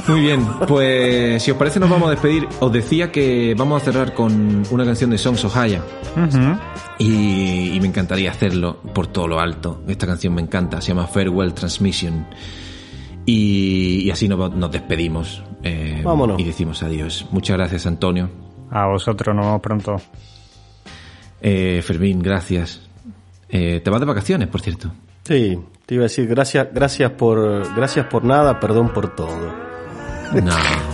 Muy 0.08 0.20
bien, 0.20 0.46
pues 0.68 1.42
si 1.42 1.50
os 1.50 1.56
parece 1.56 1.80
nos 1.80 1.90
vamos 1.90 2.06
a 2.08 2.10
despedir. 2.12 2.46
Os 2.60 2.72
decía 2.72 3.10
que 3.10 3.54
vamos 3.56 3.82
a 3.82 3.84
cerrar 3.84 4.14
con 4.14 4.62
una 4.70 4.84
canción 4.84 5.10
de 5.10 5.18
Songs 5.18 5.44
of 5.44 5.56
Haya. 5.56 5.82
Ujú. 6.16 6.58
Y, 6.98 7.72
y 7.74 7.80
me 7.80 7.88
encantaría 7.88 8.30
hacerlo 8.30 8.80
por 8.94 9.08
todo 9.08 9.26
lo 9.26 9.40
alto. 9.40 9.82
Esta 9.88 10.06
canción 10.06 10.32
me 10.34 10.42
encanta, 10.42 10.80
se 10.80 10.88
llama 10.88 11.08
Farewell 11.08 11.52
Transmission. 11.54 12.26
Y, 13.24 14.02
y 14.04 14.10
así 14.10 14.28
nos, 14.28 14.54
nos 14.54 14.70
despedimos. 14.70 15.42
eh, 15.64 16.02
Vámonos. 16.04 16.38
Y 16.38 16.44
decimos 16.44 16.84
adiós. 16.84 17.26
Muchas 17.32 17.56
gracias, 17.56 17.84
Antonio. 17.86 18.30
A 18.70 18.86
vosotros, 18.86 19.34
nos 19.34 19.44
vemos 19.44 19.60
pronto. 19.60 19.96
Eh, 21.40 21.82
Fermín, 21.84 22.22
gracias. 22.22 22.80
Eh, 23.48 23.80
te 23.82 23.90
vas 23.90 23.98
de 24.00 24.06
vacaciones, 24.06 24.46
por 24.48 24.60
cierto. 24.60 24.92
Sí, 25.24 25.58
te 25.84 25.94
iba 25.96 26.02
a 26.02 26.08
decir 26.08 26.28
gracias, 26.28 26.68
gracias 26.72 27.10
por, 27.12 27.74
gracias 27.74 28.06
por 28.06 28.24
nada, 28.24 28.60
perdón 28.60 28.92
por 28.92 29.14
todo. 29.16 29.65
No, 30.34 30.52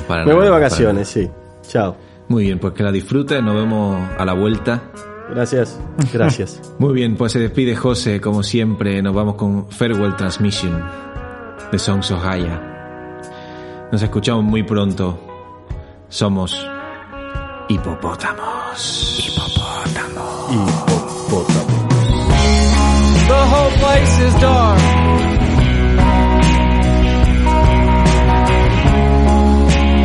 para 0.09 0.25
Me 0.27 0.35
voy 0.35 0.45
de 0.45 0.51
vacaciones, 0.51 1.09
sí. 1.09 1.31
Chao. 1.67 1.97
Muy 2.29 2.45
bien, 2.45 2.59
pues 2.59 2.75
que 2.75 2.83
la 2.83 2.93
disfrutes. 2.93 3.43
Nos 3.43 3.55
vemos 3.55 4.01
a 4.19 4.25
la 4.25 4.33
vuelta. 4.35 4.83
Gracias, 5.31 5.81
gracias. 6.13 6.61
Muy 6.79 6.93
bien, 6.93 7.17
pues 7.17 7.33
se 7.33 7.39
despide 7.39 7.75
José, 7.75 8.21
como 8.21 8.43
siempre. 8.43 9.01
Nos 9.01 9.15
vamos 9.15 9.37
con 9.37 9.71
Farewell 9.71 10.15
Transmission 10.15 10.83
de 11.71 11.79
Songs 11.79 12.11
of 12.11 12.23
Haya. 12.25 12.61
Nos 13.91 14.03
escuchamos 14.03 14.45
muy 14.45 14.63
pronto. 14.63 15.19
Somos 16.09 16.67
hipopótamos. 17.69 19.25
Hipopótamos. 19.27 20.53
Hipopótamo. 20.53 21.89
The 23.29 23.33
whole 23.33 23.71
place 23.79 24.19
is 24.27 24.41
dark. 24.41 25.32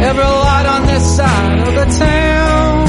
Every 0.07 0.23
light 0.23 0.63
on 0.65 0.88
this 0.88 1.03
side 1.17 1.67
of 1.67 1.75
the 1.75 1.85
town. 1.99 2.88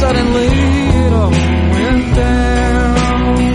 Suddenly 0.00 0.48
it 0.48 1.12
all 1.14 1.30
went 1.30 2.14
down. 2.14 3.54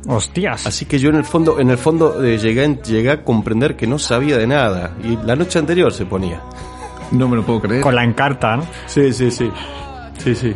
Hostias. 0.06 0.66
Así 0.66 0.86
que 0.86 0.98
yo 0.98 1.10
en 1.10 1.16
el 1.16 1.24
fondo, 1.24 1.59
en 1.60 1.70
el 1.70 1.78
fondo 1.78 2.22
eh, 2.22 2.38
llegué, 2.38 2.78
llegué 2.84 3.10
a 3.10 3.22
comprender 3.24 3.76
que 3.76 3.86
no 3.86 3.98
sabía 3.98 4.38
de 4.38 4.46
nada. 4.46 4.96
Y 5.02 5.16
la 5.26 5.36
noche 5.36 5.59
anterior 5.59 5.92
se 5.92 6.06
ponía. 6.06 6.40
No 7.12 7.28
me 7.28 7.36
lo 7.36 7.43
puedo 7.44 7.60
creer. 7.60 7.81
Con 7.82 7.94
la 7.94 8.05
encarta, 8.05 8.56
¿no? 8.56 8.64
Sí, 8.86 9.12
sí, 9.12 9.31
sí. 9.31 9.51
Sí, 10.18 10.35
sí. 10.35 10.55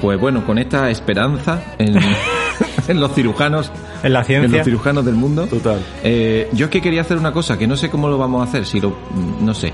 Pues 0.00 0.20
bueno, 0.20 0.44
con 0.46 0.58
esta 0.58 0.88
esperanza 0.90 1.60
en, 1.78 1.98
en 2.88 3.00
los 3.00 3.12
cirujanos, 3.12 3.72
En 4.02 4.12
la 4.12 4.20
en 4.20 4.24
ciencia. 4.26 4.58
los 4.58 4.64
cirujanos 4.64 5.04
del 5.04 5.14
mundo, 5.16 5.46
Total. 5.46 5.80
eh, 6.04 6.48
yo 6.52 6.66
es 6.66 6.70
que 6.70 6.80
quería 6.80 7.00
hacer 7.00 7.16
una 7.16 7.32
cosa 7.32 7.58
que 7.58 7.66
no 7.66 7.76
sé 7.76 7.90
cómo 7.90 8.08
lo 8.08 8.16
vamos 8.16 8.40
a 8.40 8.48
hacer, 8.48 8.64
si 8.66 8.80
lo, 8.80 8.94
no 9.40 9.52
sé, 9.54 9.72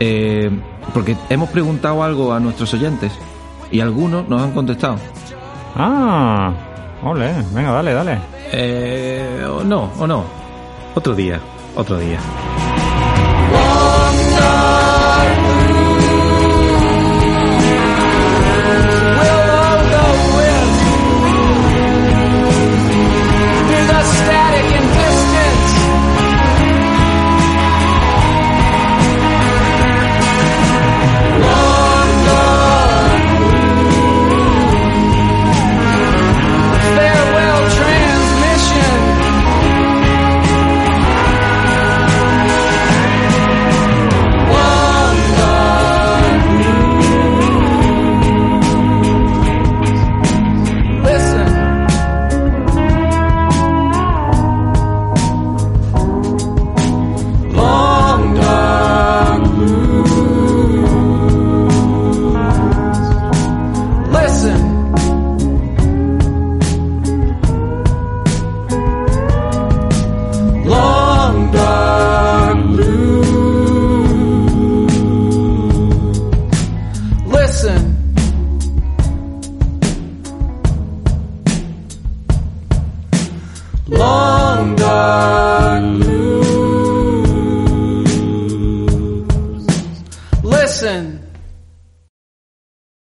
Eh, 0.00 0.48
porque 0.94 1.16
hemos 1.28 1.48
preguntado 1.50 2.04
algo 2.04 2.32
a 2.32 2.38
nuestros 2.38 2.72
oyentes 2.74 3.10
y 3.72 3.80
algunos 3.80 4.28
nos 4.28 4.40
han 4.42 4.52
contestado. 4.52 4.94
Ah, 5.74 6.52
ole, 7.02 7.34
venga, 7.52 7.72
dale, 7.72 7.92
dale. 7.94 8.18
Eh, 8.52 9.44
o 9.50 9.64
no, 9.64 9.90
o 9.98 10.06
no, 10.06 10.24
otro 10.94 11.14
día, 11.16 11.40
otro 11.74 11.98
día. 11.98 12.18